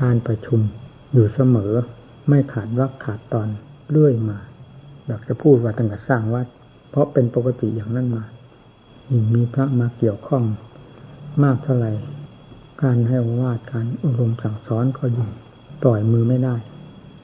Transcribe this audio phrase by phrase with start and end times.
[0.00, 0.60] การประชุม
[1.12, 1.72] อยู่เสมอ
[2.28, 3.48] ไม่ขาดวักขาดตอน
[3.90, 4.38] เรื่อยมา
[5.06, 6.46] อยากจะพูดว่าตั้งแต่สร้างวัด
[6.90, 8.24] เพราะเป็นปกติอย่างนั้นมา
[9.10, 10.44] ยิ่งมีพระมาเกี่ยวข้อง
[11.42, 11.92] มากเท่าไหร่
[12.82, 15.30] การให้วาดการอบรมสั่งสอนก็ยิ่ง
[15.82, 16.56] ปล่อยมือไม่ได้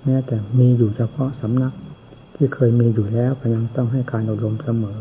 [0.05, 1.73] แม้แต่มีอยู่เฉพาะสำนัก
[2.35, 4.99] ที่เคยมีอยู่แล้วก็ยังต้องให้การอบรมเสมอ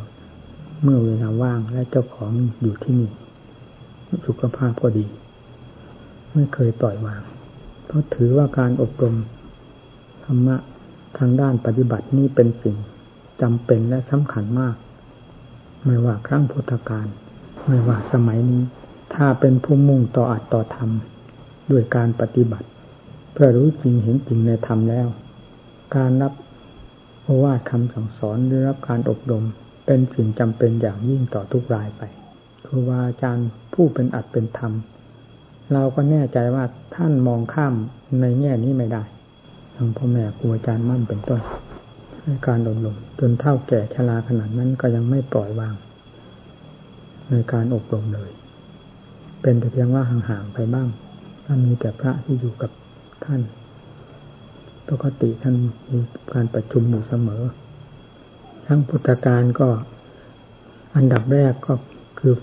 [0.84, 2.32] เมื่อเวลาว่างและเจ้าของ
[2.62, 3.12] อยู่ที่นี่
[4.26, 5.05] สุขภาพก็ดี
[6.34, 7.21] ไม่เคยปล่อยวาง
[7.86, 9.16] เพราะถือว่าการอบรม
[10.26, 10.57] ธรรมะ
[11.18, 12.76] ทางด้านปฏิบัตินี้เป็นสิ่ง
[13.42, 14.76] จำเป็นและสำคัญมาก
[15.86, 17.07] ไม่ว่าครั้งพุทธกาล
[17.68, 18.64] ไม่ว่าสมัยนี้
[19.14, 20.90] ถ้าเป็นผู้มุ่งต่ออัดต่อธรรม
[21.71, 22.68] ด้วยการปฏิบัติ
[23.34, 25.07] เพื่อรู้จริงเห็นจริงในธรรมแล้ว
[25.96, 26.34] การรับ
[27.24, 29.43] โอวาทคำสั่งสอนหรือรับการอบรม
[29.86, 32.02] เป็นสิ่งจำเป็นอย่างยิ่งต่อทุกรายไป
[32.66, 34.73] ครูบาอาจารย์ผู้เป็นอัดเป็นธรรม
[35.73, 37.73] เราก็แน่ใจว่าท่านมองข้าม
[38.22, 39.03] ในแง่นี้ไม่ได้
[39.75, 41.42] ทางพ่อแม่ครูอาจารย์มั่นเป็นต้น
[42.23, 45.75] ในการอบรมจนเท่าแก่ชราขนาดนั้นก็ยังไม่ปล่อยวาง
[47.30, 48.31] ในการอบรมเลย
[49.42, 50.88] เป็นแต่เพียงว่าห่างๆไปบ้าง
[51.45, 52.72] ถ้ามีแต่พระที่อยู่กับ
[53.25, 53.42] ท่าน
[54.90, 55.56] ปกติท่าน
[55.92, 56.00] มี
[56.34, 57.44] การประชุมอยู่เสมอ
[58.68, 59.68] ทั้งพุทธการก็
[60.95, 61.73] อันดับแรกก็
[62.20, 62.34] คือ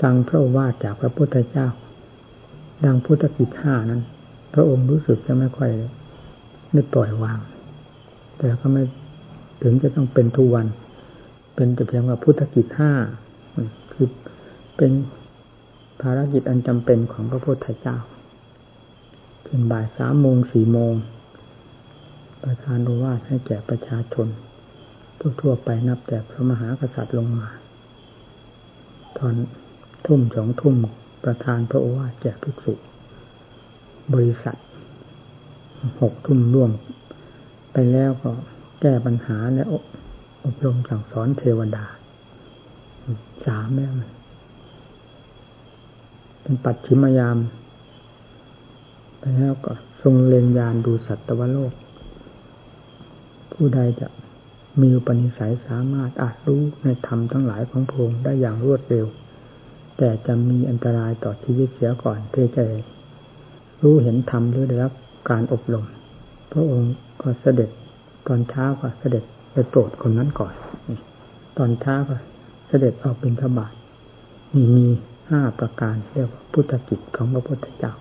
[0.00, 1.66] ฟังพระว่าจากพระพุทธเจ้า
[2.84, 4.02] ดังพุทธกิจห้านั้น
[4.54, 5.70] พระองค์รู้สึกจะไม่ค่อย
[6.72, 7.38] ได้ปล่อยวาง
[8.38, 8.82] แต่ก็ไม่
[9.62, 10.66] ถึงจะต้องเป็นทุกวัน
[11.54, 12.92] เป็นแต่เพียงว่าพุทธกิจห้า
[13.92, 14.08] คือ
[14.76, 14.92] เป็น
[16.00, 17.96] ภารกิจอันจำเป็นของพระพุทธเจ้า
[19.44, 20.94] เป็นบ่ายสามโมงสี่โมง
[22.44, 24.28] ประธานโอวาทให้แก่ประชาชน
[25.40, 27.48] ทั่วๆไปนับแต่พระมหากษัตริย์ลงมา
[29.18, 29.34] ตอน
[30.06, 30.76] ทุ่มสองทุ่ม
[31.24, 32.74] ประธานพระโอวาทแก่ภิกษุ
[34.14, 34.56] บริษัท
[36.00, 36.70] หกทุ่มร่วง
[37.72, 38.30] ไปแล้วก็
[38.80, 39.64] แก้ปัญหาและ
[40.44, 41.84] อบรมสั่งสอนเทวดา
[43.46, 43.92] สามแล้ว
[46.42, 47.38] เป็นปัจฉิมยาม
[49.18, 49.72] ไปแล้วก็
[50.02, 51.72] ทรงเล็งยานดูสัตวโลก
[53.52, 54.08] ผู้ใดจะ
[54.82, 59.06] มีปนิสัยสามารถอาจรู้ในธรรมทั้งหลายของพระองค์ได้อย่างรวดเร็ว
[59.98, 62.64] แต่จะมีอันตรายต่อชีวิตเสียก่อนเพื่อจะ
[63.82, 64.92] รู้เห็นธรรมหรือได้รับ
[65.30, 65.86] การอบรม
[66.52, 67.70] พระองค์ก็เสด็จ
[68.26, 70.54] ตอนเช้าก็เสด็จไปโปรดคนนั้นก่อน
[71.58, 72.16] ตอนเช้าก็
[72.68, 73.72] เสด็จออกบิณฑบาต
[74.54, 74.86] มีมี
[75.30, 77.94] ห้าประการเรียกว่าพุทธกิจของพระพุทธเจ้า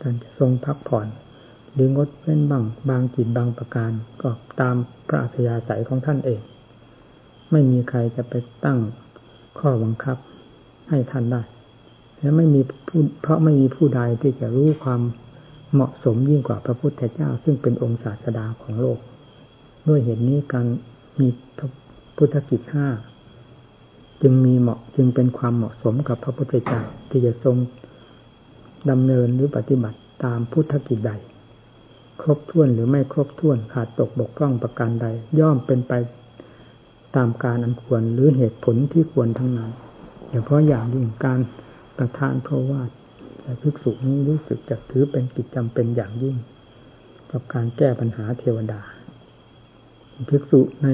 [0.00, 1.06] ท่านจะทรงพักผ่อน
[1.72, 3.92] หรืองดเว้นบางบางกิจบางประการ
[4.22, 4.76] ก็ตาม
[5.08, 6.40] พระอัธยาศัยของท่านเอง
[7.50, 8.78] ไม่มีใครจะไปตั้ง
[9.58, 10.16] ข้อบังคับ
[10.90, 11.42] ให้ท่านได้
[12.20, 15.00] และไม่มีผู้เพราะไม่มีผู้ใดที่จะรู้ความ
[15.72, 18.98] เหมาะสมยิ่งกว่าพระพุทธเจ้า ซึ่งเป็นองค์ศาสดาของโลก
[19.88, 20.66] ด้วยเหตุนี้การ
[21.20, 21.28] มี
[22.16, 22.88] พุทธกิจห้า
[24.22, 26.80] จึงมีเหมาะจึงเป็นความเหมาะสมกับพระพุทธเจ้า
[27.10, 27.56] ที่จะทรง
[28.90, 31.12] ดำเนินหรือปฏิบัติตามพุทธกิจใด
[32.20, 35.06] ครบถ้วนหรือไม่ครบถ้วนขาดตกบกพร่องประการใด
[35.38, 35.92] ย่อมเป็นไป
[37.16, 39.70] ตามการอันควรหรือเหตุผลที่ควรทั้งนั้น
[40.30, 41.40] เฉพาะอย่างยิ่งการ
[41.98, 42.90] ประทานพระวาท
[43.42, 46.36] แต่ภิกษุนี้รู้สึกจะถือเป็นกิจจำเป็นอย่างยิ่ง
[47.30, 48.80] กับการแก้ปัญหาเทวดา
[50.28, 50.86] ภิกษุใน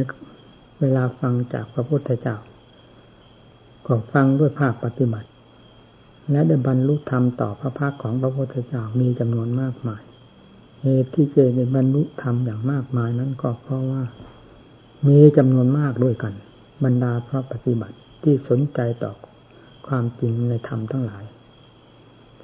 [0.81, 2.37] เวลาฟังจากพระพุทธเจ้า
[3.87, 5.29] ก็ฟังด้วยภาคปฏิบัติ
[6.31, 10.03] และได้บรรลุธรรมต่อพระภาคของพระพุทธเจ้ามีจำนวนมากมาย
[10.83, 14.03] เหตุที่เจได้บรรลุธรรมอย่างมากมายนั้นก็เพราะว่า
[15.09, 16.35] มีจำนวนมากด้วยกัน
[16.85, 19.13] บรรดาพระปฏิบัติ ที่สนใจต่อ
[19.89, 21.25] ความจริงในธรรมทั้งหลาย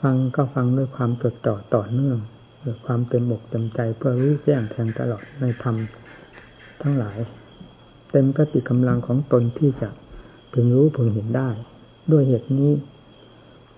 [0.00, 2.18] ฟังก็ฟังด้วยความจดจ่อต่อเนื่อง
[2.64, 5.76] ด้วยความเต็มอกเต็มใจเพื่อรู้แจ้งแทงตลอดในธรรม
[6.82, 7.18] ทั้งหลาย
[8.10, 9.88] เต็มกติกำลังของตนที่จะ
[10.52, 11.48] พึงรู้พึงเห็นได้
[12.12, 12.72] ด้วยเหตุนี้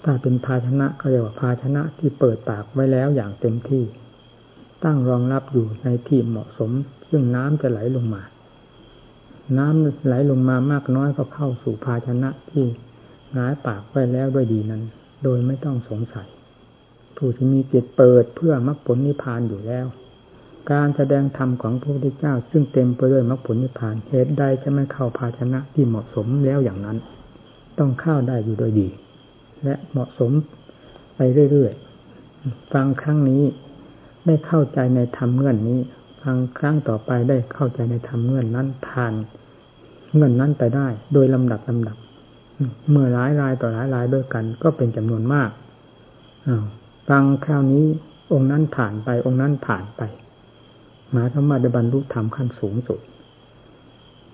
[0.05, 3.85] ถ้าเป็นภาชนะก็เรียกว่าภาชนะที่เปิดปากไว้แล้วอย่างเต็มที่
[4.85, 6.71] ตั้งรองรับอยู่ในที่เหมาะสม
[7.11, 8.23] ซึ่งน้ำจะไหลลงมา
[9.59, 12.65] น้ำไหลลงมามากน้อยก็เข้าสู่ภาชนะที่
[13.33, 14.83] หงายปากไว้แล้วด้วยดีนั้น
[15.25, 16.29] โดยไม่ต้องสงสัย
[17.17, 19.87] ผู้ที่มีจิตเปิดเพื่อมรรคผลนิพพานอยู่แล้ว
[20.73, 26.99] การแสดงธรรมของพระพุทธเจ้า ซึ่งเต็มไปด้วยมรรคผลนิพพานเหตุใดจะไม่เข้าภาชนะที่เหมาะสมแล้วอย่างนั้น
[27.79, 28.89] ต้องเข้าได้อยู่โดยดี
[29.65, 30.31] และเหมาะสม
[31.17, 31.21] ไป
[31.51, 33.43] เรื่อยๆฟังครั้งนี้
[34.27, 35.81] ได้เข้าใจในธรรมเงื่อนนี้
[36.25, 39.15] ฟังครั้งต่อไปได้เข้าใจในธรรมเงื่อนนั้นผ่าน
[40.15, 41.97] เงื่อนนั้นไปได้ โดยลำดับลำดับ
[42.91, 45.51] เมื่อหลายรายต่อหลายรายด้วยกัน ก็เป็นจำนวนมาก
[47.09, 47.85] ฟังคราวนี้
[48.33, 50.03] องค์นั้นผ่านไป องค์นั้นผ่านไป
[51.13, 53.01] หมายถึงว่าได้บรรลุธรรมขั้นสูงสุด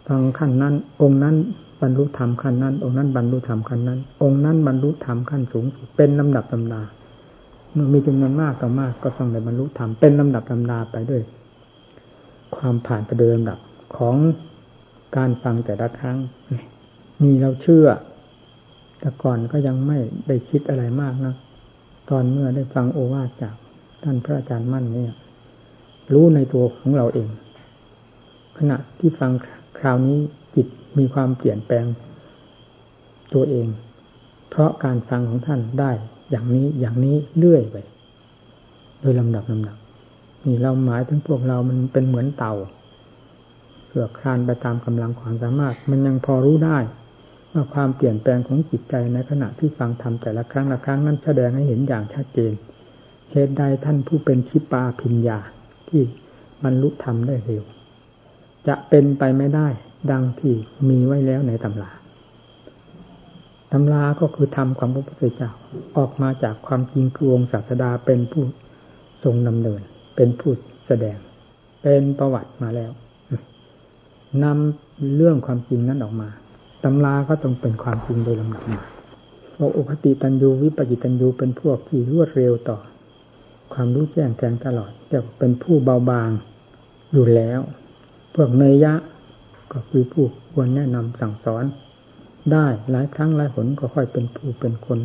[0.06, 1.36] ฟังขั้นนั้น องค์นั้น
[1.80, 6.82] บรรลุธรรมขั้นนั้น องค์นั้นบรรลุธรรมขั้นนั้น องค์นั้นบรรลุธรรมขั้นสูงสุดเป็นลำดับลำดา
[7.72, 11.22] เมื่อมีจำนวนมากต่อมากก็ต้องได้บรรลุธรรมเป็นลำดับลำดาไปด้วย
[12.56, 13.58] ความผ่านไปโดยลำดับ
[13.96, 14.16] ของ
[15.16, 16.18] การฟังแต่ละครั้ง
[17.22, 17.86] นี่เราเชื่อ
[19.00, 19.98] แต่ก่อนก็ยังไม่
[20.28, 21.34] ได้คิดอะไรมากนะ
[22.10, 23.54] ตอนเมื่อได้ฟังโอวาทจาก
[24.02, 25.14] ท่านพระอาจารย์มั่นเนี่ย
[26.12, 27.28] รู้ในตัวของเราเอง
[28.58, 29.30] ขณะที่ฟัง
[29.78, 30.18] คราวนี้
[30.54, 30.66] จิต
[30.98, 31.86] มีความเปลี่ยนแปลง
[33.34, 33.68] ตัวเอง
[34.50, 35.90] เพราะการฟังของท่านได้
[36.30, 37.76] อย่างนี้อย่างนี้เรื่อยไป
[39.00, 39.76] โดยลำดับลำดับ
[40.46, 42.54] นี่เราหมายถึงพวกเรามันเป็นเหมือนเต่า
[43.86, 46.78] เสือคลานไปตามกำลังความสามารถ มันยังพอรู้ได้
[47.52, 52.52] ว่าความเปลี่ยนแปลงของจิตใจในขณะที่ฟังทำแต่ละครั้งละครั้งนั้นแสดงให้เห็นอย่างชัดเจน
[53.32, 55.38] เหตุใดท่านผู้เป็นชิปาพิญญา
[55.88, 56.02] ที่
[56.64, 57.64] บรรลุธรรมได้เร็ว
[58.68, 59.68] จะเป็นไปไม่ได้
[60.10, 60.54] ดังที่
[60.88, 61.90] มีไว้แล้วในตำรา
[63.72, 65.50] ตำราก็คือธรรมของพระพุทธเจ้า
[65.96, 68.42] ออกมาจากความจริงคือองค์ศาสดาเป็นผู้
[69.24, 69.80] ทรงดำเนิน
[70.22, 70.52] เป็นผู้
[70.86, 71.18] แสดง
[71.82, 72.92] เป็นประวัติมาแล้ว
[74.44, 76.28] นำเรื่องความจริงนั้นออกมา
[76.84, 78.82] ตำราก็ต้องเป็นความจริงโดยลำดับมา
[79.58, 82.78] ว่าอุคติตันยูวิปจิตันยูเป็นพวกที่รวดเร็วต่อ
[83.72, 86.30] ความรู้แจ้งแทงตลอดจะเป็นผู้เบาบาง
[87.12, 87.60] อยู่แล้ว
[88.34, 88.94] พวกเนยะ
[89.72, 91.64] ก็คือผู้ควรแนะนำสั่งสอน
[92.52, 94.98] ได้หลายครั้งหลายหนก็ค่อยเป็นผู้เป็นคน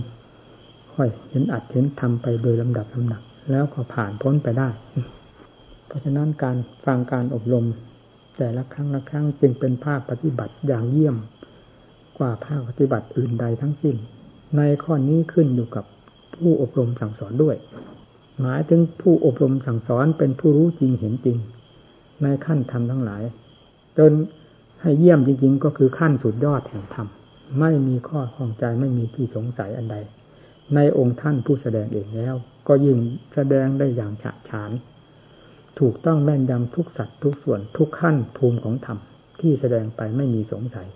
[0.96, 4.70] ค่อยเห็นอัดเห็นทำไปโดยลำดับลำดับ แล้วก็ผ่านพ้นไปได้
[5.88, 7.66] เพราะฉะนั้นการฟังการอบรม
[8.38, 11.16] แต่ละครั้งละครั้งจึงเป็นภาคปฏิบัติอย่างเยี่ยม
[12.18, 13.96] กว่าภาคปฏิบัติอื่นใดทั้งสิ้น
[14.58, 15.86] ในข้อนี้ขึ้นอยู่กับ
[16.36, 17.56] ผู้อบรมสั่งสอนด้วย
[18.42, 21.38] หมายถึงผู้อบรมสั่งสอนเป็นผู้รู้จริงเห็นจริง
[22.24, 23.24] ในขั้นธรรมทั้งหลาย
[23.98, 24.12] จน
[24.82, 27.08] ให้เยี่ยมจริง ๆ ก็คือขั้นสุดยอดแห่งธรรม
[27.60, 29.96] ไม่มีข้อข้องใจไม่มีที่สงสัยอันใด
[30.76, 32.36] ในองค์ท่านผู้แสดงเองแล้ว
[32.68, 32.98] ก็ยิ่ง
[33.34, 34.72] แสดงได้อย่างฉะฉาน
[35.80, 38.98] ถูกต้องแม่นยำทุกสัตว์ทุกส่วนทุกขั้นภูมิของธรรม
[39.42, 40.88] ที่แสดงไปไม่มีสงสัย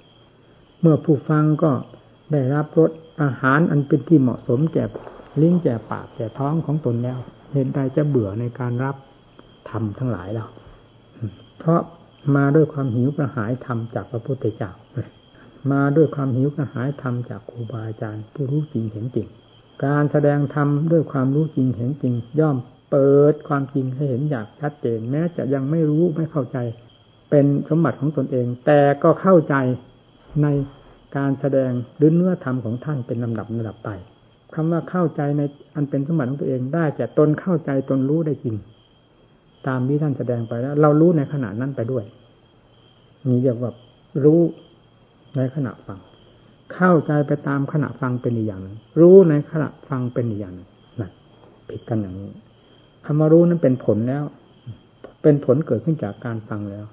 [0.81, 1.71] เมื่อผู้ฟังก็
[2.31, 4.83] ได้รับรสอาหารอันเป็นที่เหมาะสมแก่
[5.41, 7.19] ลิ้นแก่ปากแก่ท้องของตนแล้ว
[7.53, 8.95] เห็นใดจะเบื่อในการรับ
[9.69, 10.49] ธรรมทั้งหลายแล้ว
[11.59, 11.81] เพราะ
[12.35, 14.71] มาด้วยความหิวกระหายธรรมจากพระพุทธเจ้า
[15.71, 19.27] มาด้วยความหิวกระหายธรรมจากครูบาอาจารย์ผู้รู้จริงเห็นจริง
[19.85, 22.57] การแสดงธรรมด้วยความรู้จริงเห็นจริง ย่อม
[22.91, 26.57] เปิดความจริงให้เห็นอย่างชัดเจน แม้จะยังไม่รู้ไม่เข้าใจ
[27.29, 29.55] เป็นสมบัติของตนเอง แต่ก็เข้าใจ
[30.41, 30.47] ใน
[31.17, 33.89] การแสดงหรือเนื้อธรรมของท่านเป็นลำดับลำดับไป
[34.53, 35.41] คำว่าเข้าใจใน
[35.75, 38.55] อันเป็นสมบัติของตัวเองได้แต่ตนเข้าใจตนรู้ได้จริง
[39.67, 42.03] ตามที่ท่านแสดงไปแล้ว เรารู้ในขณะนั้นไปด้วย
[43.27, 43.71] มีเรียกว่า
[44.23, 44.41] รู้
[45.37, 45.99] ในขณะฟัง
[46.73, 48.61] เข้าใจไปตามขณะฟังเป็นอย่าง
[48.99, 50.55] รู้ในขณะฟังเป็นอย่าง
[50.99, 51.11] นั่น
[51.69, 52.31] ผิดกันอย่างนี้
[53.05, 54.23] คำว่ารู้นั้นเป็นผลแล้ว
[55.21, 56.85] เป็นผลเกิดขึ้นจากการฟังแล้ว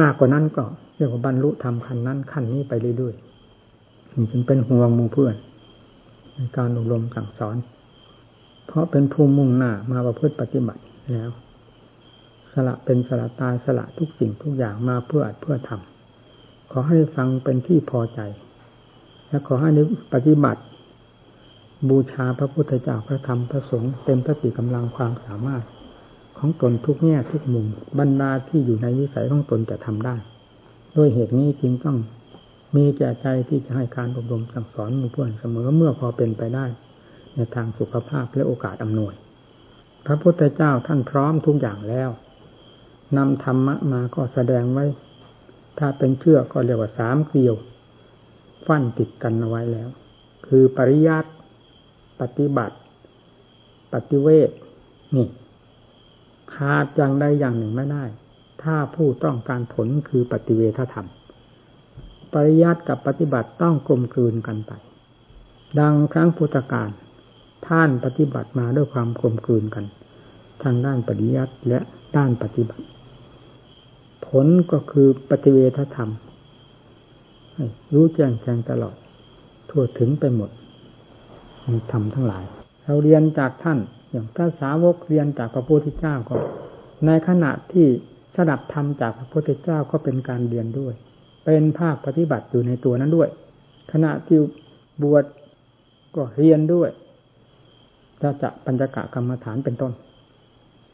[0.00, 0.64] มากกว่านั้นก็
[0.96, 5.34] เรียกว่าบรรลุธรรมขั้นนั้นขั้นนี้ไปเรื่อยๆนี่จึงเป็นห่วงมูเพื่อน
[6.34, 7.56] ในการอบรมสั่งสอน
[8.66, 10.82] เพราะเป็นภูมิมุ่งหน้ามาประพฤติปฏิบัติ
[11.12, 11.30] แล้ว
[12.52, 18.20] สละเป็นสละตายสละทุกสิ่งทุกอย่างมาเพื่ออัดเพื่อทำขอให้ฟังเป็นที่พอใจ
[19.30, 19.82] และขอให้นิ
[20.14, 20.60] ปฏิบัติ
[21.88, 25.64] บูชาพระพุทธเจ้าพระธรรมพระสงฆ์เต็มพระสิกำลังความสามารถ
[26.38, 27.66] ของตนทุกแง่ทุกมุม
[27.98, 30.16] บรรดาที่อยู่ในวิสัยของตนจะทำได้
[30.96, 31.96] ด้วยเหตุนี้จึงต้อง
[32.76, 36.66] มีแก่ใจที่จะให้การอบรมสั่งสอนมูเพื่อนเสมอเมื่อพอเป็นไปได้
[37.34, 39.14] ในทางสุขภาพและโอกาสอำนวย
[40.06, 42.10] พระพุทธเจ้าท่านพร้อมทุกอย่างแล้ว
[43.16, 44.84] นำธรรมะมาก็แสดงไว้
[45.78, 47.54] ถ้าเป็นเชื่อก็เรียกว่าสามเกลียว
[48.66, 49.88] ฟันติดกันเอาไว้แล้ว
[50.46, 51.30] คือปริยัติ
[52.20, 52.76] ปฏิบัติ
[53.92, 54.50] ปฏิเวท
[55.16, 55.26] นี่
[56.54, 58.04] ขาดอย่างใดอย่างหนึ่งไม่ได้
[58.62, 61.08] ถ้าผู้ต้องการผลคือปฏิเวทธรรม
[62.34, 64.72] ปริยัติกับปฏิบัติต้องกลมกลืนกันไป
[65.78, 66.90] ดังครั้งพุทธกาล
[67.68, 69.84] ท่านปฏิบัติมาด้วยความกลมกลืนกัน
[70.62, 71.78] ทางด้านปริยัติและ
[72.16, 72.84] ด้านปฏิบัติ
[74.26, 76.10] ผลก็คือปฏิเวทธรรม
[77.94, 78.94] รู้แจ้งแทงตลอด
[79.70, 80.50] ทั่วถึงไปหมด
[81.70, 82.44] มีธรรมทั้งหลาย
[82.84, 83.78] เราเรียนจากท่าน
[84.10, 86.36] อย่างพระสาวกเรียนจากพระพุทธเจ้าก็
[87.06, 87.86] ในขณะที่
[88.34, 90.94] สดับธรรมจากพระพุทธเจ้าก็เป็นการเรียนด้วย
[91.44, 93.28] เป็นภาคปฏิบัติอยู่ในตัวนั้นด้วย
[93.92, 94.38] ขณะที่
[95.02, 95.24] บวช
[96.16, 96.90] ก็เรียนด้วย
[98.22, 99.92] จะจะปัญจกะกรรมฐานเป็นต้น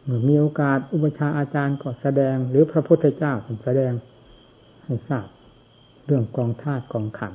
[0.04, 3.32] เมื่อมีโอกาสอุปชาอาจารย์ก็แสดง หรือพระพุทธเจ้า
[3.64, 3.92] แสดง
[4.84, 5.26] ให้ทราบ
[6.06, 7.34] เรื่องกองธาตุกองขัน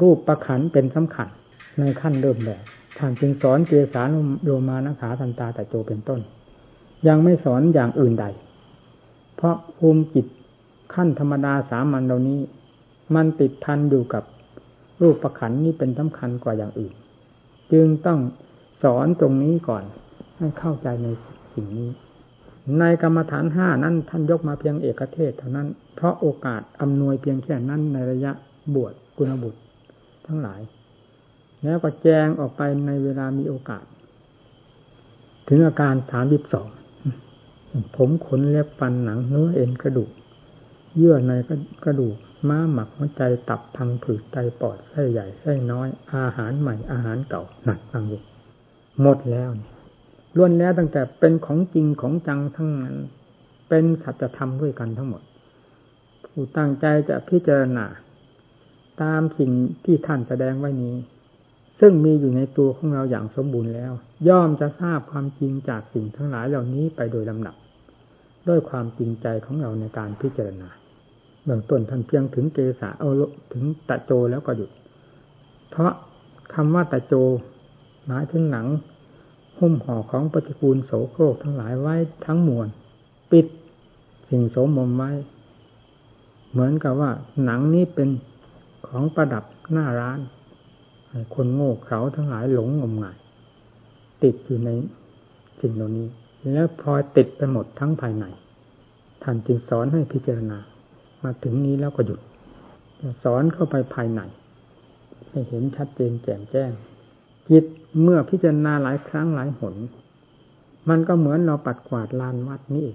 [0.00, 1.28] รูปประขันเป็นสำคัญ
[1.78, 2.62] ในขั้นเริ่มแรก
[2.98, 4.02] ท่านจึงสอนเกสา
[4.44, 6.20] โลมานะขาทันตาแต่โจเป็นต้น
[7.06, 8.26] ยังไม่สอนอย่างอื่นใด
[9.36, 10.26] เพราะภูมิจิต
[10.94, 12.40] ขั้นธรรมดาสามัญเหล่านี้
[13.14, 14.24] มันติดพันอยู่กับ
[15.02, 16.94] รูปประขันนี้เป็นสำคัญกว่าอย่างอื่น
[17.72, 18.20] จึงต้อง
[18.82, 19.84] สอนตรงนี้ก่อน
[20.36, 21.08] ให้เข้าใจใน
[21.54, 21.90] สิ่งนี้
[22.78, 28.32] ในกรรมฐานห้านั้นท่านยกมาเพียงเอกเทศเท่านั้น เพราะโอกาสอำนวยเพียงแค่นั้นในระยะ
[28.74, 29.60] บวชกุณบุตร
[30.26, 30.60] ทั้งหลาย
[31.64, 33.84] แล้วก็แจ้งออกไปในเวลามีโอกาส
[35.48, 36.68] ถึงอาการฐานวิบสอง
[37.96, 40.10] ผมขนเล็บฟันหนังเนื้อเอ็นกระดูก
[40.96, 41.32] เยื่อใน
[41.84, 42.16] กระดูก
[42.48, 48.22] ม้าหมักหัวใจตับพังผืดไตปอดไส้ใหญ่ไส้น้อย อาหารใหม่อาหารเก่าหนักฟังอยู่
[49.02, 49.50] หมดแล้ว
[50.36, 52.96] ล้วนแล้วตั้งแต่เป็นของจริงของจังทั้งนั้น
[53.68, 55.22] เป็นสัจธรรมด้วยกันทั้งหมด
[56.24, 57.86] ผู้ตั้งใจจะพิจารณา
[59.02, 59.50] ตามสิ่ง
[59.84, 60.96] ที่ท่านแสดงไว้นี้
[61.80, 63.92] ซึ่งมีอยู่ในตัวของเราอย่างสมบูรณ์แล้ว
[64.28, 67.56] ย่อมจะทราบความจริงจากสิ่งทั้งหลายเหล่านี้ไปโดยลำดับ
[68.48, 70.68] ด้วยความจริงใจของเราในการพิจารณา
[71.44, 73.10] เบื้องต้นท่านเพียงถึงเกษาเอา
[73.52, 74.70] ถึงตะโจแล้วก็หยุด
[75.70, 75.92] เพราะ
[76.54, 77.14] คำว่าตะโจ
[78.06, 78.66] หมายถึงหนัง
[79.62, 82.68] หุ้มห่อของปฏิกูลโสโครกทั้งหลายไว้ทั้งมวล
[83.32, 83.46] ปิด
[84.28, 85.10] สิ่งโสมมไว้
[86.50, 87.10] เหมือนกับว่า
[87.44, 88.08] หนังนี้เป็น
[88.86, 90.18] ของประดับหน้าร้าน
[91.34, 93.16] คนโง่เขลาทั้งหลายหลงงมงาย
[94.22, 94.70] ติดอยู่ใน
[95.60, 96.06] สิ่งเหล่านี้
[96.52, 98.24] แล้วพอติดไปหมดทั้งภายใน
[99.22, 100.58] ท่านจึงสอนให้พิจารณา
[101.22, 102.20] มาถึงนี้แล้วก็หยุด
[103.24, 104.20] สอนเข้าไปภายใน
[105.28, 106.70] ให้เห็นชัดเจนแจ่มแจ้ง
[107.50, 107.64] จิต
[108.02, 109.74] เมื่อพิจารณาหลายครั้งหลายหน
[110.88, 112.88] มันก็เหมือนเราปัดกวาดลานวัดนี่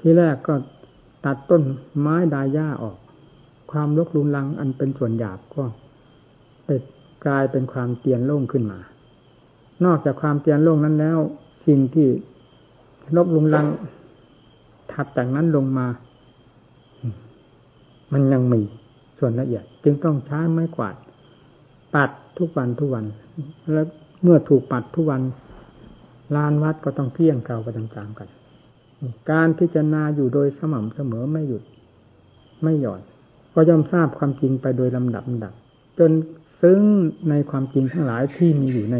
[0.00, 0.54] ที่แรกก็
[1.24, 1.62] ตัดต้น
[1.98, 2.98] ไม้ดาย่าออก
[3.70, 5.64] ความลกลุนลังอันเป็นส่วนหยาบก็
[6.64, 6.82] เป็ด
[7.26, 8.78] กลายเป็นความเตียนโล่งขึ้นมา
[9.84, 11.18] นอกจากความเตียนโล่งนั้นแล้ว
[11.66, 12.08] สิ่งที่
[13.16, 13.66] ลบลุนลัง
[14.92, 15.86] ถัดจากนั้นลงมา
[18.12, 18.60] มันยังมี
[19.18, 20.94] ส่วนละเอียด จึงต้องใช้ไม้กวาด
[21.94, 23.04] ปัดทุกวันทุกวัน
[23.72, 23.86] แล้ว
[24.22, 25.22] เมื่อถูกปัดทุกวัน
[26.36, 28.28] ลานวัดก็ต้องเพี้ยงเก่าไปตามๆกัน
[29.30, 31.62] การพิจารณาอยู่โดยสม่ำเสมอไม่หยุด
[32.62, 33.00] ไม่หย่อน
[33.54, 35.54] ก็ย่อมทราบความจริงไปโดยลำดับลำดับ
[35.98, 36.10] จน
[36.62, 36.80] ซึ้ง
[37.30, 38.96] ในความจริงทั้งหลายที่มีอยู่ใน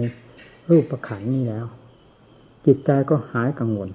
[0.71, 1.67] รูปประขันนี้แล้ว
[2.67, 3.91] จิตใจก็หายกังวล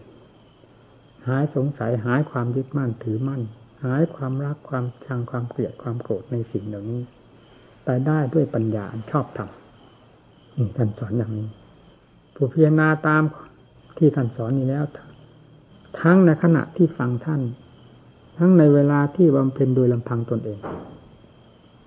[1.27, 3.41] หายสงสัยหายความยึดมั่นถือมั่น
[3.85, 7.01] หายความรักความชังความเกลียดความโกรธในสิ่งเหล่านี้
[7.85, 9.49] ไปได้ด้วยปัญญาชอบธรรม
[10.77, 11.47] ท่านสอนอย่างนี้
[12.35, 13.21] ผู้พิจารณาตาม
[13.97, 14.83] ที่ท่านสอนนี้แล้ว
[16.01, 17.41] ทั้งในขณะที่ฟังท่าน
[18.37, 20.59] ทั้งในเวลาที่บำเพ็ญโดยลำพังตนเอง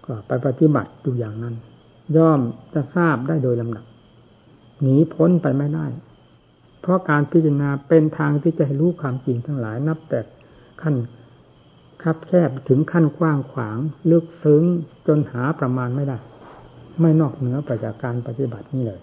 [0.05, 1.55] ก็ไปปฏิบัติดูอย่างนั้น
[2.17, 2.41] ย่อม
[2.75, 3.85] จะทราบได้โดยลำดับ
[4.83, 5.87] หนีพ้นไปไม่ได้
[6.81, 10.21] เพราะการพิจารณาเป็นทางที่จะให้รู้ความจริงทั้งหลายนับแต่
[10.83, 10.95] ขั้น
[12.05, 13.79] คับแคบถึงขั้นกว้างขวาง
[14.11, 14.63] ลึกซึ้ง
[15.07, 16.19] จนหาประมาณไม่ได้
[17.01, 19.01] ไม่นอกเหนือไปจากการปฏิบัตินี้เลย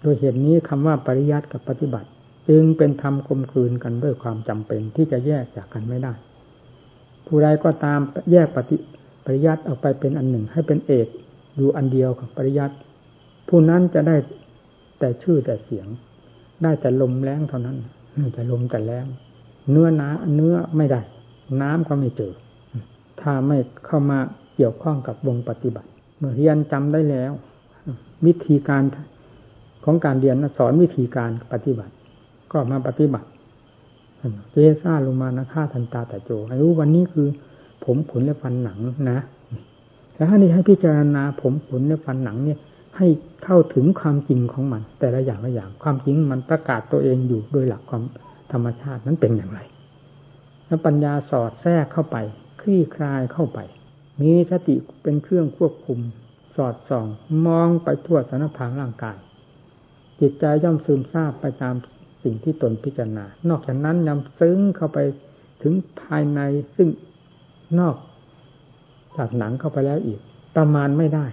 [0.00, 2.08] โดยเหตุนี้คำว่าปริยัติกับปฏิบัติ
[2.48, 6.12] จึงเป็นธรรมกลมกลืนกันด้วยความจำเป็นที่จะแยกจากกันไม่ได้
[7.26, 8.00] ผู้ใดก็ตาม
[8.32, 8.76] แยกปฏิ
[9.24, 11.08] ปริยัติออกไปเป็นอันหนึ่ง ให้เป็นเอก
[11.56, 12.74] อยู่อันเดียวกับปริยัติ
[13.48, 14.16] ผู้นั้นจะได้
[14.98, 15.86] แต่ชื่อแต่เสียง
[16.62, 17.76] ได้แต่ลมแรงเท่านั้น
[18.34, 19.06] แต่ลมแต่แรง
[19.70, 21.00] เนื้อนาเนื้อไม่ได้
[21.62, 22.32] น้ำก็ไม่เจอ
[23.20, 24.18] ถ้าไม่เข้ามา
[24.56, 25.88] เกี่ยวข้องกับวงปฏิบัติ
[26.18, 27.32] เมื่อเรียนจำได้แล้ว
[28.26, 28.82] วิธีการ
[29.84, 31.92] ของการเรียนสอนวิธีการปฏิบัติ
[32.52, 33.28] ก็มาปฏิบัติ
[34.52, 37.28] เจซ่าลงมานะฆ่าทันตาแต่โจให้รู้วันนี้คือ
[37.84, 38.78] ผมขนและฟันหนัง
[39.10, 39.20] นะ
[40.14, 42.58] แล้วถ้านี่ให้พิจารณาผมขนและฟันหนังเนี่ย
[42.96, 43.06] ให้
[43.44, 48.02] เข้าถึงความจริงของมัน แต่ละอย่างละอย่างความจริงมันประกาศตัวเองอยู่โดยหลักความ
[48.52, 49.60] ธรรมชาตินั้นเป็นอย่างไร
[50.66, 52.16] แล้วปัญญาสอดแทรกเข้าไป
[52.60, 53.58] คลี่คลายเข้าไป
[54.20, 56.00] มีสติเป็นเครื่องควบคุม
[56.56, 57.06] สอดส่อง
[57.46, 59.18] มองไปทั่วสารพางร่างกาย
[60.20, 61.74] จิตใจย่อมซึมซาบไปตาม
[62.22, 64.98] สิ่งที่ตนพิจารณา นอกจากนั้นนำซึ้งเข้าไป
[65.62, 66.40] ถึงภายใน
[66.76, 66.88] ซึ่ง
[67.80, 67.96] นอก
[69.16, 70.20] จากหนังเข้าไปแล้วอีก
[70.56, 71.26] ประมาณไม่ได้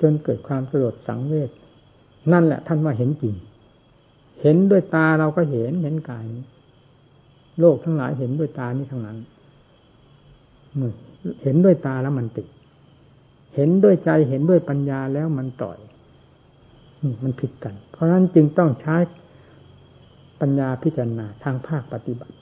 [0.00, 1.50] จนเกิดความสลดสังเวช
[2.32, 3.34] นั่นแหละท่านว่าเห็นจริง
[4.40, 6.24] เห็นด้วยตาเราก็เห็นเห็นกาย
[7.62, 9.18] โลกทั้งหลายเห็นด้วยตานี้ทั้งนั้น
[11.42, 12.46] เห็นด้วยตาแล้วมันติด
[13.56, 15.78] เห็นด้วยใจเห็นด้วยปัญญาแล้วมันต่อย
[17.02, 18.96] นี่มันผิดกัน เพราะฉะนั้นจึงต้องใช้
[20.40, 22.36] ปัญญาพิจารณาทางภาคปฏิบัติ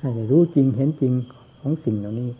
[0.00, 1.12] ให้รู้จริงเห็นจริง
[1.60, 2.30] ของสิ่งเหล่านี้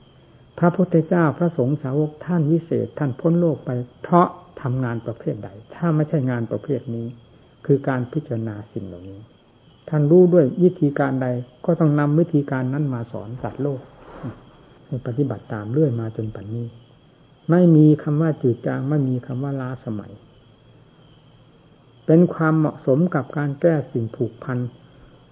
[0.59, 3.71] พระพุทธเจ้าพระสงฆ์สาวกท่านวิเศษ ท่านพ้นโลกไป
[4.03, 4.29] เพราะ
[4.63, 7.07] ทำงานประเภทใด ถ้าไม่ใช่งานประเภทนี้
[7.67, 9.21] คือการพิจารณาสิ่งเหล่านี้
[9.89, 11.27] ท่านรู้ด้วยวิธีการใด
[11.65, 13.81] ก็ต้องนำวิธีการนั้นมาสอนสัตว์โลก
[14.87, 16.67] ให้ปฏิบัติตามเรื่อยมาจนปัจจุบันนี้
[17.51, 20.13] ไม่มีคำว่าจืดจางไม่มีคำว่าล้าสมัย
[22.07, 24.59] เป็นความเหมาะสมกับการแก้สิ่งผูกพัน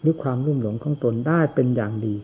[0.00, 2.14] หรือความรุ่มหลงของตนได้เป็นอย่างดี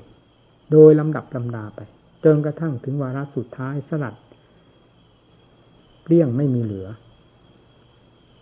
[0.73, 1.81] โดยลำดับลำดาไป
[2.25, 4.15] จนกระทั่งถึงวาระสุดท้ายสลัด
[6.03, 6.89] เปลี่ยงไม่มีเหลือ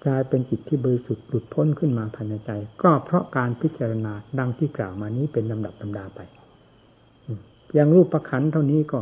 [0.06, 2.50] กลายเป็นจิตที่บริสุทธิ์หลุดพ้นขึ้นมาภายในใจ
[2.82, 6.20] ก็เพราะการพิจารณาดังที่กล่าวมานี้เป็นลำดับลำดาไป
[7.74, 9.00] อย่างรูปประคันเท่านี้ก็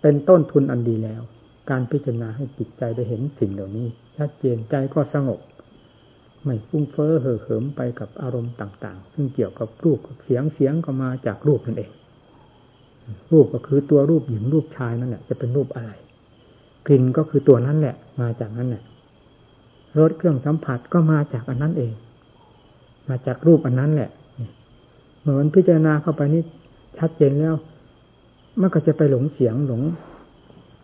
[0.00, 1.22] เป็นต้นทุนอันดีแล้ว
[1.70, 3.86] การพิจารณาให้จิตใจได้เห็นสิ่งเหล่านี้
[4.16, 5.40] ชัดเจนใจก็สงบ
[6.44, 11.90] ไม่ฟุ้งเฟ้อเห่อเหิมไปกับอารมณ์ต่าง ๆ ซึ่งเกี่ยวกับรูปกับเสียงเสียงก็มาจากรูปนั่นเอง
[13.32, 15.90] รูปก็คือตัวรูปหญิงรูปชายนั่นแหละจะเป็นรูปอะไร
[16.86, 18.82] กลิ่นก็คือตัวนั้นแหละ มาจากนั้นแหละ
[19.98, 21.92] รสเครื่องสัมผัสก็มาจากอันนั้นเอง
[23.08, 24.10] มาจากรูปอันนั้นแหละ
[25.20, 26.42] เหมือนพิจารณาเข้าไปนี่
[26.98, 27.54] ชัดเจนแล้ว
[28.60, 29.82] มันก็จะไปหลงเสียงหลง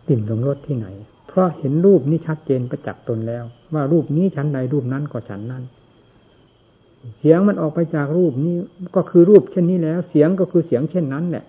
[0.07, 0.87] กลิ่นหลงรสที่ไหน
[1.27, 5.63] เพราะเห็นรูปนี้ชัดเจนประจักษ์ตนแล้ว ว่ารูปนี้ชั้นใดรูปนั้นก็ชั้นนั้น
[7.19, 8.55] เสียงมันออกไปจากรูปนี้
[8.95, 11.45] ก็คือรูปเช่นนี้แล้ว เสียงก็คือเสียงเช่นนั้นแหละ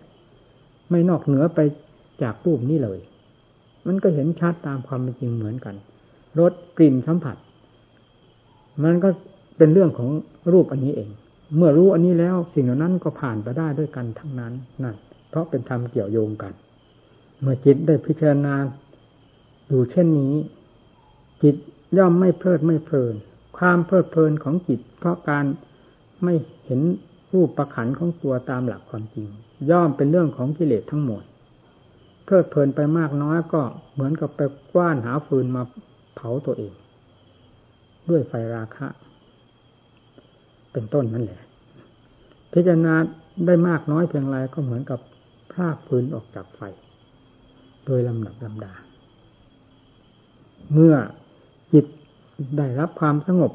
[0.91, 1.59] ไม่นอกเหนือไป
[2.23, 2.99] จากรูปนี้เลย
[3.87, 5.75] มันก็เห็นชัดตามความเป็นจริงเหมือนกัน
[6.41, 7.37] รสกลิ่นสัมผัส
[8.83, 9.09] มันก็
[9.57, 10.11] เป็นเรื่องของ
[10.53, 11.11] รูปอันนี้เอง
[11.57, 14.97] เมื่อรู้อันนี้แล้วสิ่งเหล่านั้นก็ผ่านไปได้ด้วยกันทั้งนั้นนั่น
[15.31, 16.53] เพราะเป็นธรรมเกี่ยวโยงกัน
[17.41, 18.55] เมื่อจิตได้พิจารณา
[19.69, 20.35] อยู่เช่นนี้
[21.43, 21.57] จิต
[21.99, 23.15] ย่อมไม่เพลิดไม่เพลิน
[23.59, 25.45] ความเพลิดเพลินของจิต เพราะการ
[26.25, 26.81] ไม่เห็น
[27.33, 29.27] รูปประขันของตัวตามหลักความจริง
[29.71, 31.23] ย่อมเป็นเรื่องของกิเลสทั้งหมด
[32.25, 33.63] เพลิดเพลินไปมากน้อยก็
[33.93, 34.41] เหมือนกับไป
[34.73, 35.63] กว้านหาฟืนมา
[36.17, 36.73] เผาตัวเอง
[38.11, 38.87] ด้วยไฟราคะ
[40.73, 41.41] เป็นต้นนั่นแหละ
[42.53, 42.95] พิจารณา
[43.47, 45.01] ได้มากน้อยเพียงไรก็เหมือนกับ
[45.53, 46.61] พรากฟืนออกจากไฟ
[47.87, 48.73] โดยลำดับลำดา
[50.73, 50.95] เมื่อ
[51.73, 51.87] จิต
[52.59, 53.53] ได้รับความสงบ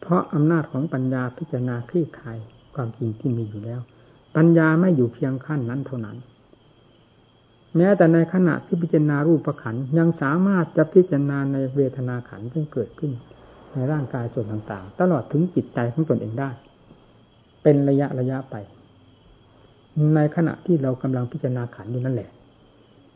[0.00, 2.38] เพราะอำนาจของปัญญาพิจารณาคลี่คลาย
[2.74, 3.80] ความจริงที่มีอยู่แล้ว
[4.36, 6.16] ปัญญาไม่อยู่เพียงขั้นนั้นเท่านั้น
[7.76, 13.12] แม้แต่ในขณะที่พิจารณารูปขันยังสามารถจะพิจารณาในเวทนาขันที่เกิดขึ้น
[13.72, 16.50] ในร่างกายส่วนต่างๆ ตลอดถึงจิตใจของตนเองได้
[17.62, 18.56] เป็นระยะระยะไป
[20.14, 22.30] ในขณะที่เรากำลังพิจารณาขันอยู่นั่นแหละ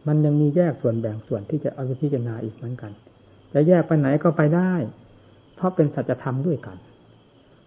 [0.06, 2.92] มันยังมีแยกส่วนแบ่งส่วนที่จะเอาไปพิจารณาอีกเหมือนกัน
[3.52, 4.72] จะแยกไปไหนก็ไปได้
[5.56, 6.76] เพราะเป็นสัจธรรมด้วยกัน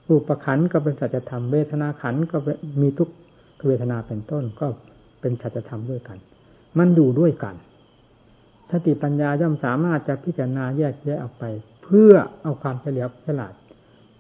[0.08, 2.38] รูปขันก็เป็นสัจธรรมเวทนาขันก็
[2.82, 3.10] มีทุก
[3.68, 4.68] เวทนาเป็นต้นก็
[5.22, 6.18] เป็นสัจธรรมด้วยกัน
[6.78, 7.56] มันอยู่ด้วยกัน
[8.72, 11.44] สติปัญญาย่อมสามารถจะพิจารณาแยกแยะออกไป
[11.84, 13.54] เพื่อเอาความเฉลียวฉลาด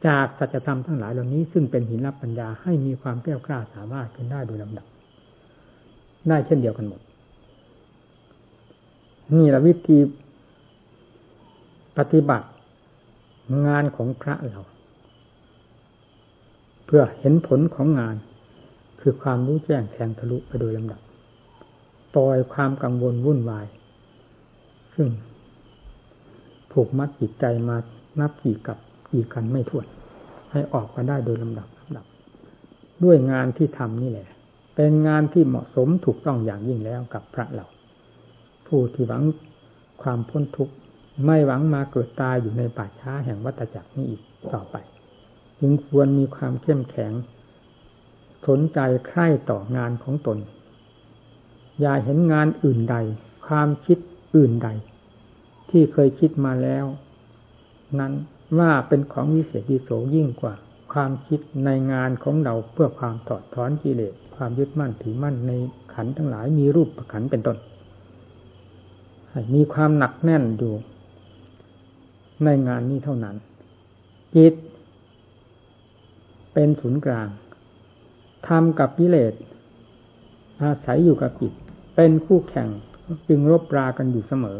[0.07, 4.85] จากสัจธรรมทั้งหลายเหล่านี้ ซึ่งเป็นหินรับปัญญาให้มีความเกลี้ยกล้าสามารถขึ้นได้โดยลำดับ
[6.29, 7.01] ได้เช่นเดียวกันหมด
[9.33, 9.97] นี่ละวิธี
[11.97, 12.47] ปฏิบัติ
[13.65, 14.61] งานของพระเรา
[16.85, 18.15] เพื่อเห็นผลของงาน
[19.01, 21.01] คือความรู้แจ้งแทงทะลุไปโดยลำดับ
[22.15, 23.65] ปล่อยความกังวลวุ่นวาย
[24.95, 25.09] ซึ่ง
[26.71, 27.77] ผูกมัดจิตใจมา
[28.19, 28.77] นับกี่กับ
[29.11, 29.85] กี่กันไม่ถ้วน
[30.51, 32.05] ให้ออกมาได้โดยลำดับลำดับ
[33.03, 34.27] ด้วยงานที่ทำนี่แหละ
[34.75, 37.65] เป็นงานที่เหมาะสมถูกต้องอย่างยิ่งแล้วกับพระเรา
[38.67, 39.23] ผู้ที่หวัง
[40.03, 40.73] ความพ้นทุกข์
[41.25, 44.21] ไม่หวังมาเกิดตายอยู่ในป่าช้าแห่งวัฏจักรนี้อีก
[44.53, 44.75] ต่อไป
[45.59, 47.13] จึงควรมีความเข้มแข็ง
[48.47, 50.37] สนใจใคร่ต่องานของตน
[51.81, 52.95] อย่าเห็นงานอื่นใด
[53.47, 53.97] ความคิด
[54.35, 54.69] อื่นใด
[55.69, 56.85] ที่เคยคิดมาแล้ว
[57.99, 58.13] นั้น
[58.59, 60.53] ว่าเป็นของวิเศษวิโสยิ่งกว่า
[60.93, 65.51] ความคิดในงานของเราเพื่อความถอดถอนกิเลสความยึดมั่นถือมั่นใน
[65.93, 67.57] ขันทั้งหลายมีรูปประขันเป็นต้น
[69.53, 70.73] มีความหนักแน่นอยู่
[72.43, 73.35] ในงานนี้เท่านั้น
[74.35, 74.53] จิต
[76.53, 77.27] เป็นศูนย์กลาง
[78.47, 79.33] ทำกับกิเลส
[80.61, 81.53] อาศัยอยู่กับจิต
[81.95, 82.69] เป็นคู่แข่ง
[83.27, 84.57] จึงรบรากันอยู่เสมอ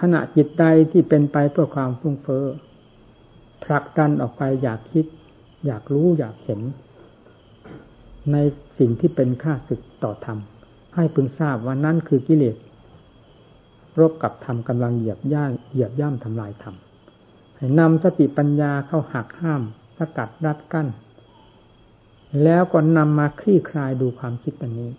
[0.00, 2.44] ขณะจิตใดที่เป็นไปเพื่อความฟุ้งเฟ้อ
[3.64, 5.06] ผลักดันออกไปอยากคิด
[5.66, 6.60] อยากรู้อยากเห็น
[8.32, 8.36] ใน
[8.78, 10.38] สิ่งที่เป็นค่าศึกต่อธรรม
[10.94, 12.56] ให้พึงทราบว่านั่นคือกิเลส
[14.00, 16.74] รบกับธรรมกำลังเหยียบย่าเหยียบย่ำทำลายธรรม
[17.56, 19.62] ให้นำสติปัญญาเข้าหักห้าม
[19.98, 20.88] สกัดรัดกั้น
[22.44, 24.90] แล้วก็นำมาคลี่คลายดูความคิดอันนี้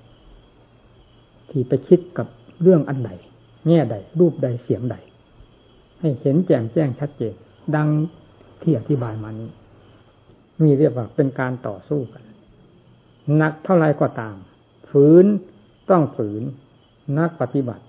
[1.53, 2.27] ที่ไปคิดกับ
[2.61, 3.11] เรื่องอันใด
[3.67, 4.95] แง่ใด รูปใดเสียงใด
[5.99, 7.33] ให้เห็นแจ่มแจ้งชัดเจน
[7.75, 7.87] ดัง
[8.61, 9.49] ที่อธิบายมานี้
[10.63, 12.23] มีเรียกว่าเป็นการต่อสู้กัน
[13.35, 14.35] หนักเท่าไรก็ตาม
[14.91, 15.25] ฝืน
[15.89, 16.43] ต้องฝืน
[17.19, 17.83] นักปฏิบัติ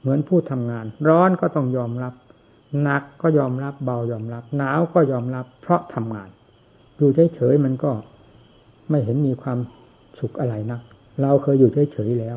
[0.00, 2.14] เหมือนผู้ทำงาน ร้อนก็ต้องยอมรับ
[2.82, 6.30] หนักก็ยอมรับเบายอมรับ หนาวก็ยอมรับ เพราะทำงาน
[6.96, 7.90] อยู่เฉยๆมันก็
[8.90, 9.58] ไม่เห็นมีความ
[10.18, 10.80] สุขอะไรนัก
[11.22, 12.36] เราเคยอยู่เฉยๆแล้ว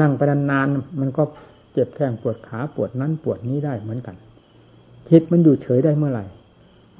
[0.00, 1.22] นั่งไปนานๆมันก็
[1.72, 4.16] เจ็บแข้งปวดขาปวดนั้นปวดนี้ได้เหมือนกัน
[5.08, 6.24] คิดมันอยู่เฉยได้เมื่อไหร่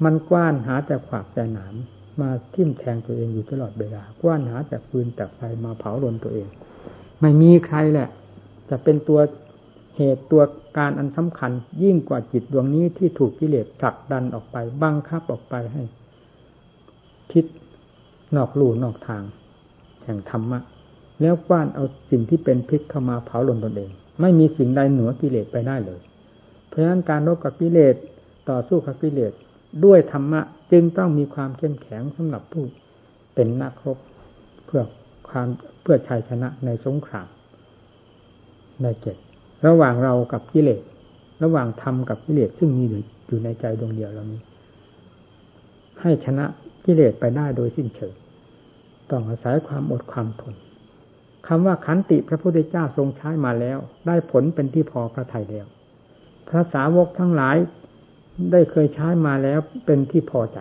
[0.03, 1.75] มันกว้านหาแต่ขวากแต่หนาม
[2.21, 6.47] มาทิ่มแทงตัวเองอยู่ตลอดเวลากว้านหาแต่ฟืนแต่ไฟมาเผาลนตัวเอง
[7.21, 8.09] ไม่มีใครแหละ
[8.69, 9.19] จะเป็นตัว
[9.95, 10.41] เหตุตัว
[10.77, 11.51] การอันสำคัญ
[11.83, 15.83] ยิ่งกว่าจิตดวงนี้ที่ถูกกิเลสผลักดันออกไปบังคับออกไปให้
[17.31, 17.45] คิด
[18.35, 19.23] นอกลู่นอกทาง
[20.03, 20.59] แห่งธรรมะ
[21.21, 25.99] แล้วกว้านเอาสิ่งที่เป็นพิษเข้ามาเผาลนตนเอง ไม่มีสิ่งใดเหนือกิเลสไปได้เลย
[26.67, 27.95] เพราะฉะนั้นการรบกับกิเลส
[28.49, 29.33] ต่อสู้กับกิเลส
[29.85, 32.63] ด้วยธรรมะ จึงต้องมีความเข้มแข็งสำหรับผู้
[33.33, 33.97] เป็นนักรบ
[34.65, 34.83] เพื่อ
[35.29, 35.47] ความ
[35.81, 37.27] เพื่อชัยชนะในสงคราม
[38.81, 39.17] ในเกต
[39.67, 40.81] ระหว่างเรากับกิเลส
[41.43, 42.83] ระหว่างธรรมกับกิเลสซึ่งมี
[43.27, 44.41] อยู่ในใจดวงเดียวเรานี้
[46.01, 46.45] ให้ชนะ
[46.85, 48.13] กิเลสไปได้โดยสิ้นเชิง
[49.11, 50.55] ต้องอาศัยความอดความทน
[51.47, 53.77] คำว่าขันติพระพุทธเจ้าทรงใช้มาแล้ว
[54.07, 55.65] ได้ผลเป็นที่พอพระทัยแล้ว
[56.49, 57.57] พระสาวกทั้งหลาย
[58.51, 60.59] ได้เคยใช้มาแล้วเป็นที่พอใจ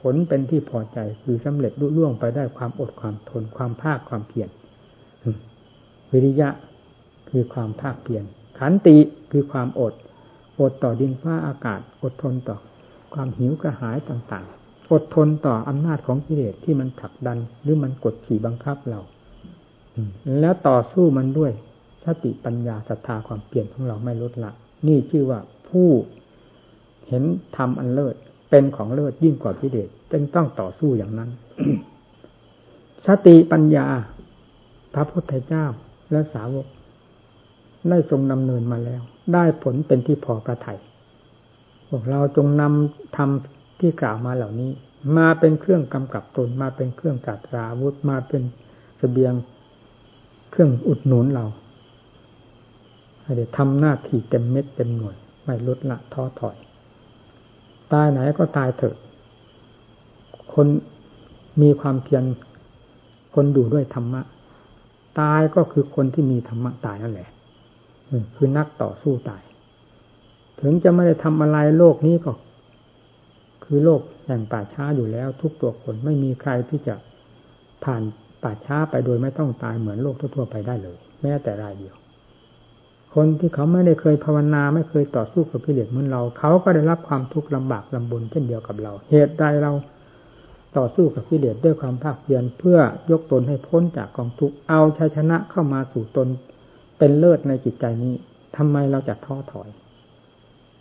[0.00, 4.48] ผลเป็นที่พอใจคือสำเร็จรุ่ล่วงไปได้ความอดความทนความภาคความเพียร
[6.12, 6.48] วิริยะ
[7.30, 8.24] คือความภาคเพียร
[8.58, 8.96] ขันติ
[9.30, 9.94] คือความอด
[10.60, 12.58] อดต่อดินฟ้าอากาศ อดทนต่อ
[13.14, 19.00] ความหิวกระหายต่างๆ อดทนต่ออำนาจของกิเลสที่มันผลักดัน หรือมันกดขี่บังคับเรา
[20.40, 21.52] แล้วต่อสู้มันด้วย
[22.04, 24.52] สติปัญญาศรัทธาความเปลี่ยนของเราไม่ลดละ
[24.86, 25.88] นี่ชื่อว่าผู้
[27.08, 27.24] เห็น
[27.56, 28.14] ธรรมอันเลิศ
[28.50, 31.30] เป็นของเลิศยิ่งกว่ากิเลสจึงต้องต่อสู้อย่างนั้น
[33.06, 33.86] สติปัญญา
[34.94, 35.64] พระพุทธเจ้า
[36.12, 36.66] และสาวก
[37.90, 39.02] ได้ทรงดำเนินมาแล้ว
[39.34, 40.78] ได้ผลเป็นที่พอประทัย
[41.88, 44.70] พวกเราจงนำทำที่กล่าวมาเหล่านี้
[45.16, 48.42] มาเป็นเครื่องกำกับตนมาเป็นเครื่องกัดราวุธมาเป็น
[49.00, 49.32] สเสบียง
[50.54, 51.46] เครื่องอุดหนุนเรา
[53.22, 56.56] ให้ได้ทำหน้าที่เต็มเม็ดเต็มหน่วย ไม่ลดละท้อถอย
[57.92, 58.96] ตายไหนก็ตายเถอะ
[60.52, 60.66] คน
[61.62, 62.24] มีความเพียร
[63.34, 64.22] คนดูด้วยธรรมะ
[65.20, 67.28] ตายก็คือคนที่มีธรรมะตายนั่นแหละ
[68.36, 69.42] คือนักต่อสู้ตาย
[70.60, 72.32] ถึงจะไม่ได้ทำอะไรโลกนี้ก็
[73.64, 76.94] คือโลกแห่งป่าช้าอยู่แล้ว ทุกตัวคนไม่มีใครที่จะ
[77.84, 78.02] ผ่าน
[78.44, 81.94] ป่าช้าไปโดยไม่ต้องตายเหมือนโลกทั่วๆไปได้เลย แม้แต่รายเดียว
[83.14, 89.72] คนที่เขาไม่ได้เคยภาวนาไม่เคยต่อสู้กับกิเลสเหมือนเรา เขาก็ได้รับความทุกข์ลำบากลำบนเช่นเดียวกับเรา เหตุใดเรา
[90.76, 92.78] ต่อสู้กับกิเลสด้วยความภาคเพียรเพื่อ
[93.10, 96.28] ยกตนให้พ้นจากกองทุกข์เอาชัยชนะเข้ามาสู่ตน
[96.98, 98.14] เป็นเลิศในจิตใจนี้
[98.56, 99.68] ทำไมเราจะท้อถอย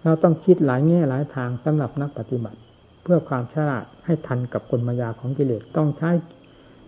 [0.04, 2.60] เราต้องคิดหลายแง่หลายทางสำหรับนักปฏิบัติ
[3.04, 6.10] เพื่อความฉลาดให้ทันกับกลมายาของกิเลสต้องใช้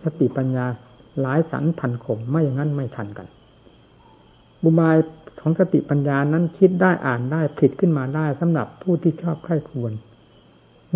[0.04, 0.66] สติปัญญา
[1.20, 3.26] หลายสันทันขมไม่อย่างนั้นไม่ทันกัน
[4.62, 4.96] บุบาย
[5.40, 9.92] ของสติปัญญานั้นคิดได้อ่านได้ผิดขึ้นมาได้สำหรับผู้ที่ชอบใคร่ควร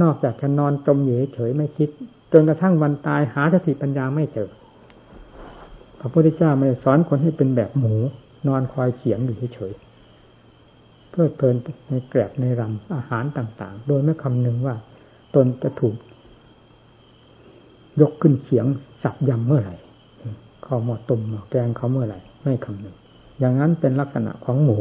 [0.03, 1.89] นอกจากจะนอนจมเหยเฉยไม่คิด
[2.33, 4.51] จนกระทั่งวันตายหาสติปัญญาไม่เจอ
[6.01, 7.95] พระพุทธเจ้าไม่สอนคนให้เป็นแบบหมู
[8.49, 9.73] นอนคอยเขียงอยู่เฉย
[11.11, 11.57] เพื่อเพลิน
[11.89, 14.75] ในแกลบในรำอาหารต่าง ๆ โดยไม่คำนึงว่า
[15.35, 15.95] ตนจะถูก
[18.01, 18.67] ยกขึ้นเขียง
[19.03, 19.75] สับยำเมื่อไหร่
[20.67, 22.97] ข้าวหม้อตุ่มหมอแกงเขาเมื่อไหร่ไม่คำนึง
[23.39, 24.79] อย่างนั้นเป็นลักษณะของหมู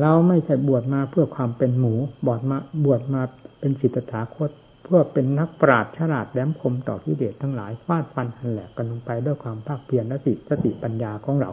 [0.00, 1.94] เราไม่ใช่บวชมาเพื่อความเป็นหมู
[2.26, 3.22] บวชมาบวชมา
[3.60, 4.50] เป็นสิทธาคต
[4.82, 11.50] เพื่อเป็นนักปราชญ์ฉลาดแหลมคมต่อกิเลสทั้งหลายฟาดฟันหันแหลกกันลงไปด้วยความภาคเพียรและสติสติปัญญาของเรา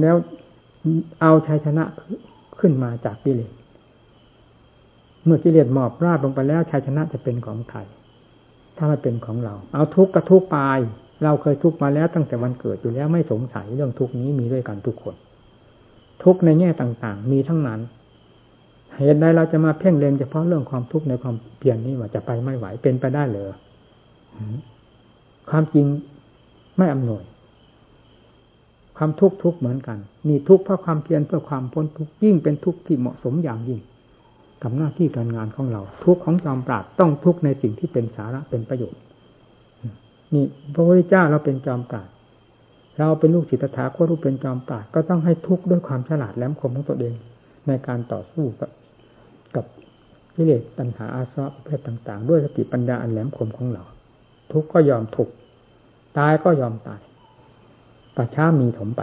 [0.00, 0.16] แล้ว
[1.20, 1.84] เอาชัยชนะ
[2.60, 3.52] ขึ้นมาจากกิเลส
[5.24, 7.80] เมื่อกิเลสหมอบราบลงไปแล้วชัยชนะจะเป็นของใคร
[8.76, 10.78] ถ้าไม่เป็นของเรา เอาทุกข์กระทุกปาย
[11.24, 15.14] เราเคยทุกข์มาแล้วตั้งแต่วันเกิดอยู่แล้วไม่สงสัยเรื่องทุกข์นี้มีด้วยกันทุกคน
[16.24, 17.80] ทุกข์ในแง่ต่างๆ มีทั้งนั้น
[18.98, 23.48] เหตุใดเราจะมาเพ่งเล็งเฉพาะเรื่องความทุกข์ในความเพียรนี้ว่าจะไปไม่ไหวเป็นไปได้เลย
[25.50, 25.86] ความจริง
[26.78, 27.24] ไม่อำนวย
[28.96, 33.80] ความทุกข์ทุกเหมือนกัน นี่ทุกข์เพราะความเพียรเพื่อความพ้นทุกข์ยิ่งเป็นทุกข์ที่เหมาะสมอย่างยิ่ง
[34.62, 39.00] กับหน้าที่การงานของเรา ทุกของจอมปราดต้องทุกในสิ่งที่เป็นสาระเป็นประโยชน์
[40.34, 40.44] นี่
[40.74, 42.08] พระพุทธเจ้าเราเป็นจอมปราด
[42.98, 47.14] เราเป็นลูกศิษย์ตถาคตรูปเป็นจอมปราดก็ต้องให้ทุกข์ด้วยความฉลาดแหลมคมของตัวเอง
[47.66, 48.70] ในการต่อสู้กับ
[49.54, 49.64] กับ
[50.34, 53.84] กิเลสตัณหาอาสวะประเภทต่าง ๆ ด้วยสติปัญญาอันแหลมคมของเรา
[54.52, 55.32] ทุกข์ก็ยอมทุกข์
[56.18, 57.00] ตายก็ยอมตาย
[58.16, 59.02] ป่าช้ามีถมไป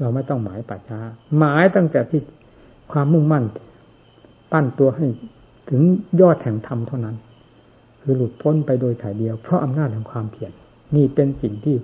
[0.00, 0.98] เราไม่ต้องหมายป่าช้า
[1.38, 2.20] หมายตั้งแต่ที่
[2.92, 3.44] ความมุ่งมั่น
[4.52, 5.06] ปั้นตัวให้
[5.70, 5.82] ถึง
[6.20, 7.16] ยอดแห่งธรรมเท่านั้น
[8.00, 10.52] คือหลุดพ้นไปโดยถ่ายเดียว เพราะอำนาจแห่งความเพียร
[10.94, 11.76] นี่เป็นสิ่งที่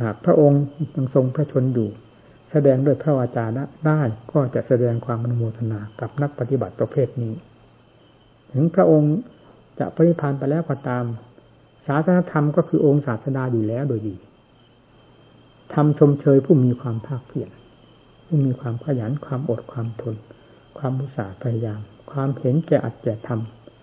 [0.00, 0.62] หากพระองค์
[0.94, 1.88] ยังทรงพระชนอยู่
[2.50, 3.44] แสดงด้วยพระวาจา
[3.86, 4.00] ได้
[4.32, 7.34] ก็จะแสดงความอนุโมทนากับนักปฏิบัติประเภทนี้
[8.52, 9.14] ถึงพระองค์
[9.78, 11.04] จะปริพันธ์ไปแล้วก็ตาม
[11.86, 14.14] ศาสนธรรมก็คือองค์ศาสดาอยู่แล้วโดยดี
[15.74, 17.48] ทำชมเชยผู้มีความภาคเพียร
[18.26, 20.16] ผู้มีความขยันความอดความทน
[20.78, 23.28] ความมุสาพยายาม ความเห็นแก่อัดแก่ท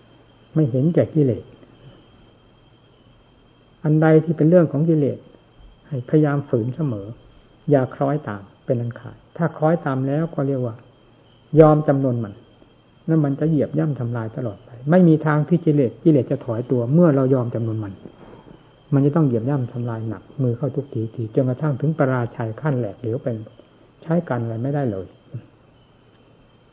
[0.00, 1.44] ำไม่เห็นแก่กิเลส
[3.84, 5.18] อันใดที่เป็นเรื่องของกิเลส
[5.86, 7.06] ให้พยายามฝืนเสมอ
[7.70, 10.74] อย่าคล้อยตามเป็นอันขาดถ้าคล้อยตามแล้วก็เรียกว่า
[11.60, 12.34] ยอมจำนวนมัน
[13.08, 17.92] นั่นมันจะเหยียบย่ำทำลายตลอดไป ไม่มีทางที่กิเลสกิเลสจะถอยตัว เมื่อเรายอมจำนวนมัน
[18.94, 23.36] มันจะต้องเหยียบย่ำทำลายหนัก มือเข้าทุกทีทีจนกระทั่งถึงปราชัยขั้นแหลกเหลวเป็น
[24.04, 25.06] ใช้กันอะไรไม่ได้เลย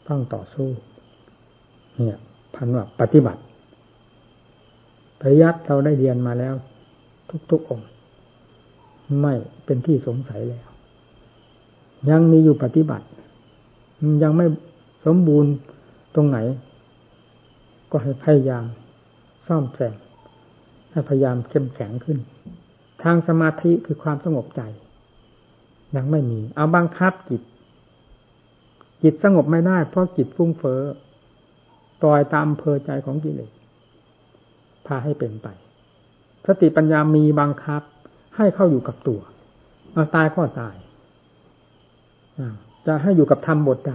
[0.07, 0.67] ต้องต่อสู้
[2.05, 2.19] เนี่ย
[2.55, 3.41] พันว่าปฏิบัติ
[5.19, 6.53] ปริยัติเราได้เรียนมาแล้ว
[7.51, 7.87] ทุกๆองค์
[9.21, 9.33] ไม่
[9.65, 10.67] เป็นที่สงสัยแล้ว
[12.09, 13.05] ยังมีอยู่ปฏิบัติ
[14.23, 14.45] ยังไม่
[15.05, 15.51] สมบูรณ์
[16.15, 16.37] ตรงไหน
[17.91, 18.65] ก็ให้พยายาม
[19.47, 19.95] ซ่อมแซม
[20.91, 22.17] ให้พยายามเข้มแข็งขึ้น
[23.03, 24.61] ทางสมาธิคือความสงบใจ
[25.95, 27.41] ยังไม่มี เอาบังคับจิต
[29.03, 30.81] จิตสงบไม่ได้ เพราะจิตฟุ้งเฟ้อ
[32.01, 33.51] ปล่อยตามเพอใจของกิเลส
[34.85, 35.47] พาให้เป็นไป
[36.45, 37.81] สติปัญญามีบังคับ
[38.35, 39.21] ให้เข้าอยู่กับตัว
[39.93, 40.75] เอาตายก็ตาย
[42.85, 43.93] จะให้อยู่กับธรรมบทใด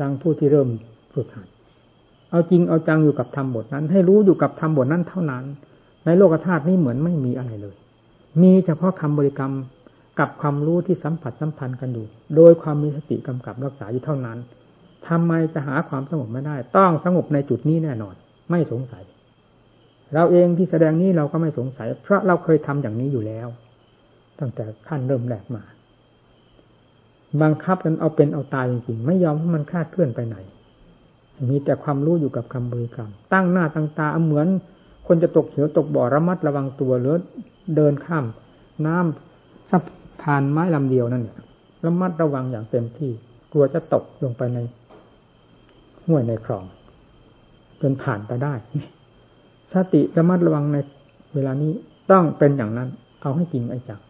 [0.00, 0.68] ดังผู้ที่เริ่ม
[1.14, 1.48] ฝึกหัด
[2.30, 5.44] เอาจริงเอาจังอยู่กับธรรมบทนั้น ให้รู้อยู่กับธรรมบทนั้นเท่านั้น
[6.04, 7.76] ในโลกธาตุนี้เหมือนไม่มีอะไรเลย
[8.42, 9.52] มีเฉพาะคำบริกรรม
[10.20, 12.06] กับความรู้ที่สัมผัสสัมพันธ์กันอยู่
[12.36, 14.38] โดยความมีสติกำกับรักษาอยู่เท่านั้น
[15.08, 18.14] ทำไมจะหาความสงบไม่ได้ ต้องสงบในจุดนี้แน่นอน
[18.50, 19.04] ไม่สงสัย
[20.14, 23.48] เราเองที่แสดงนี้เราก็ไม่สงสัย เพราะเราเคยทำอย่างนี้อยู่แล้ว
[24.38, 25.62] ตั้งแต่ขั้นเริ่มแรกมา
[27.42, 30.36] บังคับกันเอาเป็นเอาตายจริงๆไม่ยอมให้มันคลาดเคลื่อนไปไหน
[31.50, 34.46] มีแต่ความรู้อยู่กับคำบริกรรม ตั้งหน้าตั้งตาเหมือน
[35.06, 37.16] คนจะตกเหวตกบ่อระมัดระวังตัวหรือ
[37.76, 38.24] เดินข้าม
[38.86, 39.82] น้ำสับ
[40.22, 41.38] ผ่านไม้ลำเดียวนั่นเนี่ย
[41.84, 43.10] ระมัดระวังอย่างเต็มที่
[43.52, 44.58] กลัวจะตกลงไปใน
[46.04, 46.64] ห้วยในคลอง
[47.80, 48.54] จนผ่านไปได้
[49.72, 50.76] สติระมัดระวังใน
[51.34, 51.72] เวลานี้
[52.10, 52.88] ต้องเป็นอย่างนั้น
[53.22, 54.00] เอาให้จริงไอ้จัง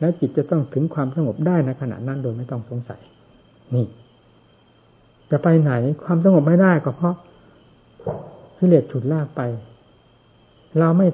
[0.00, 3.00] แล้วจิตจะต้องถึงความสงบได้ในขณะนั้นโดยไม่ต้องสงสัย
[3.74, 3.86] นี่
[5.30, 5.72] จะไปไหน
[6.04, 7.16] ความสงบไม่ได้ก็เพราะ
[8.58, 9.40] กิเลสฉุดลากไป
[10.78, 11.06] เราไม่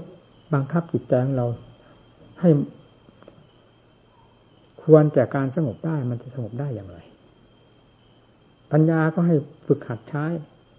[0.54, 1.46] บังคับจิตใจของเรา
[2.40, 2.48] ให้
[4.84, 6.98] ควรแก่การสงบได้มันจะสงบได้อย่างไร
[8.72, 10.24] ปัญญาก็ให้ฝึกหัดใช้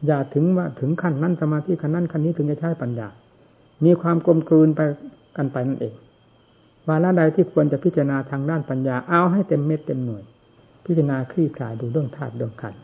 [0.08, 3.08] อย่าถึงว่าถึงขั้นนั้นสมาธิขั้นนั้นขั้นนี้ถึงจะใช้ปัญญา
[3.86, 4.82] มีความกลมกลืนไป
[5.38, 5.96] กันไปนั่นเอง
[6.88, 10.24] วาระใดที่ควรจะพิจารณาทางด้านปัญญาเอาให้เต็มเม็ดเต็มหน่วย
[10.86, 12.76] พิจารณาคลี่คลายดูเรื่องธาตุเรื่องขัน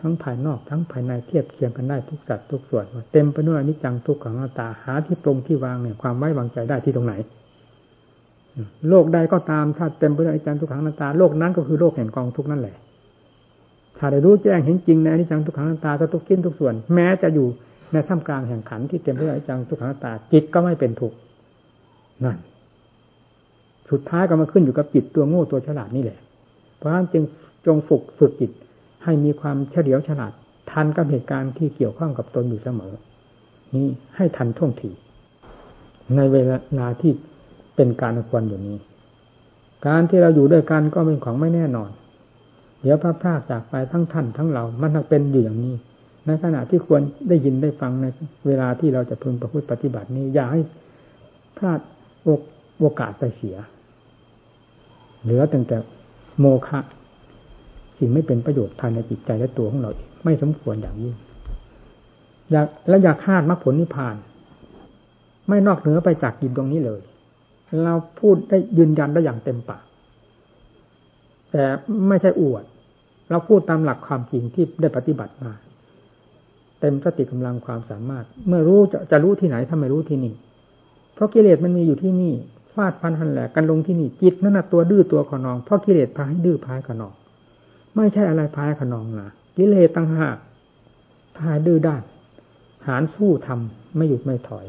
[0.00, 7.14] ทั้งภายนอกทั้งภายในเทียบเคียงกันได้ทุกสัตว์ทุกส่วนเต็มไปด้วยอนิจจังทุกขังตาหาที่ตรงที่วางเนี่ยความไว้วางใจได้ที่ตรงไหน
[8.88, 12.76] โลกใดก็ตามถ้าเต็มไปด้วยอนิจจังทุกขังนันตาโลกนั้นก็คือโลกแห่งกองทุกนั่นแหละ
[13.98, 17.46] ถ้าได้รู้แจ้งเห็นจริงในอนิจจังทุกขังนัตตาทุกขิ้นทุกส่วน แม้จะอยู่
[17.92, 21.16] ในท่ามกลางแห่งขันที่เต็มไปด้วยอนิจจังทุกขังนัตตาจิตก็ไม่เป็นทุกข์
[22.24, 22.36] นั่น
[23.90, 26.18] สุดท้ายก็มาขึ้นอยู่กับจิตตัวโง่ตัวฉลาดนี่แหละ
[26.76, 27.24] เพราะฉะนั้นจึง
[27.66, 28.50] จงฝึกฝึกจิต
[29.04, 30.32] ให้มีความเฉลียวฉลาด
[30.70, 32.92] ทันกับเหตุการณ์ที่เกี่ยวข้องกับตนอยู่เสมอ
[33.74, 33.86] นี้
[34.16, 34.90] ให้ทันท่วงที
[36.16, 36.36] ในเว
[36.78, 37.12] ลาที่
[37.76, 38.76] เป็นการควรอยู่นี้
[39.86, 41.90] การที่เราอยู่ด้วยกันก็เป็นของไม่แน่นอน
[42.82, 45.74] เดี๋ยวพระพาจากไปทั้งท่านทั้งเรา มันเป็นอยู่อย่างนี้
[46.26, 48.06] ในขณะที่ควรได้ยินได้ฟังใน
[48.46, 50.60] เวลาที่เราจะพึงประพฤติปฏิบัตินี้ อย่าให้
[51.56, 51.80] พลาด
[52.78, 53.56] โอกาสไปเสีย
[55.22, 55.78] เหลือแต่แต่
[56.40, 56.80] โมฆะ
[57.98, 61.14] สิ่งไม่เป็นประโยชน์ภายในจิตใจและตัวของเราเองไม่สมควรอย่างยิ่ง
[62.50, 64.16] อยากและอยากคาดมรรคผลนิพพาน
[65.48, 67.00] ไม่นอกเหนือไปจากจิตดวงนี้เลย
[67.82, 69.84] เราพูดได้ยืนยันได้อย่างเต็มปาก
[71.50, 71.64] แต่
[72.08, 72.64] ไม่ใช่อวด
[73.30, 75.52] เราพูดตามหลักความจริงที่ได้ปฏิบัติมา
[76.80, 80.34] เต็มสติกำลังความสามารถ เมื่อรู้จะจะรู้ที่ไหนถ้าไม่รู้ที่นี่
[81.14, 82.34] เพราะกิเลสมันมีอยู่ที่นี่
[82.74, 87.14] ฟาดพันหันแหลกกันลงที่นี่จิตนั่นนะตัวดื้อตัวขนองเพราะกิเลสพาให้ดื้อพายขนอง
[87.96, 90.36] ไม่ใช่อะไรพายขนองนะกิเลสตั้งหาก
[91.38, 92.02] พายดื้อด้าน
[92.86, 94.66] หารสู้ทำไม่หยุดไม่ถอย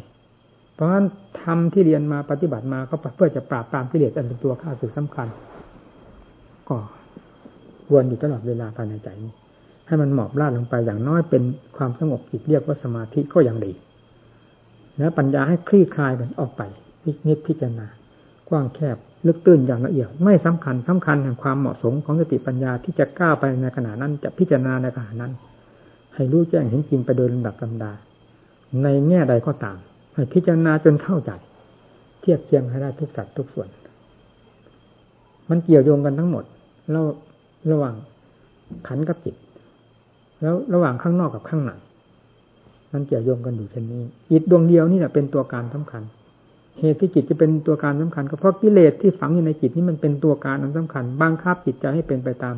[0.75, 1.05] เพราะฉะนั้น
[1.43, 5.27] ทำที่เรียนมาปฏิบัติมาก็เพื่อจะปราบตามกิเลสอันเป็นตัวข้าศึกสำคัญ
[6.69, 6.77] ก็
[7.91, 9.31] วนอยู่ตลอดเวลาภายในใจนี้
[9.87, 11.43] ให้มันหมอบราดลงไปอย่างน้อยเป็น
[11.77, 13.71] ความสงบจิตเรียกว่าสมาธิก็ยังดี
[14.97, 16.61] แล้วปัญญาให้คลี่คลายกันออกไป
[17.03, 17.87] พิจิตพิจารณา
[18.49, 25.31] กว้างแคบลึกตื้นอย่างละเอียด ไม่สำคัญสำคัญแห่งความเหมาะสมของสติปัญญาที่จะก้าวไปในขณะนั้น จะพิจารณาในขณะนั้น
[26.15, 27.91] ให้รู้แจ้งเห็นจริงไปโดยลำดับลำดา
[28.83, 29.77] ในแง่ใดก็ตาม
[30.15, 31.31] ให้พิจารณาจนเข้าใจ
[32.21, 33.67] เทียบเทียงให้ได้ทุกสัดทุกส่วน
[35.49, 36.43] มันเกี่ยวโยงกันทั้งหมด
[36.91, 37.01] เรา
[37.71, 37.95] ระหว่าง
[38.87, 39.35] ขันกับจิต
[40.41, 41.71] แล้วระหว่างข้างนอกกับข้างใน
[42.93, 46.03] มันเกี่ยวโยงกันอยู่เช่นนี้จิตดวงเดียวนี่แหละเป็นตัวการสำคัญ
[46.79, 52.55] เหตุที่จิตจะเป็นตัวการสำคัญก็เพราะกิเลสที่ฝังอยู่ในจิตนี่มันเป็นตัวการอันสำคัญบังคับจิตใจให้เป็นไปตาม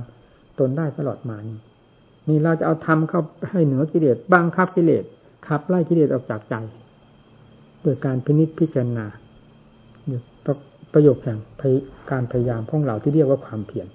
[0.59, 1.57] ตนได้ตลอดมานี่
[2.27, 5.03] นี่เราจะเอาทำเข้าให้เหนือกิเลสบังคับกิเลส
[5.47, 6.55] ขับไล่กิเลสออกจากใจ
[7.87, 9.05] ดยการพินิจพิจารณา
[10.93, 11.39] ประโยคแห่ง
[12.11, 13.87] การพยายามของเราที่เรียกว่าความเพียร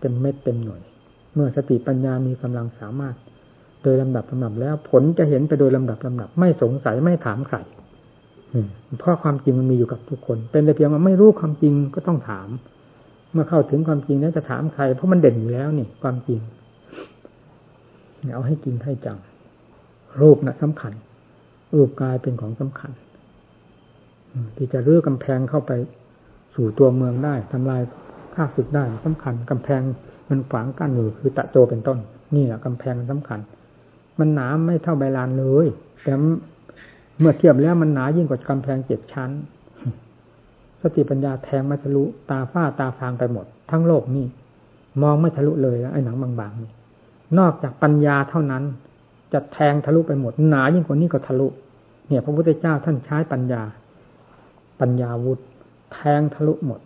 [0.00, 0.80] เต็มเม็ดเต็มหน่วย
[1.34, 3.16] เมื่อสติปัญญามีกำลังสามารถ
[3.82, 7.56] โดยลำดับลำดับแล้ว ผลจะเห็นไปโดยลำดับลำดับ ไม่สงสัยไม่ถามใคร
[8.98, 12.48] เพราะความจริงมันมีอยู่กับทุกคน เป็นแต่เพียงว่าไม่รู้ความจริงก็ต้องถาม
[13.32, 16.40] เมื่อเข้าถึงความจริงแล้วจะถามใคร เพราะมันเด่นอยู่แล้วนี่ ความจริง
[18.34, 19.18] เอาให้จริงให้จัง
[20.20, 20.92] รูปนะสำคัญ
[21.74, 22.90] รูปกายเป็นของสำคัญ
[24.56, 25.72] ที่จะเรื้อกำแพงเข้าไป
[26.54, 27.82] สู่ตัวเมืองได้ทำลาย
[28.34, 29.80] ข้าศึกได้สำคัญกำแพง
[30.30, 31.98] มันฝังกั้นอยู่คือตะโจเป็นต้น
[32.34, 33.40] นี่แหละกำแพงสำคัญ
[34.18, 35.66] มันหนาไม่เท่าใบลานเลย
[36.02, 36.12] แต่
[37.18, 39.30] เมื่อเทียบแล้วมันหนายิ่งกว่ากำแพงเจ็ดชั้น
[40.80, 44.26] สติปัญญาแทงไม่ทะลุตาฝ้าตาฟางไปหมด ทั้งโลกนี่
[45.02, 46.72] มองไม่ทะลุเลยแล้วไอ้หนังบางๆนี่
[47.38, 48.64] นอกจากปัญญาเท่านั้น
[49.36, 51.48] จะแทงทะลุไปหมดหนายิ่งกว่านี้ก็ทะลุ
[52.08, 53.62] เนี่ย พระพุทธเจ้าท่านใช้ปัญญา
[54.80, 55.40] ปัญญาวุธ
[55.92, 56.80] แทงทะลุหมด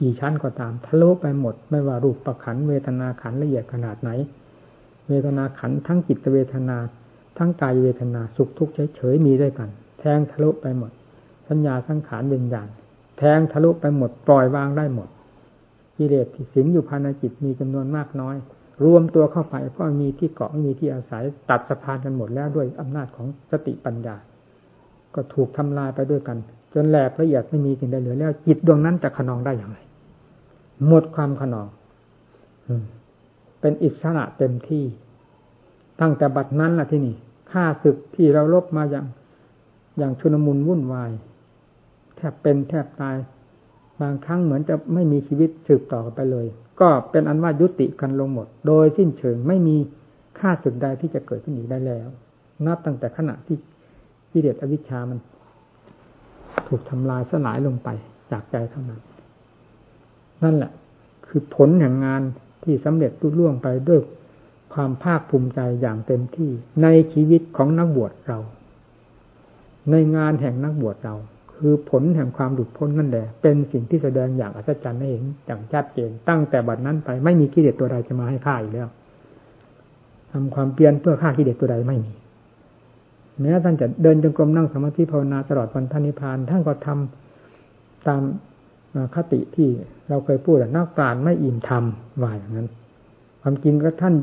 [0.00, 4.10] กี่ชั้นก็ตามทะลุไปหมด ไม่ว่ารูปประขันเวทนาขันละเอียดขนาดไหน
[5.08, 6.76] เวทนาขันทั้งจิตเวทนา
[7.38, 9.68] ทั้งกายเวทนาสุขทุกข์เฉยๆมีด้วยกัน
[10.00, 10.90] แทงทะลุไปหมด
[11.48, 12.68] สัญญาสังขารเิญญาณ
[13.18, 15.08] แทงทะลุไปหมดปล่อยวางได้หมด
[15.96, 18.36] กิเลสที่สิงอยู่ภายในจิตมีจำนวนมากน้อย
[18.84, 24.16] รวมตัวเข้าไปก็มีที่เกาะไม่มีที่อาศัยตัดสะพานกันหมดแล้วด้วยอำนาจของสติปัญญา
[25.14, 26.38] ก็ถูกทำลายไปด้วยกัน
[26.74, 29.78] จนแหลกละเอียดไม่มีสิ่งใดเหลือแล้ว จิตดวงนั้นจะขนองได้อย่างไร
[30.86, 31.68] หมดความขนอง
[33.60, 34.84] เป็นอิสระเต็มที่
[36.00, 37.16] ตั้งแต่บัดนั้นล่ะที่นี่
[37.52, 39.06] ข้าศึกที่เราลบมาอย่าง
[39.98, 41.10] อย่างชุนมุนวุ่นวาย
[42.16, 43.16] แทบเป็นแทบตาย
[44.00, 46.46] บางครั้งเหมือนจะไม่มีชีวิตสืบต่อไปเลย
[46.80, 49.76] ก็เป็นอันว่ายุติกันลงหมด โดยสิ้นเชิงไม่มี
[50.38, 52.08] ค่าศึกใดที่จะเกิดขึ้นอีกได้แล้ว
[52.66, 53.56] นับตั้งแต่ขณะที่
[54.32, 55.18] กิเลสอวิชชามัน
[56.66, 57.88] ถูกทำลายสลายลงไป
[58.30, 59.00] จากใจเท่านั้น
[60.42, 60.72] นั่นแหละ
[61.26, 62.22] คือผลแห่งงาน
[62.62, 64.00] ที่สำเร็จรุ่ล่วงไปด้วย
[64.74, 66.50] ความภาคภูมิใจอย่างเต็มที่
[66.82, 68.38] ในชีวิตของนักบวชเรา
[69.90, 71.14] ในงานแห่งนักบวชเรา
[71.62, 78.88] คือผลแห่งความหลุดพ้นนั่นแหละ เป็นสิ่งที่แสดงอย่างอัศจรรย์ให้เห็นอย่างชัดเจน ตั้งแต่บัดนั้นไปไม่มีกิเลสตัวใดจะมาให้ฆ่าอีกแล้ว
[80.30, 82.12] ทำความเปลี่ยนเพื่อฆ่ากิเลสตัวใดไม่มี
[83.40, 88.22] แม้ท่านจะเดินจงกรมนั่งสมาธิภาวนาตลอดวันท่านิพพานท่านก็ทำตาม
[89.14, 89.68] คติที่
[90.08, 92.68] เราเคยพูดนักปราชญ์ไม่อิ่มทำว่าอย่างนั้น
[93.42, 94.14] ความจริงก็ท่าน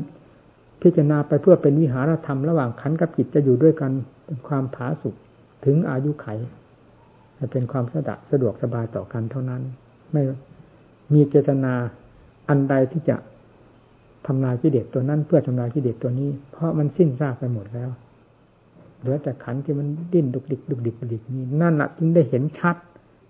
[0.82, 3.92] พิจารณาไปเพื่อเป็นวิหารธรรมระหว่างขันกับจิตจะอยู่ด้วยกัน
[4.24, 5.14] เป็นความผาสุก
[5.64, 6.26] ถึงอายุไข
[7.40, 9.62] จะเป็นความสะดสะดวกสบายต่อกันเท่านั้น
[10.12, 10.22] ไม่
[11.14, 11.74] มีเจตนา
[12.48, 13.16] อันใดที่จะ
[14.26, 17.90] ทำลายกิเลสตัวนั้นเพื่อทำลายกิเลสตัวนี้ เพราะมันสิ้นซากไปหมดแล้ว
[19.00, 22.76] เหลือแต่ขันที่มันดิ้นดุกดิกดุกดิกดุกดิกนี่นั่นแหละจึงได้เห็นชัด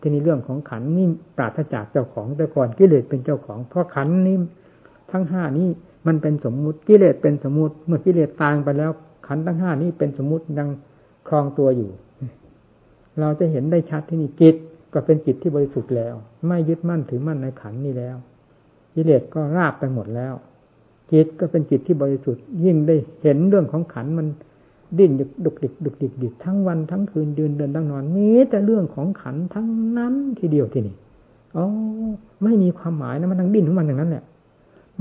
[0.01, 1.07] ทีนี้เรื่องของขันนี่
[1.37, 4.37] ปราศจากเจ้าของแต่ก่อนกิเลสเป็นเจ้าของ เพราะขันนี้
[5.13, 5.69] ทั้งห้านี้
[6.07, 8.91] มันเป็นสมมุติกิเลสเป็นสมมุติ เมื่อกิเลสตายไปแล้ว
[9.27, 10.69] ขันทั้งห้านี้เป็นสมมุติยัง
[11.29, 11.91] ครองตัวอยู่
[13.21, 14.57] เราจะเห็นได้ชัดที่นี่จิต
[14.93, 16.15] ก็เป็นจิตที่บริสุทธิ์แล้ว
[16.47, 18.17] ไม่ยึดมั่นถือมั่นในขันนี้แล้ว
[18.95, 20.35] กิเลสก็ราบไปหมดแล้ว
[21.13, 24.27] จิตก็เป็นจิตที่บริสุทธิ์ยิ่งได้เห็นเรื่องของขันมัน
[24.99, 25.11] ดิ้น
[25.45, 30.97] ดุกดิกดุกดิกดิกทั้งวันทั้งคืนเดืนเดินตั้งนอนมีแต่เรื่องของขันทั้งนั้นทีเดียวที่นี่
[31.57, 31.67] อ๋อ
[32.43, 34.25] ไม่มีความหมายนะมันทั้งดิ้นของมันอย่างนั้นแหละ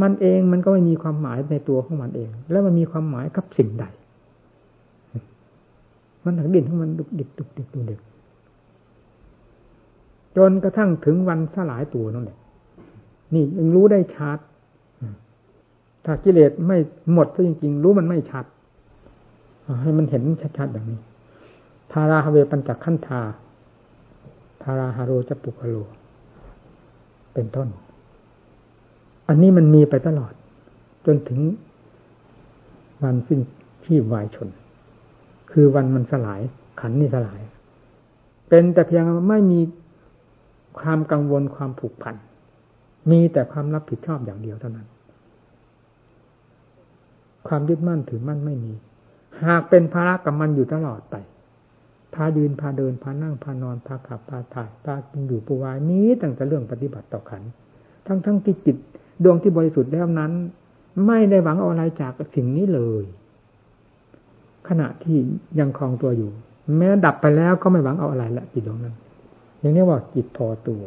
[0.01, 3.86] มันเองมันก็ไม่มีความหมายในตัวของมันเอง แล้วมันมีความหมายกับสิ่งใด
[6.24, 7.99] มันถึงดินของมันดุกดิกดุกดิกดุกดิก
[10.38, 12.38] จนกระทั่งถึงวันสลายตัวนั่นแหละ
[13.34, 14.39] นี่ยังรู้ได้ชัด
[16.05, 16.78] ถ้ากิเลสไม่
[17.13, 18.45] หมดซะจริงๆ รู้มันไม่ชัด
[19.82, 20.24] ให้มันเห็น
[20.57, 20.99] ชัดๆอย่างนี้
[21.91, 23.22] ทาราฮเวปัญจขันธา
[24.63, 25.76] ทาราฮาโรจะปุกโล
[27.34, 27.67] เป็นต้น
[29.28, 30.34] อันนี้มันมีไปตลอด
[31.05, 31.39] จนถึง
[33.01, 33.39] วันสิ้น
[33.84, 34.47] ชีพวายชน
[35.52, 36.41] คือวันมันสลาย
[36.80, 37.41] ขันนี่สลาย
[38.50, 39.60] เป็นแต่เพียงไม่มี
[40.80, 42.16] ความกังวลความผูกพัน
[43.12, 44.88] มีแต่ความรับผิดชอบอย่างเดียวเท่านั้น
[47.47, 48.74] ความยึดมั่นถือมั่นไม่มี
[49.45, 51.16] หากเป็นภาระกับมันอยู่ตลอดไป
[52.14, 57.43] พายืนพาเดินพานั่งพานอนพาขับพาถ่ายพากินอยู่ปูวายนี้ตั้งแต่เรื่องปฏิบัติต่อขัน
[58.08, 58.78] ทั้งทั้งที่จิต
[59.24, 60.32] ดวงที่บริสุทธิ์แล้วนั้น
[61.08, 63.04] ไม่ได้หวังอะไรจากสิ่งนี้เลย
[64.70, 65.17] ขณะที่
[65.59, 66.32] ยังคลองตัวอยู่
[66.78, 68.95] แม้ดับไปแล้วก็ไม่หวังเอาอะไรละจิตดวงนั้น
[69.59, 70.84] อย่างนี้ว่าจิตพอตัว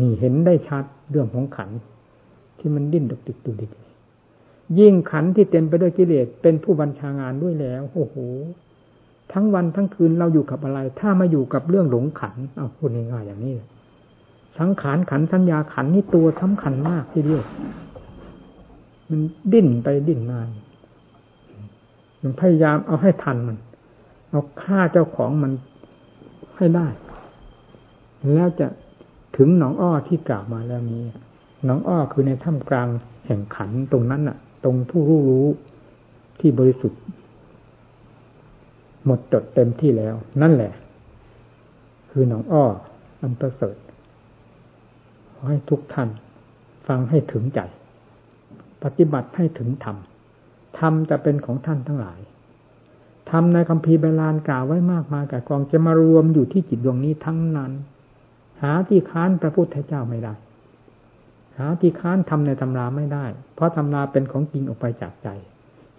[0.00, 1.70] นี่เห็นได้ชัดเรื่องของขัน
[2.58, 3.70] ที่มันดิ้นดกติดตุดิก
[4.78, 8.16] ยิ่งขันที่เต็มไปด้วยกิเลสเป็นผู้บัญชางานด้วยแล้วโอ้โห
[9.32, 13.54] ทั้งวันทั้งคืนเราอยู่กับอะไร ถ้ามาอยู่กับเรื่องหลงขันเอาพูดง่ายๆอย่างนี้
[14.58, 17.44] สังขารขันสัญญาขันนี่ตัวสำคัญมากทีเดียว
[19.10, 19.20] มัน
[19.52, 20.40] ดิ้นไปดิ้นมา
[22.22, 23.56] มันพยายามเอาให้ทันมัน
[24.30, 25.52] เอาฆ่าเจ้าของมัน
[26.56, 26.86] ให้ได้
[28.34, 28.66] แล้วจะ
[29.36, 31.04] ถึงหนองอ้อที่กล่าวมาแล้วนี้
[31.64, 32.88] หนองอ้อคือในถ้ำกลาง
[33.26, 35.46] แห่งขันตรงนั้นน่ะ ตรงผู้รู้รู้
[36.40, 37.00] ที่บริสุทธิ์
[39.06, 40.72] หมดจดเต็มที่แล้ว นั่นแหละ
[42.10, 42.64] คือหนองอ้อ
[43.20, 43.76] อันประเสริฐ
[45.32, 46.08] ขอให้ทุกท่าน
[46.86, 47.60] ฟังให้ถึงใจ
[48.82, 49.96] ปฏิบัติให้ถึงธรรม
[50.78, 52.20] ธรรมจะเป็นของท่านทั้งหลาย
[53.30, 57.72] ธรรมในคำพีเบลานกล่าวไว้มากมายแต่กองจะมารวมอยู่ที่จิตดวงนี้ทั้งนั้น
[58.62, 60.34] หาที่ค้านพระพุทธเจ้าไม่ได้
[61.58, 65.28] หาที่ค้านทำในตำราไม่ได้ เพราะตำราเป็นของจริงออกไปจากใจ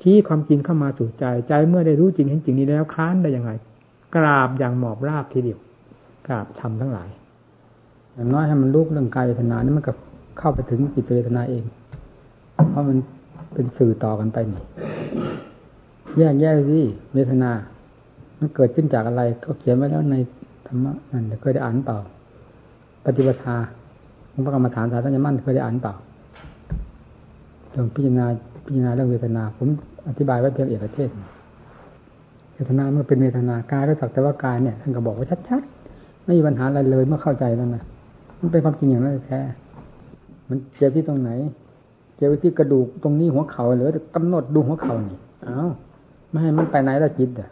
[0.01, 3.51] ชี้ความจริงเข้ามาสู่ใจใจเมื่อได้รู้จริงเห็นจริงนี้แล้วค้านได้ยังไง
[4.15, 5.59] กราบอย่างหมอบราบทีเดียว
[6.28, 7.09] กราบทำทั้งหลาย
[8.13, 9.93] อย่างน้อยให้มันลูกเรื่องกายเวทนานี่มันก็
[10.39, 11.63] เข้าไปถึงจิตเวทนาเอง
[12.69, 12.97] เพราะมัน
[13.55, 14.61] เป็นสื่อต่อกันไปนี่
[16.17, 16.79] แยกแยกสิ
[17.13, 17.51] เวทนา
[18.39, 20.15] มันเกิดขึ้นจากอะไร ก็เขียนไว้แล้วใน
[20.67, 21.97] ธรรมะนั่นเคยได้อ่านเปล่า
[23.03, 23.55] ปฏิปทา
[24.31, 25.93] ของพระกรรมฐานสาธารณมั่นเคยได้อ่านเปล่า
[27.71, 28.25] เรื่องพิจารณา
[28.65, 29.67] พิจารณาเรื่องเวทนา ผม
[30.09, 31.09] อธิบายไว้เพียงเอกเทศ
[32.53, 37.83] เวทนาเมื่อเป็นเวทนากายก็สักแต่ว่ากายเนี่ยท่านก็บอกว่าชัดๆไม่มีปัญหาอะไรเลยเมื่อเข้าใจแล้วนะ
[38.39, 39.39] มันเป็นความจริงอย่างนั้นแท้
[40.49, 41.29] มันเจ็บที่ตรงไหน
[42.16, 45.68] เจ็บที่กระดูกตรงนี้หัวเข่าหรือกำหนดดูหัวเข่านี่เอา
[46.30, 47.49] ไม่ให้มันไปไหนแล้วจิตอะ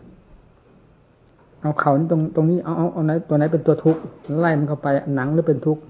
[1.62, 4.01] เอาเข่านี้ตรงตรงนี้เอาเอาเอาไหนตัวไหนเป็นตัวทุกข์
[4.39, 5.82] ไล่มันเข้าไปหนังหรือเป็นทุกข์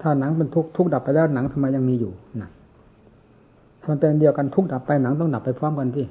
[0.00, 2.50] ถ้าหนังเป็นทุกข์ทุกข์ดับไปแล้วหนังทำไมยังมีอยู่นะ
[3.88, 6.06] มันเป็นเดียวกันทุกข์ดับไปหนังต้องดับไปพร้อมกันที่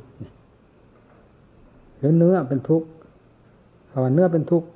[2.00, 2.88] หรือเนื้อเป็นทุกข์
[3.92, 4.68] พราะว่าเนื้อเป็นทุกข์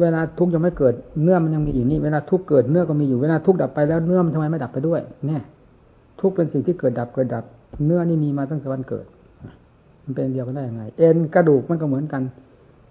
[0.00, 5.42] เวลาทุกข์ยังไม่เกิด เนื้อมันยังมีอยู่นี่เวลาทุกข์เกิดเนื้อก็มีอยู่เวลาทุกข์ดับไปแล้วเนื้อมันทำไมไม่ดับไปด้วยเนี่ย
[6.20, 7.44] ทุกเป็นสิ่งที่เกิดดับเกิดดับ
[7.84, 9.06] เนื้อนี่มีมาตั้งแต่วันเกิด
[10.04, 12.22] มันเป็นเดียวกันได้ยังไง เอ็นกระดูกมันก็เหมือนกัน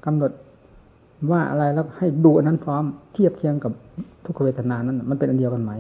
[0.05, 0.31] กำหนด
[1.31, 3.71] ว่าอะไรแล้วให้ดูอันนั้นพร้อมเทียบเคียงกับ
[4.25, 5.71] ทุกขเวทนานั้น มันเป็นอันเดียวกันไหม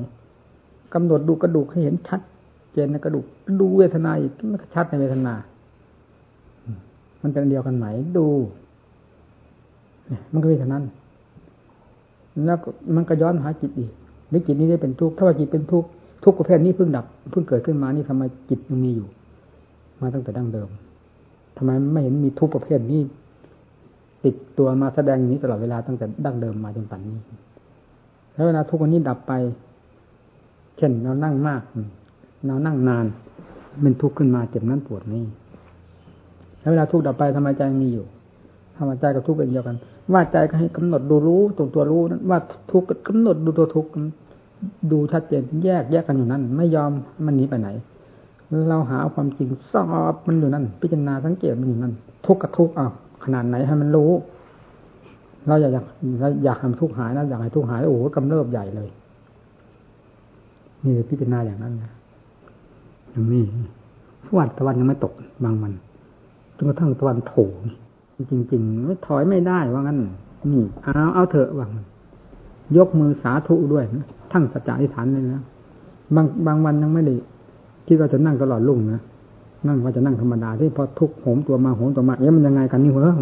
[0.93, 2.21] กำหนดดูกระดูกให้เห็นชัด
[2.71, 3.25] เจนในกระดูก
[3.59, 5.33] ดูเวทนาอีกมันชัดในเวทนา
[7.21, 7.85] มันเป็นอันเดียวกันไหม
[8.17, 8.27] ดู
[10.31, 10.85] มันก็เป็นเท่านั้น
[12.45, 12.57] แล้ว
[12.95, 13.91] มันก็ย้อนหาจิตอีก
[14.29, 15.89] หรือจิตนี้ได้เป็นทุกข์ถ้าว่าจิตเป็นทุกข์
[16.23, 19.07] ทุกประเภทนี้เพิ่งดับเพิ่งเกิดขึ้นมานี่ทำไมจิตยังมีอยู่
[20.01, 20.69] มาตั้งแต่ดั้งเดิม
[21.57, 23.01] ทำไมไม่เห็นมีทุกประเภทนี้
[24.25, 27.17] ติดตัวมาแสดงนี้ตลอดเวลาตั้งแต่ดั้งเดิมมาจนปัจจุบันนี้
[28.33, 29.33] แล้วเวลาทุกวันนี้ดับไป
[30.77, 31.61] เช่นเรานั่งมาก
[32.47, 33.05] เรานั่งนาน
[33.81, 35.23] เป็นทุกข์ขึ้นมาเจ็บนั้นปวดนี้
[36.59, 38.05] แล้วเวลาทุกข์ดับไปทำไมใจมีอยู่
[38.77, 39.75] ทำไมใจกับทุกข์เป็นเดียวกัน
[40.13, 42.39] ว่าใจก็ให้กำหนดดูรู้ตรงตัวรู้นั้นว่า
[42.71, 43.89] ทุกข์กำหนดดูตัวทุกข์
[44.91, 46.91] ดูชัดเจนแยกแยกกันอยู่นั้นไม่ยอม
[47.25, 47.69] มันหนีไปไหน
[48.69, 51.93] เราหาความจริงสอบมันอยู่นั่น พิจารณาสังเกตมันอยู่นั่น
[52.25, 52.87] ทุกข์กับทุกข์อ้า
[53.23, 54.11] ขนาดไหนให้มันรู้
[55.47, 55.85] เราอยากอยาก
[56.43, 58.89] อยากทำทุกข์หายนะอยากให้ทุกข์หายโอ้โหกำเริบใหญ่เลย
[60.83, 61.91] นี่พิจารณาอย่างนั้นนะ
[63.11, 63.43] อย่างนี้
[64.25, 65.73] ฟวดตะวันยังไม่ตกบางวัน
[66.57, 67.47] จนกระทั่งตะวันโผล่
[68.31, 69.99] จริง ๆ ไม่ถอยไม่ได้ว่างั้น
[70.51, 71.85] นี่เอาเอาเถอะว่างัน
[72.77, 73.85] ยกมือสาธุด้วย
[74.31, 75.43] ทั้งสัจจะอธิษฐานเลยนะ
[76.15, 77.13] บางบางวันยังไม่ได้
[77.87, 79.01] คิดว่าจะนั่งตลอดลุ่งนะ
[79.67, 83.13] นั่งว่าจะนั่งธรรมดาที่พอทุกโหมตัวมาโหมตัวมาเอ๊ะมันยังไงกันนี่เหรอ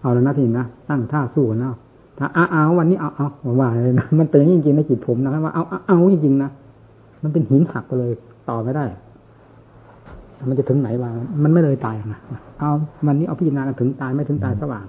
[0.00, 1.74] เอาแล้วนะทีนะตั้งท่าสู้กันแล้ว
[2.18, 3.26] ถ้าเอาเอาวันนี้เอาเอา
[3.60, 6.50] ว่าเลยนะมันเป็นอย่างนี้จริงๆในจิตผมนะว่าเอาเอาจริงๆนะ
[7.22, 8.12] มันเป็นหินหักไปเลย
[8.48, 8.84] ต่อไม่ได้
[10.48, 11.10] มันจะถึงไหนวะ
[11.42, 12.20] มันไม่เลยตายนะ
[12.58, 12.70] เอา
[13.06, 14.86] วันนี้เอาพิจารณาถึงตายไม่ถึงตายสว่าง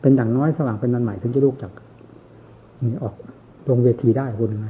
[0.00, 1.72] เป็นอย่างน้อยสว่างเป็นนันใหม่ถึงจะลุกจาก
[2.82, 3.14] นี่ออก
[3.68, 4.68] ลงเวทีได้คุณยังไง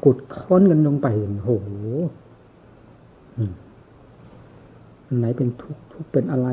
[0.00, 1.06] ขุดค้นกันลงไป
[1.44, 1.70] โอ้โห
[5.18, 6.48] ไหนเป็นทุกทุกเป็นอะไร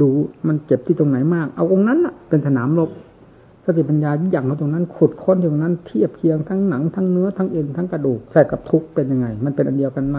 [0.00, 0.08] ดู
[0.46, 2.90] มันเจ็บที่ตรงไหนมาก เอาองนั้นอะ เป็นสนามรบ
[3.64, 10.18] สติปัญญาอย่างมาตรงนั้น ขุดค้นตรงนั้น เทียบเคียงทั้งหนังทั้งเนื้อทั้งเอ็นทั้งกระดูกใส่กับทุกเป็นยังไง มันเป็นอันเดียวกันไหม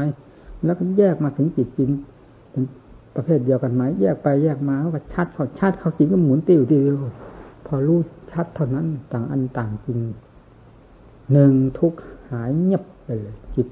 [0.65, 1.89] แล้วก็แยกมาถึงจิตจริง
[2.51, 2.63] เป็น
[3.15, 6.95] ประเภทเดียวกันไหมแยกไปแยกมาก็ชัดพอชัดเขาจริงก็หมุนติ้วติ้ว
[7.65, 7.99] พอรู้
[8.31, 9.99] ชัดเท่านั้น ต่างอันต่างจริง
[11.31, 11.93] หนึ่งทุก
[12.32, 13.67] หายเงียบไปเลยจิต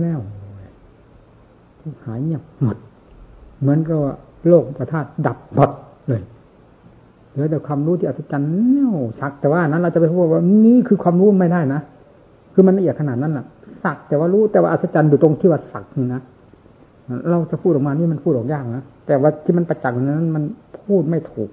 [0.00, 0.20] แล้ว
[1.80, 2.76] ทุกหายเงียบหมด
[3.60, 3.98] เหมือนกับ
[4.48, 5.70] โลกประทาตดับหมด
[6.08, 6.22] เลย
[7.30, 8.88] เหลือแต่ความรู้ที่อัศจรรย์เนี่ย
[9.18, 11.80] ชักแต่ว่านั้นเราจะไปพูดว่านี่คือความรู้ไม่ได้นะ
[12.54, 13.46] คือมันละเอียดขนาดนั้นแหละ
[13.84, 16.20] สักแต่ว่ารู้แต่ว่าอัศจรรย์อยู่ตรงที่ว่าสักนี่นะ
[17.30, 20.44] เราจะพูดออกมานี่มันพูดออกยากนะแต่ว่าที่มันประจักษ์นั้น มัน
[20.80, 21.50] พูดไม่ถูก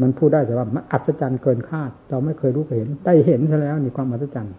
[0.00, 4.54] มันพูดได้แต่ว่ามันอัศจรรย์เกินคาด เราไม่เคยรู้เคยเห็น ได้เห็นซะแล้วนี่ความอัศจรรย์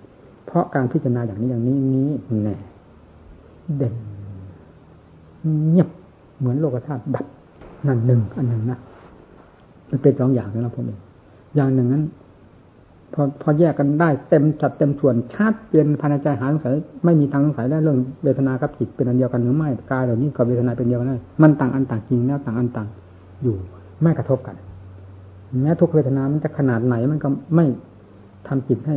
[0.46, 2.10] เพราะการพิจารณาอย่างนี้อย่างนี้นี้
[2.44, 2.56] แน่
[3.78, 3.94] เด่น
[5.70, 5.90] เงียบ
[6.40, 7.26] เหมือนโลกธาตุดับ
[7.88, 8.80] นั่นหนึ่งอันหนึ่งนะ
[9.90, 11.00] มันเป็นสองอย่างนะผมเอง
[11.56, 12.04] อย่างหนึ่งนั้น
[13.14, 16.72] พอพอแยกกันได้เต็มจัดเต็มส่วนชัดเจนภายในใจหาสงสัย
[17.06, 22.88] ไม่มีทางสงสัยได้เรื่องเวทนากับจิตเป็นอันเดียวกันหรือไม่กายเหล่านี้กับเวทนาเป็นเดียวกันได้มันต่างอันต่างจริงแล้วต่างอันต่าง
[23.44, 23.56] อยู่
[24.02, 24.56] ไม่กระทบกัน
[25.62, 27.66] แม้ทุกเวทนา มันจะขนาดไหนมันก็ไม่
[28.48, 28.96] ทำจิตให้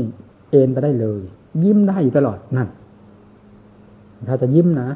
[0.51, 1.21] เอ็นไปได้เลย
[1.63, 2.69] ยิ้มได้อยู่ตลอดนั่น
[4.29, 4.89] ถ้าจะยิ้มนะ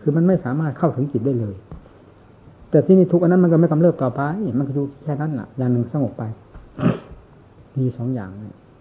[0.00, 1.54] คือมันไม่สามารถเข้าถึงจิตได้เลย
[2.70, 4.20] แต่ที่นี่ทุกอันนั้นมันก็ไม่กำเริบต่อไป
[4.58, 6.22] มันก็อยู่แค่นั้นแหละอย่างหนึ่งสงบไป
[7.78, 8.30] มีสองอย่าง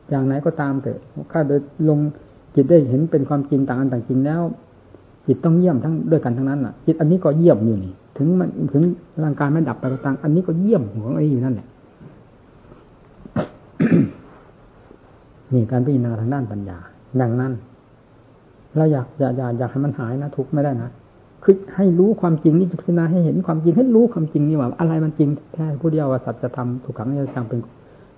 [0.09, 0.91] อย่างไหนก็ตามแต่
[1.31, 1.59] ข้าโดย
[1.89, 1.99] ลง
[2.55, 4.41] จิตได้เห็นเป็นความจริงต่างอันต่างจริงแล้ว
[5.27, 8.83] จิตต้องเยี่ยมทั้งด้วยกันทั้งนั้นอะจิตอันนี้ก็เยี่ยมอยู่นี่ ถึงมันถึง
[9.23, 11.67] ร่างกายไม่ดับไปก็ตามอันนี้ก็เยี่ยมของไอ้อยู่นั่นแหละ
[15.53, 16.77] นี่การพิจารณาทางด้านปัญญา
[17.21, 17.51] ดังนั้น
[18.77, 20.89] เราอยากอยากอยากอยากให้มันหายนะทุกไม่ได้นะ
[21.43, 27.59] คือให้รู้ความจริงนี่พิจารณาให้เห็นความจริงให้รู้ความจริงนี่ว่า อะไรมันจริงแท้ผู้เดียวว่าสัจธรรมถูกขังนี่จังเป็น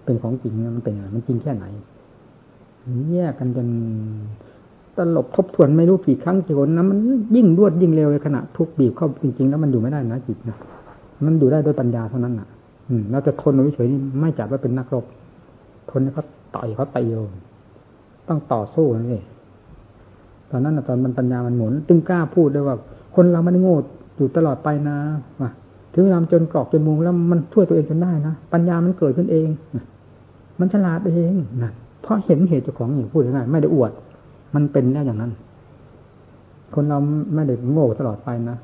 [0.06, 1.66] เป็นของจริงมันเป็นยังไงมันจริงแค่ไหน
[3.12, 3.68] แยกกันจน
[4.98, 6.98] ตลบทบทวนไม่รู้กี่ครั้งกี่คนนะมัน
[7.36, 10.58] ยิ่งรวดยิ่งเร็วเลยขณะทุกบีบเข้าจริงๆแล้วมันอยู่ไม่ได้นะจิตนะ
[11.26, 12.48] มันอยู่ได้ด้วยปัญญาเท่านั้นอะ
[12.90, 15.06] อืมเราจะทนเอาเฉยนี่ไม่จับว่าเป็นนักรบ
[15.92, 16.24] ทนเขา
[16.56, 17.14] ต่อยเขาตีโย
[18.28, 19.24] ต้องต่อสู้นั่นเอง
[20.52, 22.76] ตอนนั้นตอนมันปัญญามันหมุนตึงกล้าพูดด้วยว่า
[23.16, 23.76] คนเราไม่ได้โง่
[24.16, 24.98] อยู่ตลอดไปนะ
[25.42, 25.50] ว่า
[25.94, 29.48] ถึงเวลาจนกรอกจนมุงแล้วมันช่วยตัวเองจนได้นะปัญญามันเกิดขึ้นเอง
[30.60, 31.34] มันฉลาดเอง
[31.64, 33.92] นะเพราะเห็นเหตุเจ้าของอย่างพูดง่ายไม่ได้อวด
[34.56, 35.32] มันเป็นแน่อย่างนั้น
[36.74, 37.00] คนเรา
[37.36, 38.58] ไม่ได้โง่ตลอดไปนะ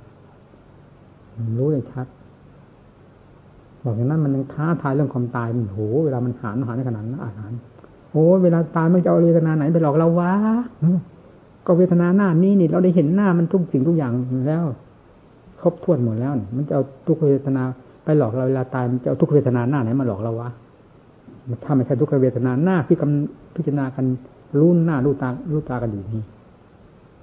[1.59, 2.07] รู้ได้ชัด
[3.83, 7.51] บอกอย่างนั้นมันยังท้าทายเรื่องความตายมันโหเวลามันหานหานในขนาดนั้นอาหาร
[8.11, 10.31] โอ้เวลาตายมันจะเอาเวทนาไหนไปหลอกเราวะ
[11.65, 14.11] ก็เวทนาหน้านี้นี่เราได้เห็นหน้ามันทุกสิ่งทุกอย่าง
[14.47, 14.63] แล้ว
[15.61, 17.63] ครบถ้วนหมดแล้วมันจะเอาทุกเวทนา
[18.03, 20.49] ไปหลอกเราเวลาตายมันจะเอาทุกเวทนาหน้าไหนมาหลอกเราวะ
[21.63, 24.05] ถ้าไม่ใช่ทุกเวทนาหน้าที่กำพิจารณากัน
[24.59, 26.23] รู้หน้ารู้ตารู้ตากันอยู่นี่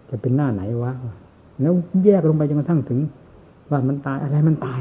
[0.09, 0.93] จะเป็นหน้าไหนวะ
[1.63, 1.75] แล้ว
[2.05, 2.99] แยกลงไปจนกระทั่งถึง
[3.71, 4.81] ว่ามันตายอะไรมันตาย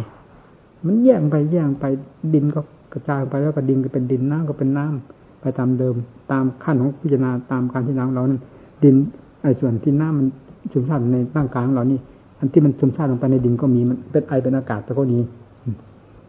[0.86, 1.86] มันแยกไปแยกไป
[2.34, 2.62] ดินก็
[2.94, 5.96] กระจายไปแล้วก็ดินก็เป็นดินน้ำก็เป็นน้ำ ไปตามเดิม
[6.32, 8.42] ตามขั้นของพิจารณาตามการพิจารณาเรานั้น
[8.84, 8.96] ดิน
[9.44, 10.28] ไอ้ส่วนที่น้ำมัน
[10.74, 12.00] ชุมชาติในร่างกายของเรานี่
[12.40, 15.22] อันที่มันซึมซาบลงไปในดินก็มีมันเป็นไอเป็นอากาศแต่ก็นี้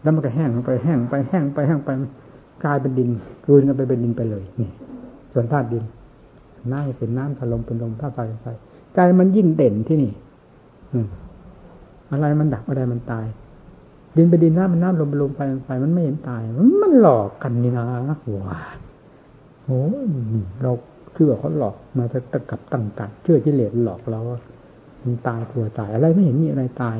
[0.02, 1.88] แล้วมันก็แห้งไปแห้งไปแห้งไปแห้งไป
[2.64, 3.08] กลายเป็นดิน
[3.44, 4.70] กลืนกันไปเป็นดินไปเลยนี่
[5.32, 5.84] ส่วนธาตุดิน
[6.72, 8.46] น้ำเป็นน้ำถลมเป็นลมธาตุไฟเป็นไฟ
[8.94, 10.12] ใจมันยิ่งเด่นที่นี่
[10.92, 10.98] อื
[12.10, 13.26] อะไรมันดับอะไรมันตาย
[14.16, 16.42] ดินเป็นดินน้ำมันน้ำลมเป็นลมไฟเป็นไฟมันไม่เห็นตาย
[16.82, 17.84] มันหลอกกันนี่นะ
[18.46, 18.60] ว้า
[19.66, 19.80] โอ้
[20.62, 20.70] เรา
[21.14, 24.20] เชื่อเขาหลอกมาตะกับตั้งกันเชื่อกิเลสหลอกเรา
[25.02, 26.98] มันตายกลัวตายอะไรไม่เห็นมีอะไรตาย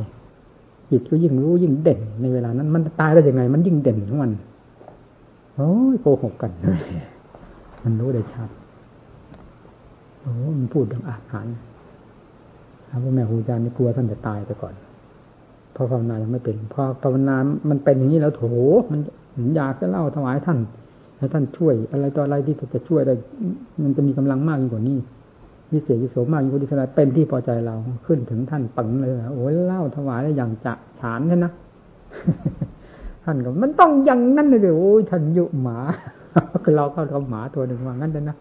[0.91, 4.33] จิตก็ยิ่งรู้ยิ่งเด่น ในเวลานั้น มันตายได้ยังไง มันยิ่งเด่นของมัน
[5.55, 6.51] โอ้ยโกหกกัน
[7.83, 8.51] มันรู้ได้ชัด
[10.21, 11.47] โอ้มันพูดดังอาหาร
[12.89, 14.75] พระแม่ครูอาจารย์นี่กลัวท่านจะตายไปก่อน
[15.75, 17.37] พอภาวนายังไม่เป็นพอภาวนา
[17.71, 18.43] มันเป็นอย่างนี้แล้วโถ
[18.91, 19.01] มัน
[19.57, 20.59] อยากจะเล่าถวายท่าน
[21.19, 23.15] ให้ท่านช่วย อะไรต่ออะไรที่จะช่วยได้
[23.83, 24.99] มันจะมีกำลังมากยิ่งกว่านี้
[25.73, 27.75] วิเศษวิโสมากยิ่งกว่าที่ขนาดเป็นที่พอใจเรา
[28.07, 31.53] ขึ้นถึงท่านปังเลยโอ้ยเล่าถวายได้อย่างจะฉานใช่นะ
[33.25, 35.79] ท่านก็มันต้องอย่างนั้นเลยโอ้ยท่านยุหมา
[36.65, 38.37] คือเราก็เอาหมาตัวหนึ่งว่างั้นเลยนะ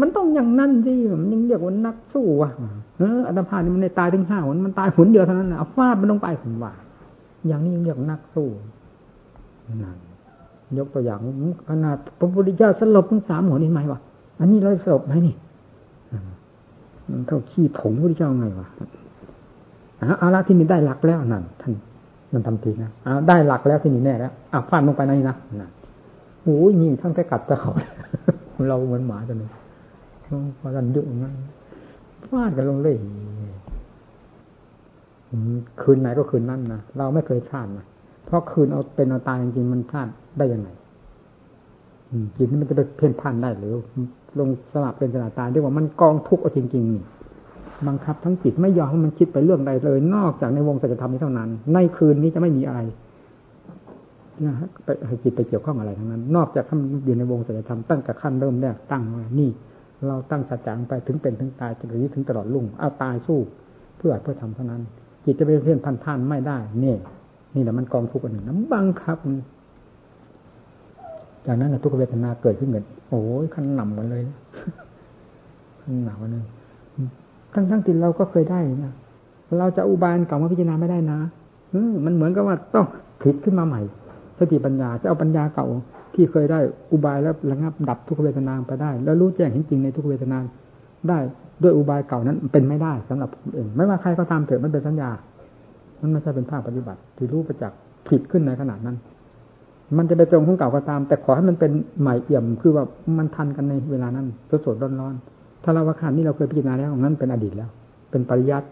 [0.00, 2.50] มันต้องอย่างนั้นสิมันยังเรียกว่านักสู้ว่ะ
[2.98, 6.72] เอออัตภาพนี่มันได้ตายถึงห้าหนมันตายหนเดียวเท่านั้นนะเอาฟาดมันลงไปผมว่า
[7.46, 8.48] อย่างนี้ยังเรียกนักสู้
[9.82, 9.98] นั่น
[10.78, 11.18] ยกตัวอย่าง
[11.68, 14.00] ขนาดพระพุทธเจ้าสลบทั้งสามหัวนี่ไหมวะ
[14.38, 15.34] อันนี้เราสลบไหมนี่
[17.10, 18.68] มันเท่าขี้ผงพุทธเจ้าไงวะ
[20.18, 21.72] เอาละที่นี่ได้หลักแล้วนั่นท่าน
[22.32, 25.70] มันทำทีนะเอาได้หลักแล้วที่นี่แน่แล้วอะฟาดลงไปนั่นนะนั่น
[26.42, 27.72] โอ้ยนี่ทั้งแต่กัดตะเขา
[28.68, 29.50] เราเหมือนหมาตัวนึง
[30.58, 31.34] พอกันยุ่งนั้น
[32.28, 32.96] ฟาดกันลงเลย
[35.80, 37.86] คืนไหนก็คืนนั้นนะเราไม่เคยพลาดนะ
[38.32, 40.08] ราะคืนเอาเป็นเอาตายจริงๆมันพลาด
[40.38, 40.68] ได้ยังไง
[42.36, 43.74] จิตนี่มันจะไปเพ่นพ่านได้หรือ
[44.38, 47.02] ลงสลับเป็นสลับตายเรียกว่ามันกองทุกข์เอาจริงๆนี่
[47.88, 52.80] บังคับทั้งจิตไม่ยอมให้มันคิดไปเรื่องใดเลย นอกจากในวงสัจธรรมนี้เท่านั้น ในคืนนี้จะไม่มีอะไร
[54.44, 54.54] นะ
[54.84, 59.50] ไปให้จิตไปเกี่ยวข้องอะไรทั้งนั้น นอกจากทำอยู่ในวงสัจธรรมตั้งแต่ขั้นเริ่มแรกตั้งว่านี่
[60.06, 63.38] เราตั้งสัจจะไปถึงเป็นถึงตายจนถึงตลอดลุ่งเอาตายสู้
[63.98, 64.82] เพื่อเพื่อทำเท่านั้น
[65.24, 66.98] จิตจะไปเพ่นพันพันไม่ได้ เนี่ย
[67.54, 69.18] นี่แหละมันกองทุกข์อันหนึ่งน้ำบังคับ
[71.46, 74.22] จากนั้นทุกขเวทนาเกิดขึ้นเกิดโอ้ยขั้นหนำกันเลย
[75.82, 76.44] ขั้นหนำกันเลย
[77.54, 78.92] ทั้งทั้งติดเราก็เคยได้นะ
[79.58, 81.18] เราจะอุบายเก่ามาพิจารณาไม่ได้นะ
[81.72, 82.86] อืมันเหมือนกับว่าต้อง
[83.22, 83.80] ผิดขึ้นมาใหม่
[84.38, 85.66] สติปัญญาจะเอาปัญญาเก่า
[86.14, 86.60] ที่เคยได้
[86.92, 90.38] อุบายแล้วระงับดับทุกเวทนาไปได้ แล้วรู้แจ้งเห็นจริงในทุกเวทนา
[91.08, 91.18] ได้
[91.62, 95.10] ด้วยอุบายเก่านั้นเป็นไม่ได้สำหรับผมเอง ไม่ว่าใครก็ตามเถอะมันเป็นสัญญา
[96.02, 97.78] มันไม่ใช่เป็นภาคปฏิบัติ ที่รู้ประจักษ์
[98.08, 98.96] ผิดขึ้นในขนาดนั้น
[99.96, 102.84] มันจะไปตรงของเก่าก็ตาม แต่ขอให้มันเป็นใหม่เอี่ยมคือว่า
[103.18, 107.70] มันทันกันในเวลานั้นสดสดร้อนๆถ้าเราว่าขันนี้เราเคยพิจารณาแล้วนั้นเป็นอดีตแล้ว
[108.10, 108.66] เป็นปริยัติ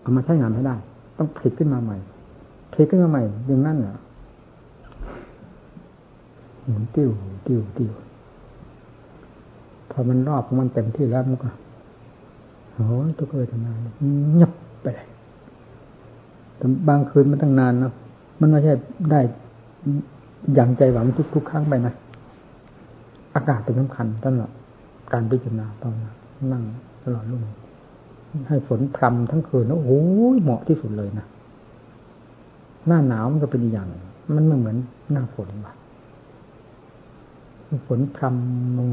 [0.00, 0.76] เอามาใช้งานให้ได้
[1.18, 1.96] ต้องผิดขึ้นมาใหม่
[2.74, 3.96] ผิดขึ้นมาใหม่อย่างนั้นเหรอ
[6.64, 7.10] หมุนติ้ว
[7.46, 7.92] ติ้วติ้ว
[9.90, 11.48] พอมันรอบมันเต็มที่แล้วมันก็
[12.74, 13.72] โอ้ยทุกเวทนา
[14.32, 14.52] เงียบ
[14.82, 15.06] ไปเลย
[16.56, 17.92] แต่บางคืนมันตั้งนานเนาะ
[18.40, 18.72] มันไม่ใช่
[19.10, 19.20] ได้
[20.54, 21.94] อย่างใจหวังทุกทุกครั้งไปนะ
[23.34, 24.50] อากาศเป็นสำคัญตลอด
[25.12, 25.94] การพิจารณาตอน
[26.52, 26.62] นั่ง
[27.04, 27.42] ตลอดรุ่ง
[28.48, 30.02] ให้ฝนพรำทั้งคืนแล้วโอ้
[30.34, 31.26] ยเหมาะที่สุดเลยนะ
[32.86, 33.88] หน้าหนาวมันก็เป็นอีอย่าง
[34.34, 34.76] มันไม่เหมือน
[35.12, 35.74] หน้าฝนว่ะ
[37.86, 38.88] ฝนพรำลง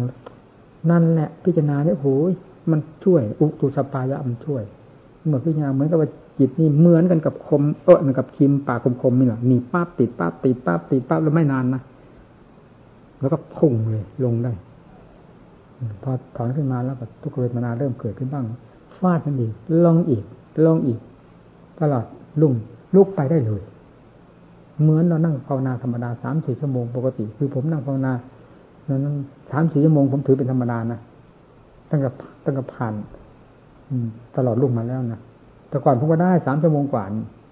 [0.90, 2.34] นั่นแหละ พิจารณาเนี่ยโอ้ย
[2.72, 4.64] มันช่วย อุตุสปายะมันช่วย
[5.26, 6.10] เหมือนพิจารณาเหมือนกับว่า
[6.42, 11.82] จิตนี่เหมือนกันกับคมเออเหมือนกับคิมปากคมๆนี่แหละหนีป้าติดป้าติดป้าติดป้าแล้วไม่นานนะ
[13.20, 14.52] แล้วก็พุ่งเลยลงได้
[16.04, 18.44] พอถอนขึ้นมาแล้วทุกเวทนาเริ่มเกิดขึ้นบ้าง
[18.98, 19.54] ฟาดมันอีก
[19.86, 20.24] ลงอีก
[20.66, 21.00] ลงอีก
[21.80, 22.06] ตลอด
[22.42, 22.54] ลุ่ง
[22.96, 23.62] ลุกไปได้เลย
[24.82, 28.14] เหมือนเรานั่งภาวนาธรรมดาสามสี่ชั่วโมงปกติ คือผมนั่งภาวนา
[28.88, 29.16] นั้น
[29.52, 31.00] สามสี่ชั่วโมงผมถือเป็นธรรมดานะ
[31.90, 32.10] ตั้งแต่
[32.44, 32.94] ตั้งแต่ผ่าน
[34.38, 35.22] ตลอดลุ่งมาแล้วนะ
[35.72, 37.04] แต่ก่อนผมก็ได้สามชั่วโมงกว่า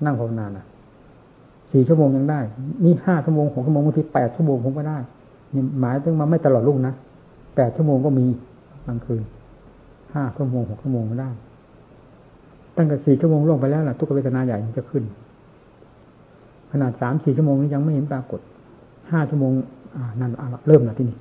[0.05, 0.65] นั่งภาวนานะ
[1.71, 2.39] สี่ชั่วโมงยังได้
[2.83, 4.97] นี่ห้าชั่วโมงหกชั่วโมงบางทีแปดชั่วโมงผมก็ได้
[5.53, 6.93] นี่หมายถึงมาไม่ตลอดลุ่งนะ
[7.55, 8.25] แปดชั่วโมงก็มี
[8.85, 9.21] กลางคืน
[10.15, 11.29] ห้าชั่วโมงหกชั่วโมงก็ได้
[12.77, 15.03] ตั้งแต่สี่ชั่วโมงล่วงไปแล้วล่ะทุกเวทนาใหญ่มันจะขึ้น
[16.71, 18.39] ขนาดสามสี่ชั่วโมงนี้ยังไม่เห็นปรากฏ
[19.11, 19.51] ห้าชั่วโมง
[19.95, 20.31] อ่านั่น
[20.67, 21.17] เริ่มแล้วที่นี่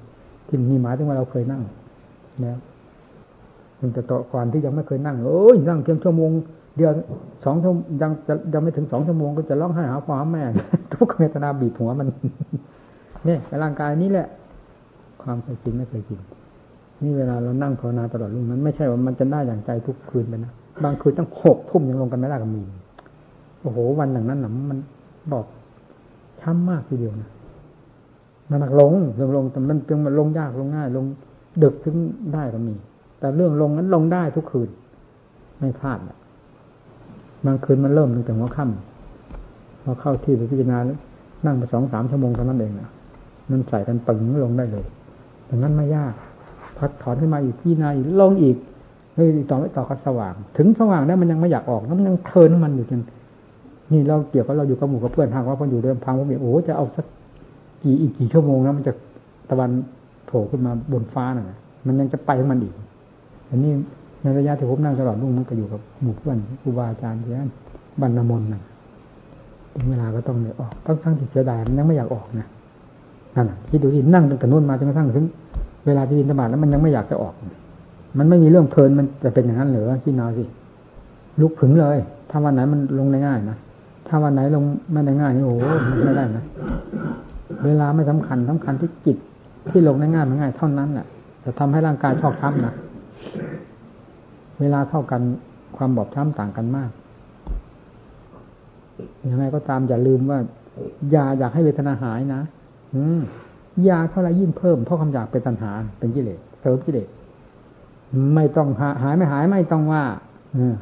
[0.49, 1.63] ที่นี่หมายถึงว่าเราเคยนั่ง
[2.43, 2.59] แล้ว
[3.81, 6.31] มันจะต่อก่อนที่ยังไม่เคยนั่งโอ้ยนั่งเพียงชั่วโมง
[6.79, 6.93] เดียว
[7.45, 7.73] สองชั่ว
[8.03, 10.43] ยังจะยังไม่ถึงสองชั่วโมงก็จะร้องไห้หาพ่อหาแม่
[10.95, 12.09] ทุกเวทนาบีบหัวมัน
[13.25, 14.27] เนี่ยร่างกายนี้แหละ
[15.23, 16.21] ความเคยกินไม่เคยกิน
[17.03, 20.53] นี่เวลาเรานั่งภาวนาตลอดรุ่งมันไม่ใช่ว่ามันจะได้อย่างใจทุกคืนไปนะ
[20.85, 22.63] บางคืนตั้งหกทุ่มยังลงกันไม่ได้ก็มี
[23.63, 24.79] โอ้โห วันหนึ่งนั้นหนมัน
[25.33, 25.45] บอก
[26.41, 27.31] ช้ำมากทีเดียวนะ
[28.51, 31.05] มันหลงลงลงแต่มันเพียงมันลงยากลงง่าย ลง
[31.63, 31.97] ดึกถึง
[32.35, 32.75] ได้ก็มี
[33.19, 34.69] แต่เรื่องลงนั้นลงได้ทุกคืน
[35.59, 35.99] ไม่พลาด
[37.47, 40.79] บางคืนมันเริ่มตั้งแต่หัวค่ำพอเข้าที่ไปพิจารณา
[41.47, 42.89] นั่งไปสองสามชั่วโมงเท่านั้นเองนะ
[43.51, 44.85] มันใส่กันปึงลงได้เลย
[45.49, 46.15] ดังนั้นไม่ยาก
[46.77, 48.57] พัดถอนขึ้นมาอีกพี่นาอีกลงอีก
[49.15, 53.03] เฮ้ยต่อไม่ต่อก็สว่าง ถึงสว่างแล้วมันยังไม่อยากออกแล้วมันยังเทินมันอยู่จน
[53.93, 57.07] นี่เราเกี่ยวกับเราอยู่กับหมู่กับเพื่อนทางว่าพออยู่เดิมพังผมบอกโอ้จะเอาสัก
[57.83, 58.93] กี่อีกกี่ชั่วโมงนะมันจะ
[59.51, 59.71] ตะวัน
[60.27, 62.75] โผล่ขึ้นมาบนฟ้าน่ะ มันยังจะไปมันอีก
[63.51, 63.73] อันนี้
[64.23, 67.51] ในระยะที่ผมนั่งตลอดลุ่งมันก็อยู่กับหมู่เพื่อนครูบาอาจารย์ที่นั่น
[68.01, 68.63] บรรณมนต์นะ
[69.75, 72.47] ถึงเวลาก็ต้องเลยออกต้องทั้งที่เสียดายมันยังไม่อยากออกนะ
[73.37, 75.27] นั่นคิดดูที่นั่งตั้งแต่นู้นมาจนกระทั่งถึง
[75.87, 77.35] เวลาที่บินธบาตแล้วมันยังไม่อยากจะออก
[78.19, 80.45] มันไม่มีเรื่องเพลินมันจะเป็นอย่างนั้นเหรือคิดนาสิ
[81.41, 81.99] ลุกผึ่งเลย
[82.31, 83.57] ถ้าวันไหนมันลงได้ง่ายนะ
[84.09, 85.61] ถ้าวันไหนลงไม่ได้ง่ายนี่โอ้โห
[86.07, 86.45] ไม่ได้นะ
[87.65, 89.17] เวลาไม่สำคัญสำคัญที่จิต
[89.71, 91.07] ที่ลงได้ง่ายมันง่ายเท่านั้นแหละ
[91.45, 92.75] จะทำให้ร่างกายชอกช้ำนะ
[94.61, 95.23] เวลาเท่ากัน
[95.77, 96.91] ความบอบช้ำต่างกันมาก
[99.31, 100.39] ยังไงก็ตามอย่าลืมว่า
[101.15, 102.43] ยาอยากให้เวทนาหายนะ
[102.95, 103.21] อืม
[103.89, 107.09] ยาเท่าไรยิ่งเพิ่มเพราะคำอยากเป็นตัณหา เป็นกิเลสเสริมกิเลส
[108.35, 108.69] ไม่ต้อง
[109.03, 110.03] หายไม่หายไม่ต้องว่า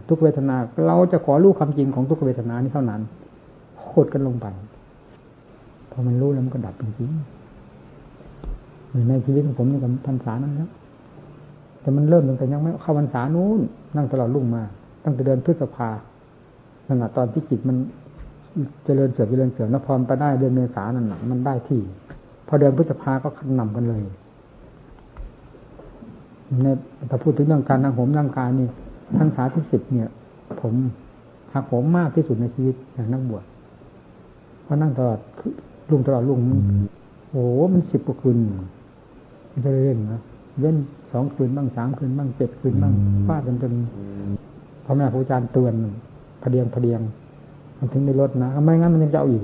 [0.08, 0.56] ทุกเวทนา
[0.86, 3.00] เราจะขอรู้ความจริงของทุกเวทนานี้เท่านั้น
[3.80, 4.46] โคตรกันลงไป
[5.90, 10.70] พอมันรู้แล้วมันก็ดับจริงๆในชีวิตของผมนี่กับพรรษานั้นแล้ว
[11.86, 13.60] แต่มันเริ่มตั้งแต่ยังไม่เข้าพรรษานู้น
[13.96, 14.62] นั่งตลอดลุ่งมา
[15.04, 15.88] ตั้งแต่เดือนพฤษภา
[16.88, 17.76] ขณะตอนที่จิตมัน
[18.84, 21.80] เจริญเสื่อมเจริญเสื่อมนพรไปได้เดือนเมษานั่นหนักมันได้ที่
[22.46, 24.02] พอเดือนพฤษภาก็ขนำกันเลย
[26.62, 26.66] ใน
[27.10, 28.68] ถ้าพูดถึงเรื่องการนั่งผมร่างกายนี่
[29.18, 30.08] ทั้งสาที่สิบเนี่ย
[30.60, 30.74] ผม
[31.52, 33.44] หักผมมากที่สุดในชีวิตอย่างนักบวช
[34.62, 35.20] เพราะนั่งตลอด
[35.90, 36.40] ลุงตลอดลุง
[37.30, 38.36] โอ้โหมันสิบกว่าคืน
[39.50, 40.22] ไม่ใช่เล่นนะ
[40.60, 40.76] เว้น
[41.12, 42.92] สองคืนบ้างสามคืนบ้างเจ็ดคืนบ้าง
[43.26, 43.72] ฟาดกันจน
[44.84, 45.74] พ่อแม่ครูอาจารย์เตือน
[46.42, 47.00] พเดียงพเดียง
[47.78, 49.42] มันถึงในรถนะไม่งั้นมันยังจะเอาอีก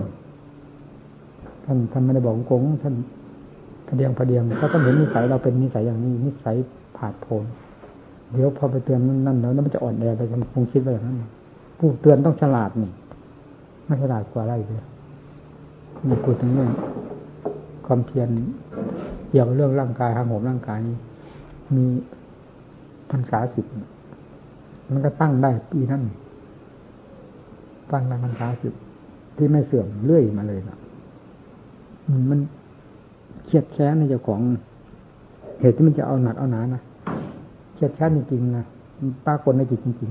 [1.65, 2.95] ท่านท่านไม่ได้บอกกงท่าน
[3.89, 6.57] พเดียงพเดียงเขาต้องเห็นนิสัยเราเป็นนิสัยอย่างนี้นิสัย
[6.97, 7.45] ผาดโผน
[8.33, 10.23] เดี๋ยวพอไปเตือนนั่นแล้วมันจะอ่อนแอไป
[10.55, 11.17] คงคิดไปอย่างนั้น
[11.79, 12.91] ผู้เตือนต้องฉลาดนี่
[13.87, 14.87] ไม่ฉลาดกว่าอะไรเลย
[16.09, 16.71] มีพูดถึงเรื่อง
[17.87, 18.29] ความเพียร
[19.33, 20.97] เกี่ยวกับเรื่องร่างกายทางโหมร่างกายนี้
[21.77, 21.85] มี
[23.11, 23.67] พรรษาสิบ
[24.91, 26.03] มันก็ตั้งได้ปีนั้น
[27.93, 28.73] ตั้งได้พรรษาสิบ
[29.37, 30.79] ที่ไม่เสื่อมเรื่อยมาเลยนะ
[32.31, 32.41] มัน
[33.47, 34.41] เครียดแค้นในเจ้าของ
[35.61, 36.83] เหตุที่มันจะเอาหนักเอาหนานะ
[37.75, 38.65] เครียดแค้นจริงๆนะ
[39.27, 40.11] ปรากฏในจิตจริง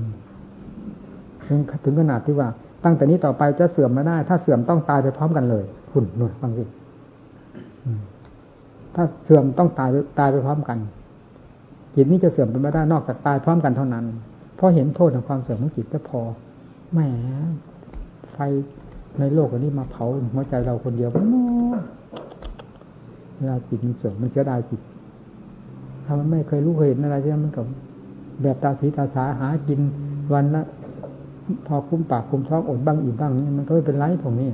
[0.74, 2.48] ๆถึงถึงขนาดที่ว่า
[2.84, 6.64] ตั้งแต่นี้ต่อไปจะเสื่อมไม่ได้ ถ้าเสื่อมต้องตายไปพร้อมกันเลยคุณหน่วยฟังสิ
[8.94, 9.88] ถ้าเสื่อมต้องตาย
[10.18, 10.78] ตายไปพร้อมกัน
[11.94, 14.04] จิตนี้จะเสื่อมไปไม่ได้นอกจากตายพร้อมกันเท่านั้น
[14.56, 16.20] เพราะเห็นโทษของความเสื่อมของจิตจะพอ
[16.92, 16.98] แหม
[18.32, 18.38] ไฟ
[19.18, 21.10] ในโลกอันนี้มาเผาหัวใจเราคนเดียว
[23.36, 24.80] เวลาจิตมันเสื่อมมันเสียดายจิต
[26.04, 27.66] ถ้ามันไม่เคยรู้เคยเห็นอะไรที่มันกับ
[28.42, 29.80] แบบตาสีตาสาหากิน
[30.32, 30.62] วันละ
[31.66, 34.50] พอคุ้มปากคุ้มท้องอดบ้างอิ่มบ้างนี่มันก็ไม่เป็นไรตรงนี้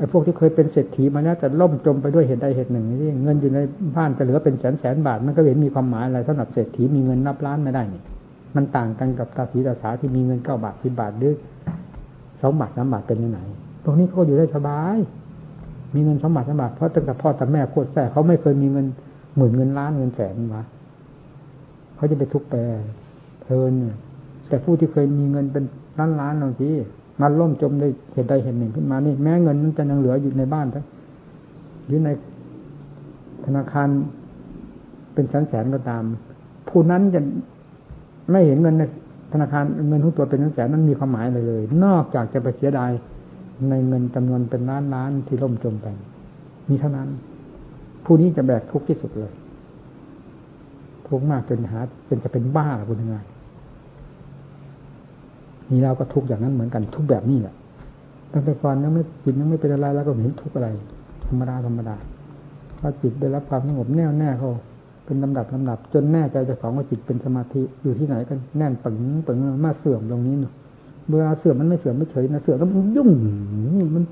[0.00, 3.58] ไอ้พวกที่เคยเป็นเศรษฐีมาแล้วแต่ล่มจมไปด้วยเหตุใดเหตุหนึ่งนี่เงินอยู่ใน
[3.96, 8.02] บ้านจะเหลือเป็นแสนแสนบาท มันก็เห็นมีความหมายอะไรสำหรับเศรษฐีมีเงินนับล้านไม่ได้นี่
[8.56, 11.34] มันต่างกันกับตาสีตาสาที่มีเงินเก้าบาทสิบบาทหรือ
[12.40, 13.38] สองบาทสามบาทเป็นยังไง
[13.84, 14.96] ตรงนี้เขาอยู่ได้สบาย
[15.94, 18.86] มีเงินสองบาทสามบาทเพราะตั้งแต่พ่อแต่แม่โคตรแส่เขาไม่เคยมีเงิน
[19.36, 20.62] หมื่นเงินล้านเงินแสนมา
[21.96, 22.60] เขาจะไปทุกแปร
[23.42, 23.72] เพลิน
[24.48, 25.64] แต่ผู้ที่เคยมีเงินเป็น
[25.98, 26.70] ล้านล้านบางที
[27.20, 30.84] มันล่มจมได้เหตุใดเหตุหนึ่งขึ้นมานี่ แม้เงินนั้นจะยังเหลืออยู่ในบ้านทั้ง
[31.86, 32.08] หรือใน
[33.46, 33.88] ธนาคาร
[35.14, 36.02] เป็นแสนแสนก็ตาม
[36.68, 37.20] ผู้นั้นจะ
[38.30, 38.82] ไม่เห็นเงินใน
[39.32, 42.90] ธนาคารเงินทุกตัวเป็นแสนแสนนั้นมีความหมายอะไรเลย นอกจากจะไปเสียดาย
[43.70, 45.86] ในเงินจำนวนเป็นล้านล้านที่ล่มจมไป
[46.68, 47.08] มีเท่านั้น
[48.04, 49.32] ผู้นี้จะแบกทุกข์ที่สุดเลย
[51.06, 53.16] ทุกข์มากจนหาเป็นจะเป็นบ้าคุณยังไง
[55.70, 57.54] นี่เราก็ทุกอย่างนั้นเหมือนกันทุกแบบนี้แหละ
[58.32, 60.68] ตั้งแต่ก่อนยังไม่จิตยังไม่เป็นอะไรแล้วก็เห็นทุกอะไร
[61.26, 61.96] ธรรมดาธรรมดา
[62.78, 64.50] พอจิตได้รับความสงบแน่วแน่เขา
[65.04, 68.96] เป็นลำดับลำดับ จนแน่ใจจะของว่าจิตเป็นสมาธิอยู่ที่ไหนกันแน่นปึง
[69.26, 70.52] ปึงมาเสื่อมตรงนี้เนาะ
[71.08, 73.10] เวลาเสื่อมมันไม่เสื่อมไม่เฉยนะเสื่อมแล้วมันยุ่ง
[73.94, 74.04] มัน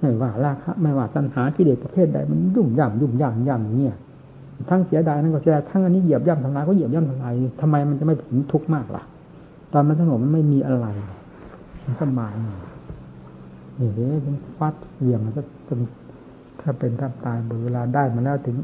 [0.00, 3.96] ไม่ว่าราคะไม่ว่าตัณหาที่เด็กประเภทใดมันยุ่งย่ำยุ่งย่ำย่ำอย่างเงี้ย
[4.70, 9.02] ทั้งเสียดายนั่นก็เสียดายทั้งอันนี้เหยียบย่ำทำลายก็เหยียบย่ำทำลายทำไมมันจะไม่ถึงทุกข์มากล่ะ
[9.72, 10.86] ตอนมันสงบมันไม่มีอะไร
[11.84, 12.32] มันสบาย
[13.78, 15.80] นี่เด้มันฟัดเหวี่ยงมันก็จน
[16.60, 18.56] ถ้าเป็นถ้าตายบนเวลาได้มาแล้วถึง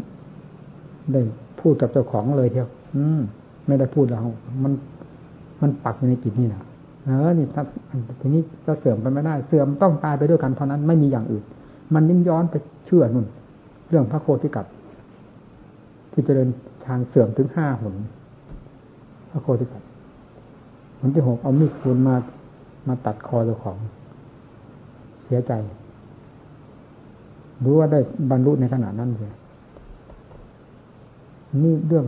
[1.12, 1.20] ได้
[1.61, 3.20] พูดกับเจ้าของเลยเที่ยว อืม
[3.66, 4.22] ไม่ได้พูดเรา
[4.62, 4.72] มัน
[5.62, 6.62] มันปักอยู่ในจิตนี่นะ
[7.05, 7.62] เออ นี่ถ้า
[8.20, 11.44] ทีนี้จะเสื่อมไปไม่ได้ เสื่อมต้องตายไปด้วยกันเท่านั้นไม่มีอย่างอื่น
[11.94, 12.55] มันยิ่งย้อนไป
[12.86, 13.26] เชื่อนุ่น
[13.88, 14.66] เรื่องพระโคติกัด
[16.12, 16.48] ที่เจริญ
[16.86, 17.94] ทางเสื่อมถึงห้าหน
[19.30, 19.82] พระโคติกัด
[21.07, 22.16] วันที่หกเอามีดคูนมา
[22.88, 23.76] มาตัดคอเจ้าของ
[25.24, 25.52] เสียใจ
[27.64, 28.00] รู้ว่าได้
[28.30, 29.34] บรรลุในขณะนั้นเลย
[31.62, 32.05] นี่เรื่อง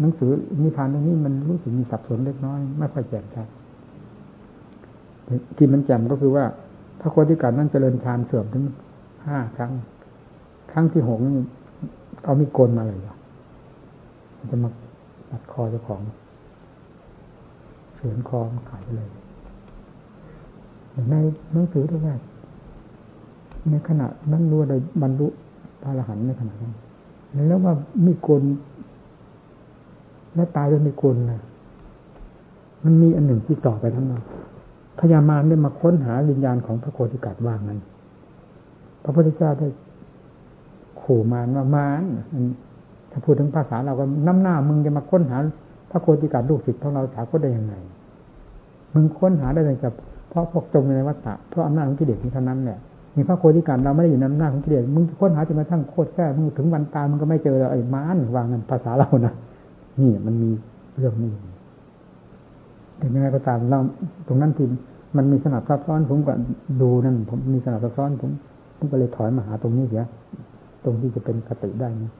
[0.00, 0.30] หนังสือ
[0.62, 3.48] นิทานตรงนี้มันรู้สึกมีสับสนเล็กน้อย ไม่ค่อยแจ่มชัด
[5.56, 6.44] ที่มันแจ่มก็คือว่า
[7.00, 8.64] พระโคติการนั้นเจริญฌานเสื่อมถึง
[9.26, 9.72] ห้าครั้ง
[10.72, 11.18] ครั้งที่หก
[12.24, 12.98] เอามีโกนมาเลย
[14.50, 14.70] จะมา
[15.30, 16.00] ตัดคอเจ้าของ
[17.98, 19.08] สือนคอมขายเลย
[21.10, 21.14] ใน
[21.52, 22.14] หนังสือด้วยว่า
[23.70, 25.28] ในขณะนั้นรู้ได้บรรลุ
[25.82, 26.74] พระอรหันต์ในขณะนั้น
[27.48, 27.74] แล้วว่า
[28.06, 28.42] มีโกน
[30.34, 31.40] แล้วตายด้วยมีโกนนะ
[32.84, 34.22] มันมีอันหนึ่งที่ต่อไปทั้งนั้น
[34.98, 37.80] พญามารได้มาค้นหาวิญญาณของพระโคติกัดว่างนั้น
[39.02, 39.68] พระพุทธเจ้าได้
[41.02, 42.02] ขู่มารว่ามาร
[43.10, 45.38] ถ้าพูดถึงภาษาเราก็น้ำหน้ามึงจะมาค้นหา
[45.90, 47.74] พระโคติกัดลูกศิษย์ของเราถาก็ได้ยังไง
[48.94, 49.92] มึงค้นหาได้เลยกับ
[50.30, 52.78] เพราะพวกจมในวัฏฏะเพราะอำนาจของกิเลสนี้เท่านั้นแหละ
[53.16, 59.32] มีพระโคติการเราไม่ได้อยู่ในอำนาจของกิเลสมึงค้นหาจนกระทั่งโคตรแท้มึงถึงวันตายมึงก็ไม่เจอไอ้มารวางนั้นภาษาเรานะ
[60.00, 60.50] นี่มันมี
[60.98, 61.32] เรื่องนี้
[62.98, 63.78] แต่ยังไงก็ตามเรา
[64.28, 64.66] ตรงนั้นที่
[65.16, 66.32] มันมีสนับซับซ้อนผมก็
[66.80, 68.30] ดูนั่นผมมีสนับซับซ้อนผม
[68.76, 70.04] ผมก็เลยถอยมาหาตรงนี้เสีย
[70.84, 72.12] ตรงที่จะเป็นกติได้นะ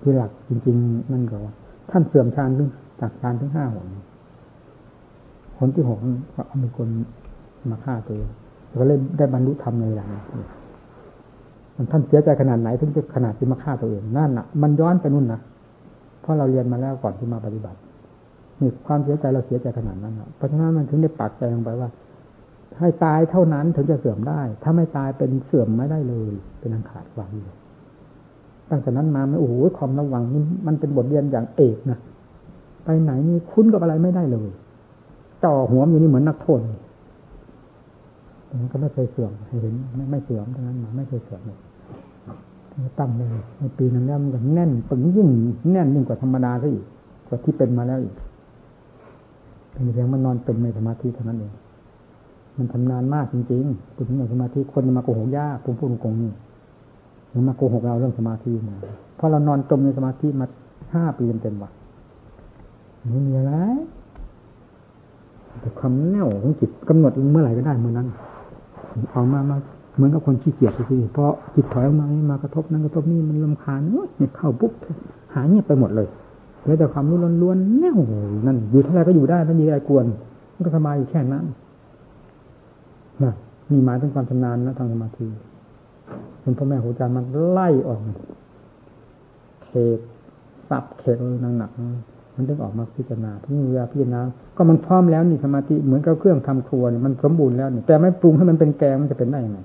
[0.00, 1.54] คือหลักจริง ๆ นั่นก็ว่า
[1.90, 2.68] ท่านเสื่อมฌานถึง
[3.00, 3.88] จากฌานถึงห้าหน
[5.58, 5.98] คนที่หก
[6.36, 6.88] ก็มีคน
[7.70, 8.30] มาฆ่าตัวเอง
[8.80, 10.22] ก็เลยได้บรรลุธรรมในอย่างนี้
[11.76, 15.40] มันท่านเสียใจขนาดไหนถึงจะขนาดที่มาฆ่าตัวเองนั่นน่ะ มันย้อนไปนู่นนะ
[16.20, 17.78] เพราะเราเรียนมาแล้วก่อนที่มาปฏิบัติ
[18.60, 21.88] นี่ความเสียใจเราเสียใจขนาดนั้นเพราะฉะนั้นมันถึงได้ปักใจลงไปว่า
[22.78, 26.30] ให้ตายเท่านั้นถึงจะเสื่อมได้ ถ้าไม่ตายเป็นเสื่อมไม่ได้เลย
[26.60, 27.54] เป็นอันขาดความอยู่
[28.70, 31.98] ตั้งแต่นั้นมาไม่โอ้โหความระวังนี่มันเป็นบทเรียนอย่างเอกนะ
[32.84, 34.48] ไปไหนนี่คุ้นกับอะไรไม่ได้เลย
[35.44, 36.60] จ่อหัวอยู่นี่เหมือนนักโทษ
[38.60, 41.58] มันก็ไม่เคยเสื่อมเห็นไม่ไม่เสื่อมทั้งนั้นมาไม่เคยเสื่อมเลย
[42.98, 45.28] ตั้งเลยในปีนั้นแล้วมันก็แน่นปึงยิ่ง
[45.72, 46.84] แน่นยิ่งกว่าธรรมดาซะอีก
[47.26, 48.14] กว่าที่เป็นมาแล้วอีก
[49.72, 51.52] เป็นเพียงมันนอนเป็นในสมาธิเท่านั้นเอง
[52.56, 56.30] มันทำนานมากจริงๆคุณในสมาธิคนมาโกหกยากผมพูดตรงนี้
[57.30, 58.76] หรือมาโกหกเราเรื่องสมาธิมา
[59.16, 60.46] เพราะเรานอนจมในสมาธิมา
[60.94, 61.70] ห้าปีเต็มๆว่ะ
[63.10, 63.52] ไม่มีอะไร
[65.60, 68.08] แต่ความแน่วของจิตกำหนดเมื่อไหร่ก็ได้เมื่อนั้น
[69.14, 69.56] ออกมามา
[69.96, 74.72] เหมือนกับคนขี้เกียจทีเพราะจิตถอยออกมามากระทบนั้นกระทบนี่มันลำคาญเนี่ยเข้าปุ๊บ
[75.34, 76.08] หายเงียบไปหมดเลย
[76.64, 77.98] แล้วแต่ความรู้ล้วนๆแน่ว
[78.46, 80.06] นั่นอยู่เท่าไรก็อยู่ได้ไม่มีอะไรกวน
[80.54, 81.44] มันก็สบายอยู่แค่นั้น
[83.22, 83.32] นะ
[83.70, 85.26] มีหมายถึงความชำนาญนะทางสมาธิ
[86.42, 88.00] คุณพ่อแม่ครูอาจารย์มันไล่ออก
[89.64, 89.98] เขก
[90.68, 91.16] สับเขก
[91.58, 94.20] หนักๆมันถึงออกมาพิจารณาพิจารณาพิจารณา
[94.56, 99.60] ก็มันพร้อมแล้วนี่สมาธิเหมือนกับเครื่องทำครัวเนี่ยมันสมบูรณ์แล้วนี่แต่ไม่ปรุงให้มันเป็นแกงมันจะเป็นได้ยังไง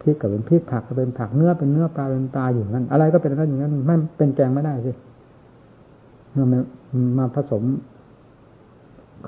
[0.00, 4.92] พริกกับเป็นพริกผักก็เป็นผักเนื้อเป็นเนื้อปลาเป็นปลาอยู่นั่นอะไรก็เป็นอะไรอย่างนั้นไม่เป็นแกงไม่ได้สิ
[6.32, 6.46] เมื่อ
[7.18, 7.62] มาผสม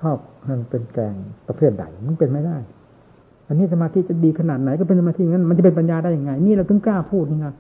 [0.01, 0.17] ข้าว
[0.49, 1.15] มันเป็นแกง
[1.47, 2.57] ประเภทใดมันเป็นไม่ได้
[3.53, 7.55] อันนี้สมาธิจะดีขนาดไหนก็เป็นสมาธิงั้นมันจะเป็นปัญญาได้ยังไง นี่เราถึงกล้าพูดนี่นะ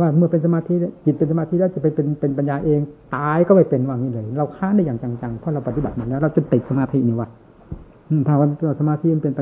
[0.00, 0.74] ว่าเมื่อเป็นสมาธิ
[1.04, 2.80] จิตเป็นสมาธิแล้วจะไปเป็นเป็นปัญญาเอง
[3.14, 7.28] ตายก็ไม่เป็นว่างี้เลย เราค้านได้อย่างจังๆเพราะเราปฏิบัติมาแล้ว เราจะติดสมาธินี่วะ
[8.26, 9.32] ถ้าว่าสมาธิมันเป็น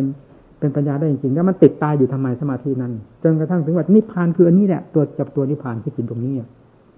[0.60, 2.92] เป็นปัญญาได้จริงๆแล้วมันติดตายอยู่ทำไมสมาธินั้น
[3.22, 6.34] จนกระทั่งถึงว่านิพพานคืออันนี้แหละตัวจับตัวนิพพานที่จิตตรงนี้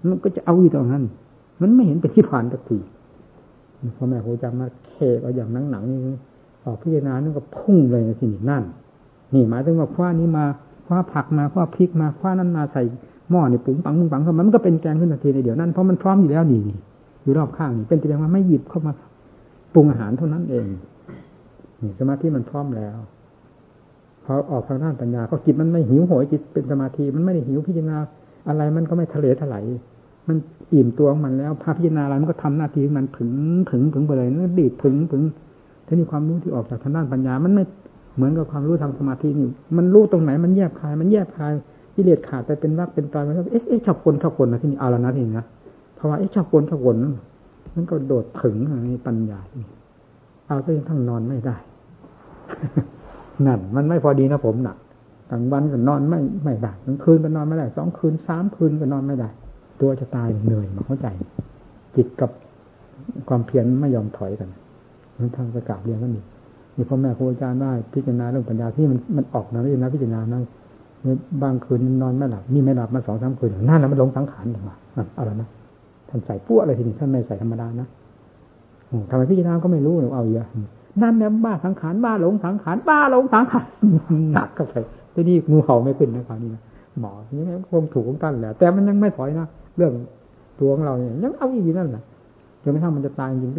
[0.09, 1.03] มันก็จะเอาอยู่ตรงนั้น
[1.61, 2.77] มันไม่เห็นเป็นนิพพานสักที
[3.97, 5.99] พ่อแม่ครูจำมาเคเอาอย่างหนังหนังนี่
[6.65, 8.63] ออกพิจารณานั่นก็พุ่งเลยในที่นี่นั่น
[9.33, 10.45] นี่หมายถึงว่าคว้านี้มา
[10.85, 12.83] คว้าผักมาคว้าพริกมาคว้านั้นมาใส่
[13.29, 16.61] หม้อนี่ปุ๋งปังปุงปังเข้ามามันก็เป็นแกงขึ้นทันทีในเดี๋ยวนั้นเพราะมันพร้อมอยู่แล้วนี่
[17.23, 18.91] อยู่รอบข้างนี่เป็นแต่เพียงว่าไม่หยิบเข้ามา
[19.73, 20.67] ปรุงอาหารเท่านั้นเอง
[21.81, 22.97] นี่สมาธิมันพร้อมแล้ว
[24.25, 27.97] พอออกทางด้านปัญญาก็จิตมันไม่หิวโหยจิตเป็นสมาธิมันไม่ได้หิวพิจารณา
[28.47, 29.63] อะไรมันก็ไม่ทะเลถลาย
[30.27, 30.37] มัน
[30.73, 33.29] อิ่มตัวของมันแล้วพาพิจารณาอะไรมันก็ทำหน้าที่มันถึง
[33.71, 35.23] ถึงถึงไปเลยนั่นดีดถึงถึง
[35.91, 37.63] ทีนี้ความรู้ที่ออกจากทางด้านปัญญา มันไม่
[38.15, 41.51] เหมือนกับความรู้ทางสมาธินี่มันรู้ตรงไหนมันแยบคาย มันแยบคาย
[41.95, 45.45] กิเลสขาดไปเป็นวักเป็นตายมันก็เอ๊ะเอ๊ะชอบคนชอบคนนะที่นี่เอาละนะที่นี้นะ
[45.95, 46.95] เพราะว่าเอ๊ะชอบคนชอบคน
[47.75, 49.39] มันก็โดดถึงในปัญญา
[50.47, 51.55] เอาซะยังทั้งนอนไม่ได้
[53.45, 54.77] นั่นมันไม่พอดีนะผมหนัก
[55.29, 59.29] กลางวันก็นอนไม่ไม่ได้กลางคืนก็นอนไม่ได้สองคืนสามคืนก็นอนไม่ได้
[59.81, 61.07] ตัวจะตายเหนื่อยมาเข้าใจ
[61.95, 62.31] จิตกับ
[63.27, 64.49] ความเพียรไม่ยอมถอยกัน
[65.35, 66.21] ทางประกาศเรียนก็มี
[66.77, 70.41] มีพ่อแม่ครูอาจารย์ได้พิจารณาเรื่องปัญญาที่มันมันออกนะพิจารณาพิจารณานะ
[71.43, 74.75] บางคืนนอนไม่หลับนี่ไม่หลับมาสองสามคืนนั่นแหล้วมันลงสังขารออกมา
[75.17, 75.47] อะไรนะ
[76.09, 77.87] ท่านใส่ปั้วอะไรทีนี้ท่านไม่ใส่ธรรมดานะ
[79.09, 80.47] ทำไมพิจารณาก็ไม่รู้หรือเอาเยอะ
[81.01, 83.65] นั่นแหละบ้าสังขารบ้าหลงสังขารบ้าหลงสังขาร
[84.33, 84.75] หนักก็ไป
[85.13, 86.49] ที่นี่งูเห่าไม่ขึ้นนะคราวนี้
[86.99, 89.47] หมอนี่คงถูกของท่านแหละแต่มันยังไม่ถอยนะ
[89.77, 89.93] เรื่อง
[90.59, 92.03] ตัวของเราเนี่ยยังเอาอีกนั่นแหละ
[92.63, 93.51] จนกระทั่งมันจะตายจริง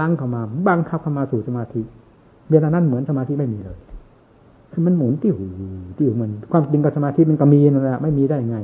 [0.00, 1.82] ลังเข้ามาบังคับเข้ามาสู่สมาธิ
[2.50, 3.78] เวลานั้นเหมือนสมาธิไม่มีเลย
[4.72, 5.46] คือมันหมุนที่หู
[5.96, 8.58] ที่หูมัน ความจริงกับสมาธิมันก็มีนั่นแหละไม่มีได้ไง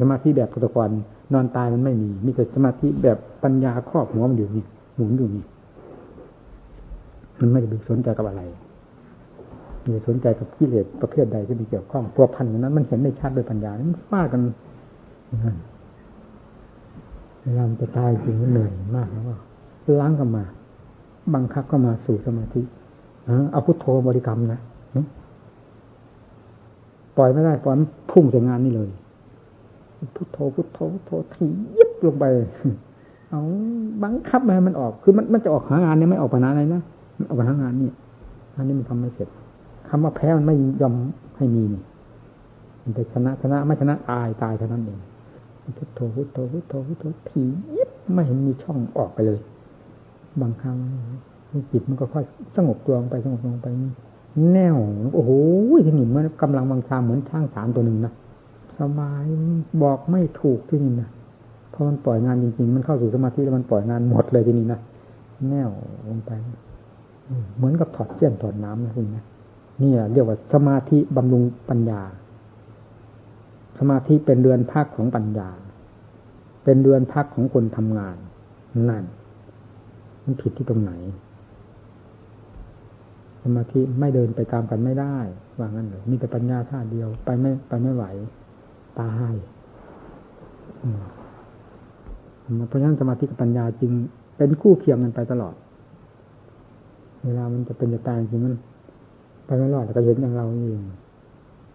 [0.00, 0.88] สมาธิแบบพุทธกร
[1.32, 4.64] นอนตายมันไม่มี มีแต่สมาธิแบบปัญญาครอบหัวมันอยู่นี่
[4.96, 5.44] หมุนอยู่นี่
[7.40, 8.42] มันไม่ได้ไปสนใจกับอะไร
[9.84, 14.40] มีสนใจกับกิเลสประเภทใดที่มีเกี่ยวข้องตัวพันนั้น มันเห็นได้ชัดโดยปัญญามันฟาดกัน
[17.42, 19.34] เวลาจะตายจริงมันเหนื่อยมากแล้วก็
[20.00, 20.44] ล้างกันมา
[21.34, 22.62] บังคับก็มาสู่สมาธิ
[23.52, 24.60] เอาพุทโธบริกรรมนะ
[27.16, 27.74] ปล่อยไม่ได้ปล่อย
[28.10, 28.90] พุ่งใส่งานนี่เลย
[30.14, 31.44] พุทโธพุทโธพุทโธที
[31.76, 32.24] ยิบลงไป
[33.30, 33.40] เอา
[34.02, 36.82] บังคับมาให้มันออก คือมันมันจะออกหางานเนี่ยไม่ออกปัญหาอะไรนะ
[37.18, 37.90] มันออกปัญหางานนี่
[38.56, 39.28] อันนี้มันทำไม่เสร็จ
[39.88, 40.94] คำว่าแพ้มันไม่ยอม
[41.36, 41.82] ให้มีนี่
[42.82, 44.98] มันจะชนะชนะไม่ชนะตายตายเท่านั้นเอง
[45.76, 47.42] พุทโธพุทโธพุทโธพุทโธที
[47.76, 49.40] ยิบไม่เห็นมีช่องออกไปเลย
[50.40, 50.76] บางครั้ง
[51.72, 52.24] จิตมันก็ค่อย
[52.56, 53.68] สงบตัวลงไปสงบลงไป
[54.52, 54.76] แน่ว
[55.14, 55.30] โอ้โห
[55.86, 58.12] ที่นี่มันกำลังบางชาเหมือนช่างสารตัวหนึ่งนะ
[58.78, 59.24] สบาย
[59.82, 61.08] บอกไม่ถูกที่นี่นะ
[61.72, 64.80] พอมันปล่อยงานจริง ๆ มันเข้าสู่สมาธิแล้วมันปล่อยงานหมดเลยที่นี่นะ
[65.48, 65.70] แน่ว
[66.08, 66.30] ลงไป
[67.56, 69.24] เหมือนกับถอดเสี้ยนถอดน้ำนะคุณนะ
[69.80, 72.02] นี่เรียกว่าสมาธิบำรุงปัญญา
[73.78, 75.48] สมาธิเป็นเรือนพักของปัญญา
[76.64, 78.16] เป็นเรือนพักของคนทำงาน
[78.90, 79.04] นั่น
[80.24, 80.92] มันผิดที่ตรงไหน
[83.42, 85.16] สมาธิไม่เดินไปตามกันไม่ได้
[85.58, 88.04] ว่างั้นเลยมีแต่ปัญญาท่าเดียว ไปไม่ไปไม่ไหว
[89.00, 89.34] ตาย
[92.68, 93.92] เพราะฉะนั้นสมาธิกับปัญญาจึง
[94.36, 95.54] เป็นคู่เคียงกันไปตลอด
[97.24, 98.54] เวลามันจะเป็นจะตายจริงมัน
[99.46, 100.82] ไปไม่รอดแต่ก็เห็นอย่างเราเอง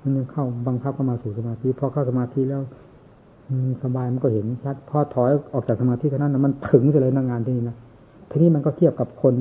[0.01, 2.61] มันเข้าบังคับเข้ามาสู่สมาธิพอเข้าสมาธิแล้ว
[3.83, 7.77] สบายมันก็เห็นชัดพอถอยออกจากสมาธิเท่านั้นนะมันถึงเลยนั่งงานที่นี่นะ
[8.29, 9.33] ทีนี้มันก็เทียบกับคน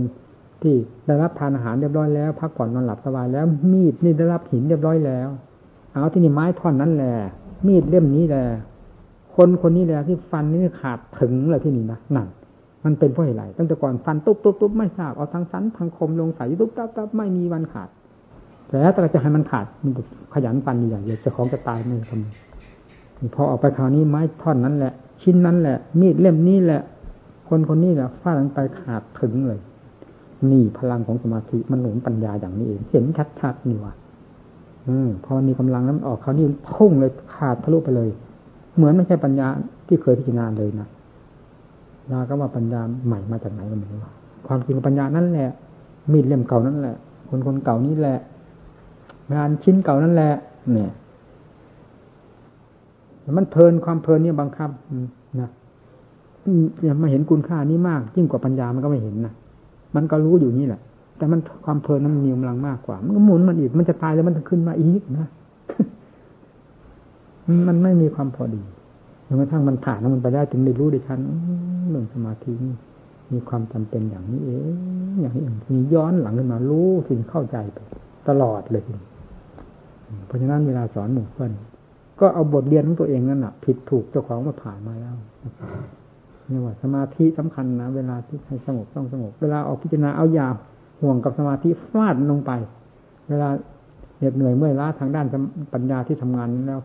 [0.63, 0.75] ที่
[1.07, 5.29] ได้รับทานอาหารเรียบร้อยแล้วพักผ่อนนอนหลับสบายแล้ว มีดนี่ได้รับหินเรียบร้อยแล้ว
[5.93, 7.15] เอาที่นี่ไม้ท่อนนั้นแหละ
[7.67, 8.45] มีดเล่มนี้แหละ
[9.37, 12.27] คนคนนี้แหละที่ฟันนี่ขาดถึงเลยที่นี่นะนั่น
[12.85, 17.89] มันเป็นเพราะอะไรตั้งแต่ก่อนฟันตุ๊บตุ๊บตุ๊บไม่ทราบเอาทั้งสันทั้งคมลงใส่ตุ๊บตุ๊บตุ๊บไม่มีวันขาด
[18.69, 19.93] แต่ถ้าจะให้มันขาดมัน
[20.35, 26.81] ขยันฟันอย่างเดียวจะของจะตายไม่ทำพอออกไปคราวนี้ไม้ท่อนนั้นแหละ ชิ้นนั้นแหละ มีดเล่มนี้แหละ
[27.49, 29.61] คนคนนี้แหละฟาดลงไปขาดถึงเลย
[30.51, 33.05] นี่พลังของสมาธิมันหนุนปัญญาอย่างนี้เอง เห็น
[33.41, 33.95] ชัดๆนี่ว่ะ
[34.89, 38.11] อืมพอมีกำลังนั้นออกครานี้พุ่งเลยขาดทะลุไปเลย
[38.77, 39.49] เหมือนไม่ใช่ปัญญา
[39.87, 40.89] ที่เคยพิจารณาเลยนะ
[42.11, 44.01] ยาก็ว่าปัญญาใหม่มาจากไหนก็ไม่รู้
[44.47, 45.51] ความจริงปัญญานั่นแหละ
[46.13, 46.97] มีดเล่มเก่านั่นแหละ
[47.29, 48.19] คนคนเก่านี่แหละ
[49.35, 50.33] งานชิ้นเก่านั่นแหละ
[50.73, 50.91] เนี่ย
[53.37, 54.71] มันเพลินความเพลินเนี่ยบังคับ
[55.41, 55.51] นะ
[57.03, 59.33] มาเห็นคุณค่านี้มาก ยิ่งกว่าปัญญามันก็ไม่เห็นนะ
[59.97, 60.81] มันก็รู้อยู่นี่แหละ
[61.17, 65.27] แต่มันความเพลินนั้นมีกำลังมากกว่า มันก็หมุนมันอีก มันจะตายแล้วมันจะขึ้นมาอีกนะ
[67.69, 68.63] มันไม่มีความพอดี
[69.27, 71.19] จนกระทั่งมันผ่านแล้วมันไปได้ถึงได้รู้ด้ชัน
[71.91, 72.53] เรื่องสมาธิ
[73.33, 77.79] มีความจำเป็นอย่างนี้เองอย่างนี้เองมีย้อนหลังขึ้นมารู้ถึงเข้าใจไป
[78.29, 78.83] ตลอดเลย
[80.27, 81.53] เพราะฉะนั้นเวลาสอนหมู่เพื่อน
[82.21, 85.15] ก็เอาบทเรียนของตัวเองนั่นแหะผิดถูกเจ้าของมาผ่านมาแล้ว
[86.51, 90.49] นี่ว่าสมาธิสำคัญนะเวลาที่ให้สงบต้องสงบ เวลาออกพิจารณาเอายา
[91.01, 92.53] ห่วงกับสมาธิฟาดลงไป
[93.29, 93.49] เวลา
[94.19, 95.27] เหน็ดเหนื่อยเมื่อยล้าทางด้าน
[95.75, 96.81] ปัญญาที่ทำงานแล้ว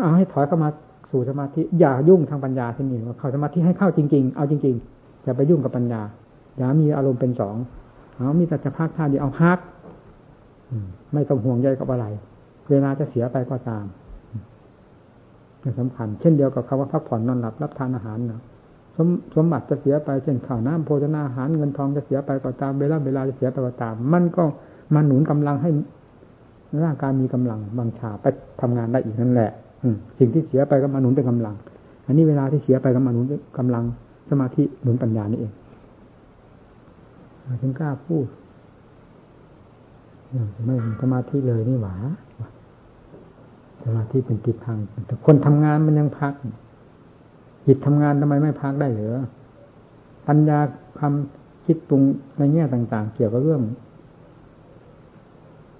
[0.00, 0.68] เอาให้ถอยเข้ามา
[1.10, 6.02] สู่สมาธิอย่ายุ่งทางปัญญาที่นี่ว่าเข้าสมาธิให้เข้าจริง ๆ เอาจริงๆอย่าไปยุ่งกับปัญญา
[6.56, 7.56] อย่ามีอารมณ์เป็นสอง
[8.14, 9.58] เอามีแต่จะพักท่าเดียวเอาพัก
[11.14, 12.06] ไม่ต้องห่วงใยกับอะไร
[12.70, 13.84] เวลาจะเสียไปก็ตาม
[15.80, 18.40] สำคัญ เช่นเดียวกับคำว่าพักผ่อนนอนหลับรับทานอาหารนะ
[18.98, 24.42] สมสมบัติจะเสียไปเช่นข้าวน้ำโภชนาอาหารเงินทองจะเสียไปก็ตามเวลาเวลาจะเสียไปก็ตาม มันก็
[24.94, 25.70] มาหนุนกำลังให้
[26.84, 28.26] ร่างกายมีกำลังบางชาไป
[28.60, 29.50] ทำงานได้อีกนั่นแหละ
[30.18, 31.54] สิ่งที่เสียไปก็มาหนุนเป็นกำลัง
[32.06, 33.24] อันนี้เวลาที่เสียไปก็มาหนุน
[33.58, 33.84] กำลัง
[34.30, 35.52] สมาธิหนุนปัญญานี่เอง
[37.62, 38.26] ถึงกล้าพูด
[40.64, 41.94] ไม่สมาธิเลยนี่หว่า
[43.84, 46.34] สมาธิเป็นติดพังแต่คนทำงานมันยังพัก
[47.68, 49.18] จิตทำงานทำไมไม่พักได้เหรอ
[50.28, 50.58] ปัญญา
[50.98, 51.14] ความ
[51.66, 52.02] คิดปรุง
[52.38, 53.62] ในแง่ต่าง ๆ เกี่ยวกับเรื่อง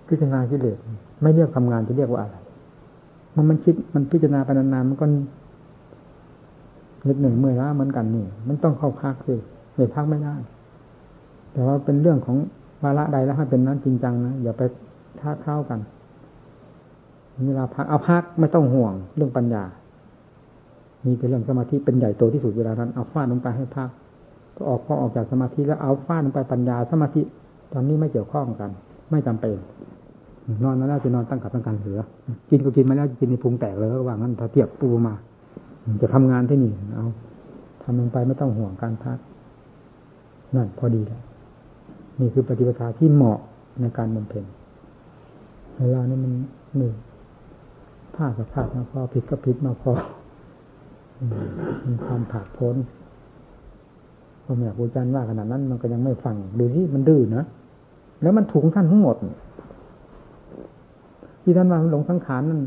[0.06, 0.78] พิจารณากิเลส
[1.22, 2.36] ไม่เรียกทำงานจะเรียกว่าอะไร
[3.34, 5.06] มันมันคิดมันพิจารณาไปนานๆมันก็
[7.08, 9.38] นิดหนึ่งเมื่อยล้าเหมือนกันนี่ มันต้องเข้าพักคือ
[9.74, 10.34] ไม่พักไม่ได้
[11.52, 12.36] แต่ว่าเป็นเรื่องของ
[12.82, 14.62] วาระใดแล้วให้เป็นนั้นจริงจังนะอย่าไป
[15.20, 15.80] ท้าเข้ากัน
[17.46, 19.64] เวลาพักเอาพักไม่ต้องห่วงเรื่องปัญญา
[21.04, 23.88] มีแต่เรื่องสมาธิเป็นใหญ่โตที่สุดเวลานั้นเอาฟาดลงไปให้พัก
[24.54, 27.20] พอออกพอออกจากสมาธิแล้วเอาฟาดลงไปปัญญาสมาธิ
[27.72, 28.70] ตอนนี้ไม่เกี่ยวข้องกัน
[29.10, 29.56] ไม่จำเป็น
[30.64, 32.00] นอนมาแล้วจะนอนตั้งกับตั้งการเหลือ
[32.50, 35.14] กินก็กินมาแล้วกินในพุงแตกเลยก็ว่างั้นถ้าเทียบปูมา
[36.02, 37.06] จะทำงานที่นี่เอา
[37.82, 39.18] ทำลงไปไม่ต้องห่วงการพัก
[40.56, 41.22] นั่นพอดีแล้ว
[42.20, 43.38] นี่คือปฏิปทาที่เหมาะ
[43.80, 44.44] ในการบำเพ็ญ
[45.76, 46.32] เวลานี้มัน
[46.76, 46.94] หนึ่ง
[48.14, 49.92] พลาดกับพลาดมาพอผิดก็ผิดมาพอ
[51.88, 52.76] มีความผาดพ้น
[54.44, 57.44] พ่อแม่ครูอาจารย์ว่าขนาดนั้น มันก็ยังไม่ฟังดูที่มันดื้อนะ
[58.22, 59.16] แล้วมันถูกท่านทั้งหมด
[61.42, 62.60] ที่ท่านว่าหลงสังขารนั้น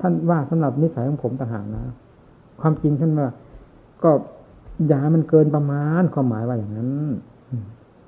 [0.00, 1.82] ท่านว่าสำหรับนิสัยของผมต่างหากนะ
[2.60, 3.28] ความจริงท่านว่า
[4.02, 4.10] ก็
[4.88, 6.90] อย่ามันเกินประมาณความหมายว่าอย่างนั้น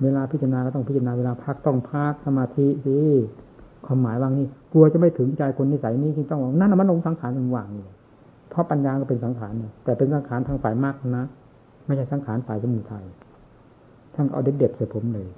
[0.03, 2.99] เวลาพิจารณาก็ต้องพิจารณาเวลาพักต้องพักสมาธิสิ
[3.87, 7.89] ความหมายว่างนี่กลัวจะไม่ถึงใจคนนิสัยนี้จึงต้องนั่นมันหลงสังขารมันว่างอยู่
[8.59, 9.53] ราะปัญญาก็เป็นสังขาร
[9.85, 11.25] แต่เป็นสังขารทางฝ่ายมากนะ
[11.87, 13.05] ไม่ใช่สังขารฝ่ายสมุทัย
[14.15, 15.29] ท่านเอาเด็ดๆใส่ผมเลย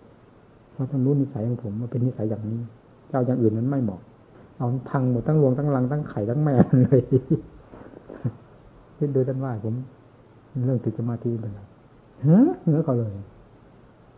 [0.73, 2.61] เพราะท่านรู้นิสัยของผมว่าเป็นนิสัยอย่างนี้
[3.09, 4.01] เจ้าอย่างอื่นนั้นไม่เหมาะ
[4.59, 6.55] เอาพังหมดทั้งรวงทั้งรังทั้งไข่ทั้งแม่
[6.85, 7.01] เลย
[8.99, 9.75] คิดดูท่านว่าผม
[10.67, 11.61] เรื่องติดสมาธิเป็นไร
[12.23, 13.13] เฮ้เนื้อเขาเลย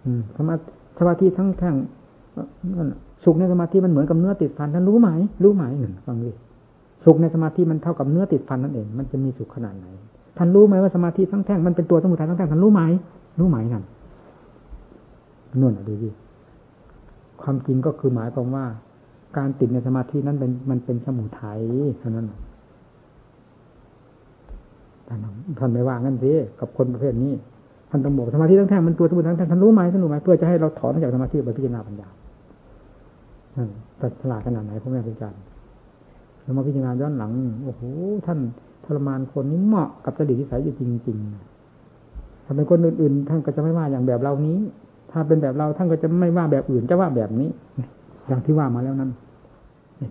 [0.05, 0.55] อืมสมา
[0.99, 1.75] สมาธิทั้งแท่ง
[3.25, 5.09] สุขในสมาธิมันเหมือนกับเนื้อติดฟันท่านรู้ไหม
[5.45, 6.31] รู้ไหมหนึ่งฟังดิ
[7.05, 9.87] สุขในสมาธิมันเท่ากับเนื้อติดฟันนั่นเอง มันจะมีสุขขนาดไหน
[10.37, 12.83] ท่านรู้ไหมว่าสมาธิทั้งแท่งมันเป็นตัวสมุทัยทั้งแท่งท่านรู้ไหม
[13.41, 13.85] รู้ไหมนั่น
[15.61, 16.11] นู่นดูดิ
[17.43, 18.65] ความจริงก็คือหมายความว่า
[19.37, 21.61] การติดในสมาธินั้นเป็นมันเป็นสมุทัย
[21.99, 22.27] เท่านั้น
[25.09, 25.19] ท่าน
[25.59, 27.33] ท่านไม่ว่างั้นสิกับคนประเภทนี้
[27.91, 32.09] ท่านต้องบอกสมาธิทั้งแท่งมันตัวสมุทัยทั้งแท่งท่านรู้ไหมท่านรู้ไหมเพื่อจะให้เราถอนจากสมาธิไปพิจารณาปัญญา
[33.57, 33.69] นั่น
[34.01, 35.41] ตัดฉลาดขนาดไหนพ่อแม่ครูอาจารย์
[36.43, 37.33] เรามาพิจารณาย้อนหลัง
[37.65, 37.83] โอ้โห
[38.27, 38.39] ท่าน
[38.85, 44.59] ทรมานคนนี้เหมาะกับจริตที่ใสอยู่จริงๆถ้าเป็นคนอื่นๆ ท่านก็จะไม่ว่าอย่างแบบเรานี้
[45.13, 47.49] ถ้าเป็นแบบเราท่านก็จะไม่ว่าแบบอื่นจะว่าแบบนี้
[48.29, 49.11] อย่างที่ว่ามาแล้วนั้น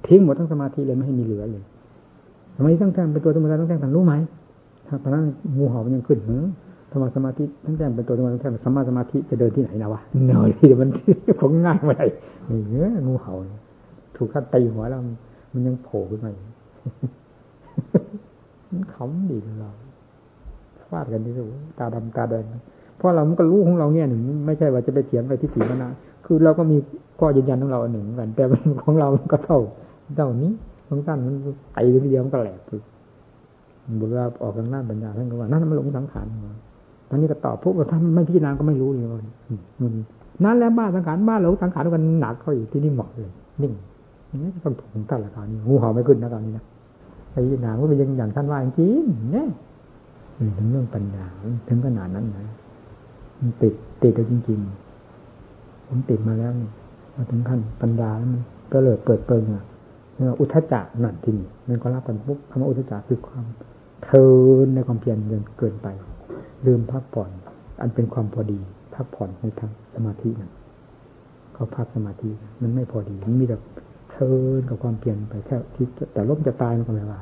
[0.07, 1.63] ทิ้งหมดทั้งสมาธิเลยไม่ให้มีเหลือเลย
[2.55, 4.13] ทำไมทั้งแท่งเป็นตัวสมุทัยทั้งแท่งท่านรู้ไหม
[4.87, 5.25] ถ้าตอนนั้น
[5.57, 6.43] งูเห่ามันยังขึ้นหือ
[6.91, 10.89] ธรรมสมาธิทั้งแท่งเป็นตัวสมุทัยทั้งแท่งสมาสมาธิจะเดินที่ไหนนะวะเนยที่มัน
[11.39, 12.05] คงง่ายไม่ได้
[12.69, 13.33] เนื้องูเห่า
[14.15, 15.01] ถูกท่านตีหัวแล้ว
[15.53, 16.31] มันยังโผล่ขึ้นมา
[18.71, 19.71] มันขำดีเรา
[20.89, 21.47] ฟาดกันที่สุด
[21.79, 22.43] ตาดำตาแดง
[22.97, 25.89] เพราะเรามันก็รู้ของเราเนี่ยหนึ่งไม่ใช่ว่าจะไปเถียงไปที่สีมนา
[26.25, 26.77] คือเราก็มี
[27.19, 28.43] ข้อยืนยันของเราหนึ่งกัน แต่
[28.83, 29.59] ของเราก็เท่า
[30.15, 30.51] เท่านี้
[30.87, 31.33] ของท่านมัน
[31.73, 32.81] ไต่ทีเดียวมันก็แหลกคือ
[33.99, 36.53] บุรุษออกทางหน้าปัญญาท่านก็ว่านั่นมันหลงสังขารมา
[37.09, 39.19] ตอนนี้ก็ตอบพวกเราท่านไม่พิจารณาก็ไม่รู้เลยว่า
[40.43, 43.31] นั่นแล้วบ้านสังขารบ้านหลงสังขารกันหนักเข้าอีกที่นี่หมาะเลย
[43.61, 43.73] นิ่ง
[44.37, 46.65] นี่ต้องถูกตั้งราคานี้งูเห่าไม่ขึ้นนะตอนนี้นะ
[47.31, 49.01] ไปพิจารณาว่าเป็นยังอย่างท่านว่าจริง
[49.33, 49.47] เนี่ย
[50.57, 51.25] ถึงเรื่องปัญญา
[51.67, 52.47] ถึงขนาดนั้นนะ
[53.39, 53.73] มันติด
[54.03, 54.59] ติดเลยจริง
[55.23, 56.51] ๆ ผมติดมาแล้ว
[57.15, 58.41] มาถึงขั้นปัญญาแล้วมัน
[58.73, 59.63] ก็เลยเปิดเปิงอะ
[60.39, 63.45] อุทจจะนั่นที่นี่มันก็รับกันปุ๊บคำว่าอุทจจะคือความ
[64.03, 64.25] เทิ
[64.63, 65.87] นในความเพียรเกินเกินไป
[66.65, 67.29] ลืมพักผ่อน
[67.81, 68.59] อันเป็นความพอดี
[68.95, 70.51] พักผ่อนในทางสมาธินั่น
[71.53, 72.29] เขาพักสมาธิ
[72.61, 73.57] มันไม่พอดีมันมีแต่
[74.21, 77.19] ทินกับความเปลี่ยนไปแค่ที่แต่ล้มจะตายมันก็ไม่ว่า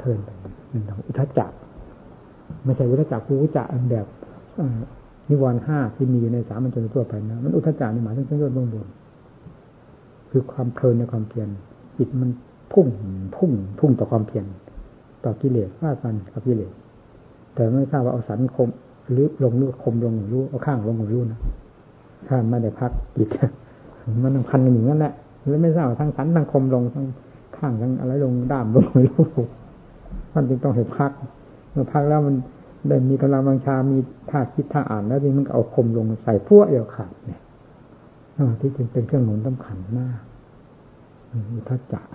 [0.00, 0.30] เทินไป
[0.72, 1.46] นึ่งอุทจจะ
[2.64, 4.06] ไม่ใช่อุทจักอุจักอันแบบ
[5.28, 8.86] นิวรณ์ห้าที่มีอยู่ในสามัญชนทั่วไปนะมันอุทจานี่หมายถึงเส้นยอดเบื้องบน
[10.30, 11.48] คือความเพลินในความเพียร
[11.98, 12.30] จิตมัน
[12.72, 12.86] พุ่ง
[13.36, 14.44] พุ่งพุ่งต่อความเพียร
[15.24, 16.72] ต่อกิเลสฟาดฟันกับกิเลส
[17.54, 18.68] แต่ไม่ทราบว่าเอาสันคม
[19.10, 21.40] หรือลงรู้คมลงรู้เอาข้างลงรู้นะ
[22.28, 23.28] ถ้าไม่ได้พักจิต
[24.22, 25.12] มันพันกันอย่างนั้นแหละ
[25.50, 27.06] แล้วไม่ทราบทั้งสันทั้งคมลงทั้ง
[27.56, 29.26] ข้างทั้งอะไรลงด้ามลงไม่รู้
[30.34, 31.12] มันจึงต้องเห็นพัก
[31.70, 32.34] เมื่อพักแล้วมัน
[32.88, 33.98] ได้มีกำลังบังชา มี
[34.30, 37.40] ท่าคิดท่าอ่าน แล้วทีมันเอาคมลงใส่พวกเดียวขาดเนี่ย
[38.60, 40.20] ที่จึงเป็นเครื่องหนุนสำคัญมาก
[41.54, 42.06] อุทจัก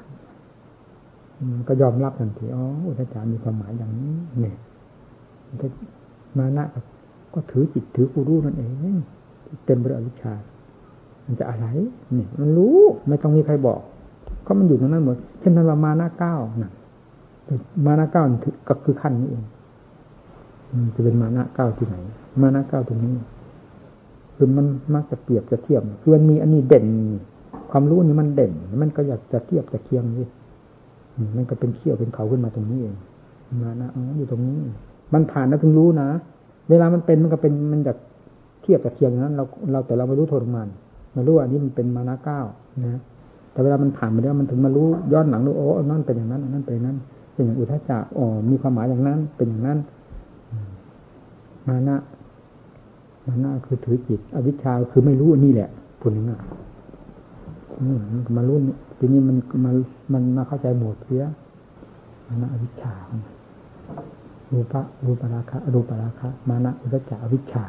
[1.68, 4.58] ก็ยอมรับทันทีอ๋ออุทจักมีความหมายอย่างนี้ เนี่ย
[6.38, 6.66] มานะ
[7.34, 8.72] ก็ถือจิตถือกูรู้นั่นเอง
[9.66, 10.34] เต็มไปด้วยอวิชชา
[11.30, 11.68] มันจะอะไร
[12.18, 12.78] นี่มันรู้
[13.08, 13.82] ไม่ต้องมีใครบอก
[14.46, 16.72] ก็มันอยู่ตรงนั้นหมดเช่นนั้นว่ามานะเก้านะ
[17.86, 18.24] มานะเก้า
[18.68, 19.44] ก็คือขั้นนี้เอง
[20.96, 21.96] จะเป็นมานะเก้าที่ไหน
[22.42, 23.14] มานะเก้าตรงนี้
[24.36, 26.86] คือมันมักจะเปรียบจะเทียบคือมันมีอันนี้เด่น
[27.72, 28.52] ความรู้นี่มันเด่น
[28.82, 30.28] มันก็อยากจะเทียบจะเคียงนี่
[31.36, 32.96] มันก็เป็นเขี้ยวเป็นเขาขึ้นมาตรงนี้เอง
[33.64, 34.58] มานะอ๋ออยู่ตรงนี้
[35.14, 36.08] มันผ่านแล้วถึงรู้นะ
[36.70, 37.94] เวลามันเป็นมันก็เป็นมันจะ
[38.62, 40.70] เทียบจะเคียงนั้นเราเราแต่เราไม่รู้โทษของมัน
[41.16, 42.42] มารู้อันนี้มันเป็นมานะเก้า
[42.86, 43.02] นะ
[43.52, 46.98] แต่เวลามันผ่านมาแล้วมันถึงมารู้ย้อนหลังรู้โอ้นั่นเป็นอย่างนั้นนั่นเป็นอย่างนั้น
[47.34, 49.78] เป็นอย่างอุทจจะอ๋อมีความหมายอย่างนั้น เป็นอย่างนั้น
[51.68, 51.98] มานะ
[53.28, 55.70] มานะคือถือจิต อวิชชาคือไม่รู้นี่แหละ
[56.00, 56.42] พูดง่าย
[57.86, 57.96] นี่
[58.38, 58.62] มารุ่น
[58.98, 59.72] ทีนี้มันมา
[60.14, 61.24] มันมาเข้าใจหมดเสีย
[62.28, 62.94] มานะอวิชชา
[64.52, 67.66] รูปะรูปราคะรูปราคะ มานะอุตจาอวิชชา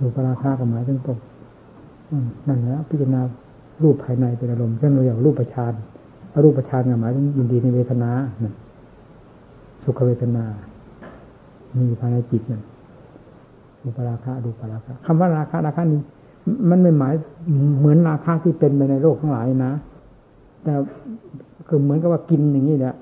[0.00, 1.18] รูปราคะก็หมายถึงตรง
[2.48, 3.20] นั่นแหละพิจารณา
[3.82, 5.72] รูปภายในเป็นอารมณ์เช่นเราอย่างรูปประชาน
[6.44, 8.10] รูปประชานหมายถึงยินดีในเวทนา
[9.84, 10.44] สุขเวทนา
[11.78, 12.62] มีภายในจิตนั่น
[13.82, 16.00] รูปราคะรูปราคะคำว่าราคะราคะนี้
[16.70, 17.14] มันไม่หมาย
[17.78, 19.72] เหมือนราคาที่เป็นไปในโลกทั้งหลายนะ
[20.64, 20.72] แต่
[21.68, 22.94] คือเหมือนกับว่ากินอย่างนี้แหละ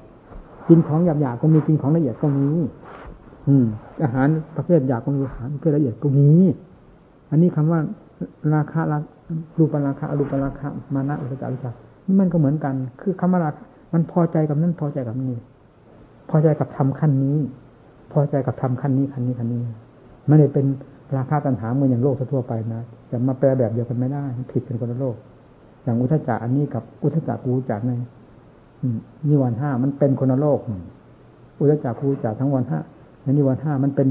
[0.69, 2.47] กินของหยาบๆก็มีกินของละเอียดก็มี
[3.49, 3.65] อืม
[4.03, 6.31] อาหารประเภทหยาบก็มีอาหารประเภทละเอียดก็มี
[7.31, 7.81] อันนี้คำว่า
[8.55, 8.81] ราคา
[9.59, 11.71] รูปราคาอรูปราคามานะอุปจาริจา
[12.07, 13.51] นี่มันก็เหมือนกัน คือคำว่ารา
[13.93, 15.35] มันพอใจกับนั้นพอใจกับนี้
[16.31, 17.39] พอใจกับทำขั้นนี้
[18.13, 19.63] พอใจกับทำขั้นนี้ขั้นนี้ขั้นนี้
[20.29, 20.67] ไม่ได้เป็น
[21.17, 25.17] ราคาตัณหาเหมือนอย่างโลกทั่วไปนะจะมาแปลแบบเดียวกันไม่ได้ ผิดเป็นคนละโลก
[25.83, 27.93] อย่างอุทจจะอันนี้กับอุทจจะกูจากใน
[29.29, 30.59] นิวรณ์ห้ามันเป็นคนละโลก
[31.61, 32.81] อุทจจะกูจากทั้งวันห้า
[33.23, 34.09] ในนิวรณ์ห้ามันเป็น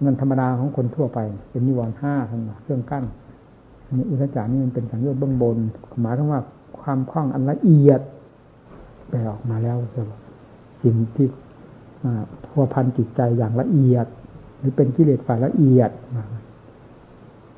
[0.00, 1.18] เงินธรรมดาของคนทั่วไป
[1.50, 3.04] เป็นนิวรณ์ห้าทั้งหมดเครื่องกั้น
[3.92, 5.56] นี่อุทจจะนี่มันเป็นสังโยชน์เบื้องบน
[6.02, 6.40] หมายถึงว่า
[6.80, 8.00] ความคล่องอันละเอียด
[9.08, 9.76] แปออกมาแล้ว
[10.82, 11.26] สิ่งที่
[12.44, 14.06] พัวพันจิตใจอย่างละเอียด
[14.58, 15.90] หรือเป็นกิเลสฝ่ายละเอียด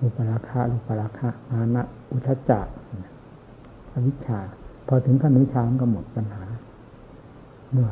[0.03, 1.83] อุปราคาอุปราคะมานะ
[2.13, 2.61] อุทจจะ
[3.93, 4.41] อวิชชา
[4.87, 6.45] พอถึงขั้นวิชามันก็หมดปัญหา
[7.73, 7.89] เมื่อ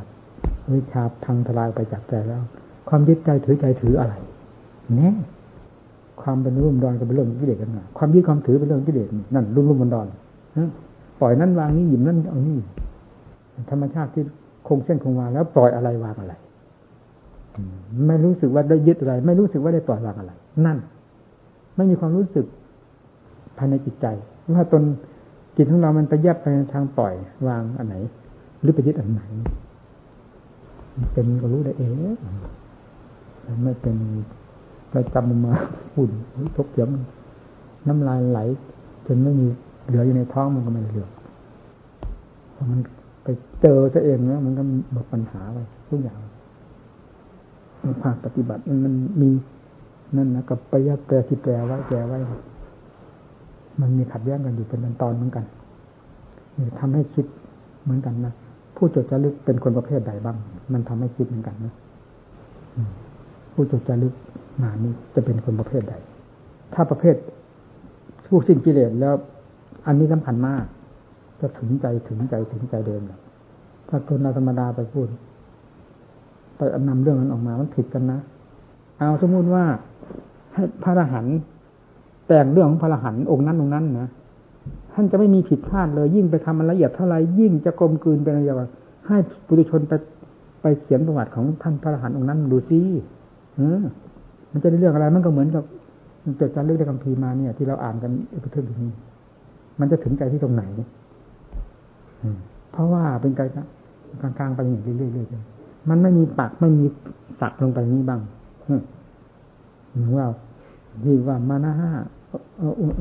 [0.76, 2.42] วิชาพังทลายไปจากใจแล้ว
[2.88, 4.14] ความยึดใจถือใจถืออะไร
[5.00, 5.10] นี่
[6.22, 10.06] ความเป็นรุ่มดอนก็เป็นเรื่องกิเลสกันนะความยึดความถือเป็นเรื่องกิเลสนั่นรุ่มรุ่มดอน
[11.20, 12.58] ปล่อยนั่นวางนี่หยิบนั่นเอานี่
[13.70, 14.24] ธรรมชาติที่
[14.68, 16.34] คงเส้นคงวาแล้วปล่อยอะไรวางอะไร
[18.06, 20.32] ไม่รู้สึกว่าได้ยึดอะไร ไม่รู้สึกว่าได้ปล่อยวางอะไร
[20.66, 20.78] นั่น
[21.76, 22.46] ไม่มีความรู้สึก
[23.58, 24.06] ภายในจิตใจ
[24.54, 24.82] ว่าตน
[25.56, 27.14] จิตของเรา มันไปแยบไปทางปล่อย
[27.48, 27.96] วางอันไหน
[28.60, 29.22] หรือไปยึดอันไหน
[31.12, 31.90] เป็นก็รู้ได้เอง
[33.64, 33.96] ไม่เป็น
[34.90, 35.52] ไปจำมา
[35.94, 36.10] หุ่น
[36.56, 36.90] ทบเยียม
[37.86, 38.40] น้ำลายไหล
[39.06, 39.46] จนไม่มี
[39.86, 41.06] เหลืออยู่ในท้องมันก็ไม่เหลือ
[42.54, 42.80] พราะมัน
[43.24, 43.28] ไป
[43.60, 45.58] เจอซะเองแล้วมันก็หมดปัญหาไป
[45.88, 46.18] ทุกอย่าง
[48.02, 49.30] ภาคปฏิบัติมันมี
[50.16, 52.18] นั่นนะกับปยัตแปลที่แปลไว้แปลไว้
[53.80, 55.44] มันมีขัดแย้งกันอยู่เป็นตอนเหมือนกัน
[56.58, 57.26] นี่ทำให้คิด
[57.82, 58.32] เหมือนกันนะ
[58.76, 60.36] ผู้จดจารึกเป็นคนประเภทใดบ้าง
[60.72, 61.74] มันทำให้คิดเหมือนกันนะ
[63.54, 64.14] ผู้จดจารึก
[64.62, 65.94] มานี้จะเป็นคนประเภทใด
[66.74, 67.16] ถ้าประเภท
[68.26, 69.14] ผู้สิ้นกิเลสแล้ว
[69.86, 70.64] อันนี้สำคัญมาก
[71.40, 73.02] จะถึงใจถึงใจถึงใจเดิม
[73.88, 75.06] ถ้าคนธรรมดาไปพูด
[76.56, 78.20] ไปนำเรื่องนั้นออกมา มันผิดกันนะ
[78.98, 79.64] เอาสมมุติว่า
[80.54, 81.38] ให้พระอรหันต์
[82.26, 84.08] แต่งเรื่องของพระอรหันต์องค์นั้นองค์นั้นนะ
[84.92, 88.58] ท่านจะไม่มีผิดพลาดเลย ยิ่งไปทำมันละเอียดเท่าไรยิ่งจะกลมกลืนเป็นอะไรอย่าง
[89.06, 89.16] ให้
[89.46, 89.92] ปุถุชนไป
[90.60, 92.80] ไปเขียนประวัติของท่านพระอรหันต์องค์นั้นดูซิ
[93.56, 93.82] เออ
[94.56, 95.64] มันจะได้เรื่องอะไร มันก็เหมือนกับ
[96.38, 98.90] เกิดการเลือกในคัมภีร์มาเนี่ย ที่เราอ่านกันเอกเทศนี้
[99.80, 100.62] มันจะถึงใจที่ตรงไหน
[102.72, 103.48] เพราะว่าเป็นการ
[104.38, 106.84] กลางๆไปอย่างเรื่อยๆมันไม่มีปักไม่มี
[107.40, 108.20] สักลงไปนี้บ้าง
[109.94, 110.26] หรือว่า
[111.02, 111.90] ที่ว่ามานะห้า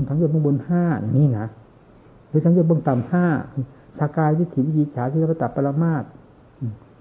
[0.10, 1.48] ทั้งยศเบื้องบนห้าอย่างนี้นะ
[2.30, 3.26] หรือทั้งยศเบื้องต่ำห้า
[4.00, 6.04] สากายวิถีวิจิฉาที่เราตัดปรมาต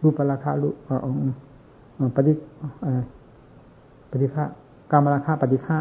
[0.03, 0.69] รูปราคารู
[2.17, 2.33] ปฏิ
[4.23, 4.45] ฏิฆะ
[4.91, 5.77] กรรมราคาปฏิฆะ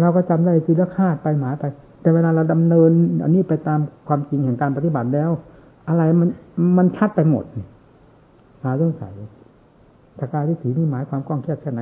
[0.00, 1.64] เราก็จำได้ทีละคาดไปหมายไป
[2.00, 2.90] แต่เวลาเราดำเนิน
[3.24, 5.30] อันนี้ไปตามความจริงแห่งการปฏิบัติแล้ว
[5.88, 6.28] อะไรมัน
[6.78, 7.44] มันชัดไปหมด
[8.64, 9.14] หาสงใสัย
[10.20, 11.80] สกายทิฏฐินี่หมายความกว้างแคบแค่ไหน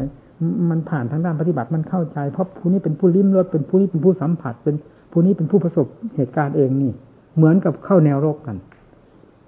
[0.70, 4.76] มันผ่านทางด้านปฏิบัติมันเข้าใจ เพราะผู้นี้เป็นผู้ลิ้มรสเป็นผู้นี้เป็นผู้สัมผัส เป็น
[5.12, 6.92] ผู้นี้เป็นผู้ประสบเหตุการณ์เองนี่
[7.36, 8.56] เหมือนกับเข้าแนวรบกัน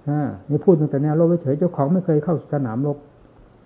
[0.09, 2.97] อ่านี่พูดตั้งแต่แนวรบเฉยเจ้าของไม่เคยเข้าสนามรบ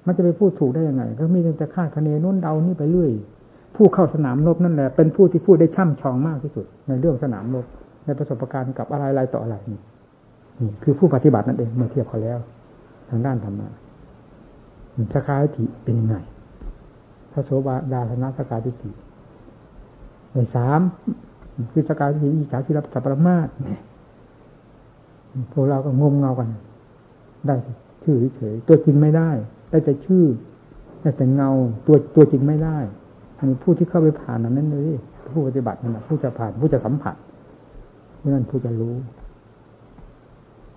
[0.07, 3.11] มันจะไปพูดถูกได้ยังไง ก็มีแต่คาดคะเนนู้นเดานี่ไปเรื่อย
[3.75, 7.65] ผู้เข้าสนามรบนั่นแหละเป็นผู้ที่พูดได้ช่ำชองมากที่สุด ในเรื่องสนามรบ
[8.05, 9.79] ในประสบการณ์กับอะไรๆต่ออะไรนี่
[10.59, 12.39] นี่คือผู้ปฏิบัตินั่นเองเมื่อเทียบเขาแล้ว
[13.09, 13.69] ทางด้านธรรมะ
[15.13, 16.15] สกายทิเป็นยังไง
[17.31, 18.91] พระโสบาดาธนสกายทิฏฐิ
[20.33, 20.79] ในสาม
[21.71, 23.47] คือสกายทิอิจฉาทิรับสัพพมาศ
[25.51, 26.49] พวกเราก็งมเงากัน
[27.47, 27.55] ได้
[28.03, 29.29] ชื่อเฉยตัวจริงไม่ได้
[29.69, 30.23] ได้แต่ชื่อ
[31.01, 31.49] ได้แต่เงา
[31.85, 32.77] ตัวตัวจริงไม่ได้
[33.37, 34.95] อันนี้ผู้ที่เข้าไปผ่านนั้นเลย
[35.29, 37.15] ผู้ปฏิบัตินั่นแหละผู้จะผ่านผู้จะสัมผัส
[38.19, 38.95] ผู้นั้นผู้จะรู้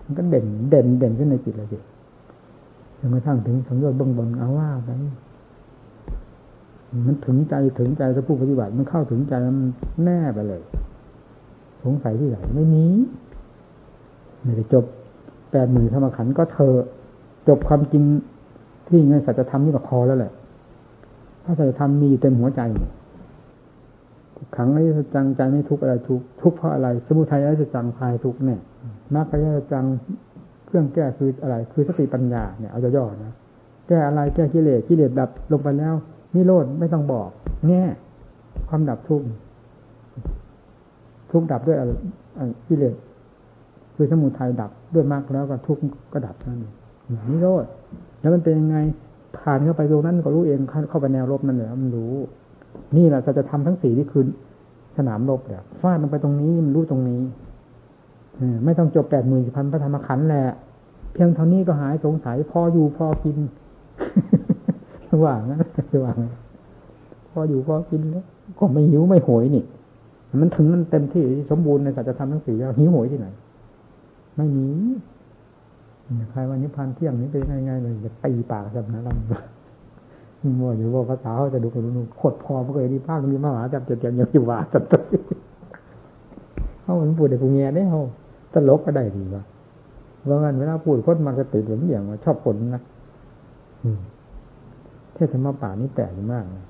[0.05, 1.79] มันก็เด่นเด่นเด่นขึ้นในจิตเลยจิ
[2.99, 4.91] จนกระทั่งถึงสังโยชน์บงบนเอาว่าไป
[7.07, 9.67] มันถึงใจถึงใจถ้าผู้ปฏิบัติมันเข้าถึงใจมัน
[10.05, 10.62] แน่ไปเลย
[11.85, 12.87] สงสัยที่ไหนไม่มี
[14.43, 14.85] ไม่ได้จบ
[15.51, 16.75] แปดหมื่นธรรมขันก็เธอ
[17.49, 18.05] จบความจริง
[18.91, 20.33] ที่ไงสัจธรรมนี่ก็พอแล้วแหละ
[21.45, 22.61] ถ้าสัจธรรมมีเต็มหัวใจ
[24.57, 24.83] ขังไอ้
[25.15, 28.61] จังใจไม่ทุกอะไรทุกทุกเพราะอะไร สมุทัยไอ้จังคลายทุกเนี่ย
[29.15, 29.39] มรรคไอ้
[29.73, 29.85] จัง
[30.67, 33.33] เครื่องแก้คืออะไร คือสติปัญญาเนี่ยเอาย่อนะ
[33.89, 35.95] แก้อะไรแก้กิเลสกิเลสดับลงไปแล้ว
[36.35, 37.29] นิโรธไม่ต้องบอก
[37.69, 37.85] แง่
[38.69, 39.25] ความดับทุกข์
[41.31, 41.79] ทุกดับด้วย
[42.69, 42.95] กิเลส
[43.95, 46.59] คือสมุทัยดับด้วยมรรคแล้วก็ทุกข์ก็ดับนั่น
[47.31, 47.65] นิโรธ
[48.21, 48.77] แล้วมันเป็นยังไง
[49.39, 50.59] ผ่านเข้าไปตรงนั้นก็รู้เอง
[50.91, 52.15] เข้าไปแนวลบนั่นแหละมันรู้
[52.97, 54.25] นี่แหละจะจะทำทั้งสี่ที่คือ
[54.97, 57.21] สนามลบเนี่ยฟาดลงไปตรงนี้มันรู้ตรงนี้
[58.65, 60.45] ไม่ต้องจบแปดหมื่นพันพระธรรมขันธ์แหละ
[61.13, 63.37] เพียงเท่านี้ก็หายสงสัยพออยู่พอกิน
[65.25, 65.59] ว่างนะ
[66.05, 66.17] ว่าง
[67.31, 68.25] พออยู่พอกินแล้ว
[68.59, 69.65] ก็ไม่หิวไม่โหยนี่
[70.41, 73.27] มันถึงมันเต็มที่สมบูรณ์ในสัจธรรมทั้งสี่แล้วหิวโหยที่ไหน
[74.37, 74.67] ไม่มี
[76.31, 79.12] ใครวันนี้พันเที่ยงนี้ไปง่ายๆเลยจะตีปากจับนะเรา
[80.61, 85.03] มัวอยู่ว่าภาษาเขาจะดูกันดูโคตรพอเมื่อกี้ที่ภาคมีมาหาจับเจ็บยังอยู่ว่าจับตัว
[86.82, 88.03] เขามันพูดแต่กูเงียได้เขา
[88.53, 89.43] ตลกก็ได้ดีว่า
[90.28, 92.82] ว่างั้นเวลาพูดคนมันจะติดเหมือนอย่างว่าชอบผลนะ
[95.15, 96.65] เทศธรรมป่านี่แปลกมากนะ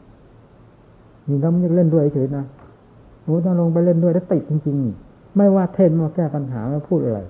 [1.28, 2.44] นี่เราไม่เล่นด้วยเฉยนะ
[3.24, 7.20] โอ้ต้องลงไปเล่นด้วยแล้วติดจริงๆ ไม่ว่าเทศมาแก้ปัญหามาพูดอะไร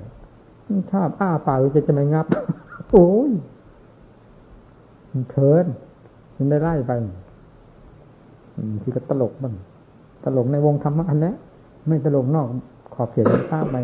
[0.93, 2.27] ชอบอ้าปากจะจะไม่งับ
[2.91, 3.31] โอ้ย
[5.11, 5.67] มันเคิน
[6.37, 6.91] มันได้ไล่ไป
[8.83, 9.55] ที่ก็ตลกบ้าง
[10.25, 11.33] ตลกในวงธรรมะอันนี้
[11.89, 12.47] ไม่ตลกนอก
[12.95, 13.77] ขอบเขตข้าไป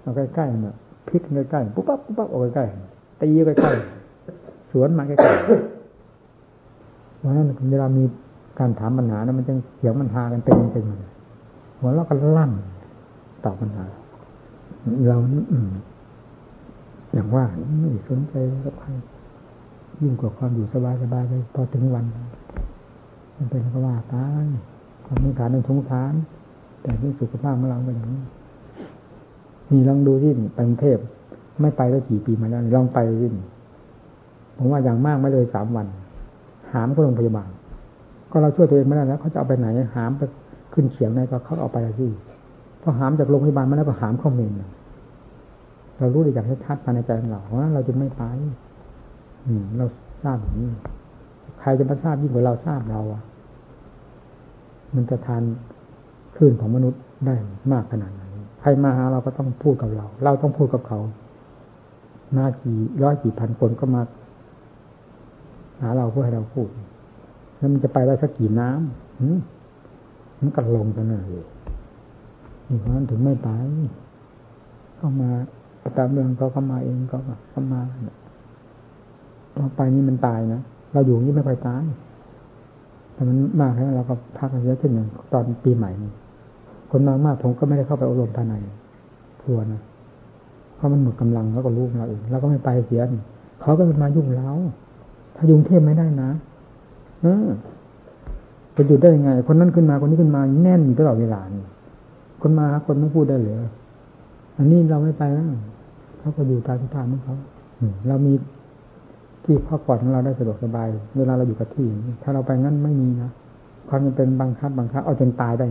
[0.00, 0.72] เอาใกล้ๆมา
[1.08, 5.44] พลิกใกล้ๆปุ๊บปั๊บปุ๊บปั๊บเอาใกล้ๆตีใกล้ๆสวนมาใกล้ๆ
[7.18, 8.04] เพราะนั้นเวลามี
[8.58, 10.86] การถามปัญหานะมันจะเสียงมันหากันเต็มเต็ม
[11.78, 12.52] หัวเราะกันลั่น
[13.44, 13.84] ตอบปัญหา
[15.08, 15.16] เรา
[17.12, 17.44] อย่างว่า
[17.80, 18.34] ไม่สนใจ
[18.66, 18.88] กับใคร
[20.00, 22.04] ยิ่งกว่าความอยู่สบายสบายไปพอถึงวัน
[23.36, 24.46] มันเป็นก็ว่าตาย
[25.04, 26.12] ความมีฐานเป็นสงสาร
[26.82, 28.22] แต่ที่สุขภาพของเราเป็นอย่างนี้
[29.70, 30.98] นี่ลองดูที่ไปกรุงเทพ
[31.60, 33.30] ไม่ไปก็กี่ปีมาแล้วลองไปที่
[34.56, 35.86] ผมว่าอย่างมากไม่เลยสามวัน
[36.72, 37.50] หามก็โรงพยาบาล
[38.30, 40.22] ก็เราช่วยตัวเองไม่ได้แล้วเขาจะเอาไปไหน หามไป
[40.72, 42.10] ขึ้นเฉียงไหนก็เขาเอาไปที่
[42.82, 44.52] พอหามจากโรงพยาบาลมาแล้วก็หามเข้าเมน
[45.98, 48.22] เรารู้ได้อย่างชัดภายในใจของเราว่าเราจึงไม่ไป
[49.46, 49.86] อืม เรา
[50.22, 50.68] ทราบอย่างนี้
[51.60, 53.22] ใครจะมาทราบยิ่งกว่าเราทราบเราอะ
[54.94, 55.42] มันจะทาน
[56.36, 57.34] คลื่นของมนุษย์ได้
[57.72, 58.22] มากขนาดไหน
[58.60, 61.00] ใครมาหาเราก็ต้องพูดกับเรา เราต้องพูดกับเขา
[62.32, 64.02] หน้ากี่ร้อยกี่พันคนก็มา
[65.80, 66.68] หาเราเพื่อให้เราพูด
[67.56, 71.44] แล้วมันจะไปได้สักกี่น้ำมันกัดลงกันเลย
[72.78, 73.62] เพราะนั้นถึงไม่ตาย
[74.96, 75.30] เข้ามา
[75.98, 77.18] ตามเรื่องเขาเข้ามาเองก็
[77.50, 77.80] เข้ามา
[79.56, 80.60] พอไปนี่มันตายนะ
[80.92, 81.84] เราอยู่นี่ไม่ค่อยตาย
[83.14, 85.90] แต่มันมากแล้วเราก็พักเยอะเช่นอย่างตอนปีใหม่
[86.90, 88.54] คนมากมากผมก็ไม่ได้เข้าไปอบรมภายใน
[89.42, 89.80] ทัวนะ
[90.76, 93.02] เพราะมันหมดกำลังแล้วก็รู้เราเองเราก็ไม่ไปเสีย
[93.62, 94.50] เขาก็มายุ่งเรา
[95.36, 96.30] ถ้ายุ่งเทพไม่ได้นะ
[97.22, 97.48] เออ
[98.76, 101.64] จะหยุดได้ยังไง คนนั้นขึ้นมาคนนี้ขึ้นมาแน่นอยู่ตลอดเวลานี่
[102.42, 103.56] คนมาคนไม่พูดได้เลย
[104.58, 105.46] อันนี้เราไม่ไปแล้ว
[106.18, 107.36] เขาก็อยู่ตามสภาพของเขา
[108.08, 108.32] เรามี
[109.44, 110.88] ที่พักผ่อนของเราได้สะดวกสบาย
[111.18, 111.86] เวลาเราอยู่กับที่
[112.22, 113.30] ถ้าเราไปงั้นไม่มีนะ
[113.88, 115.66] ความจำเป็นบังคับบังคับเอาจนตายได้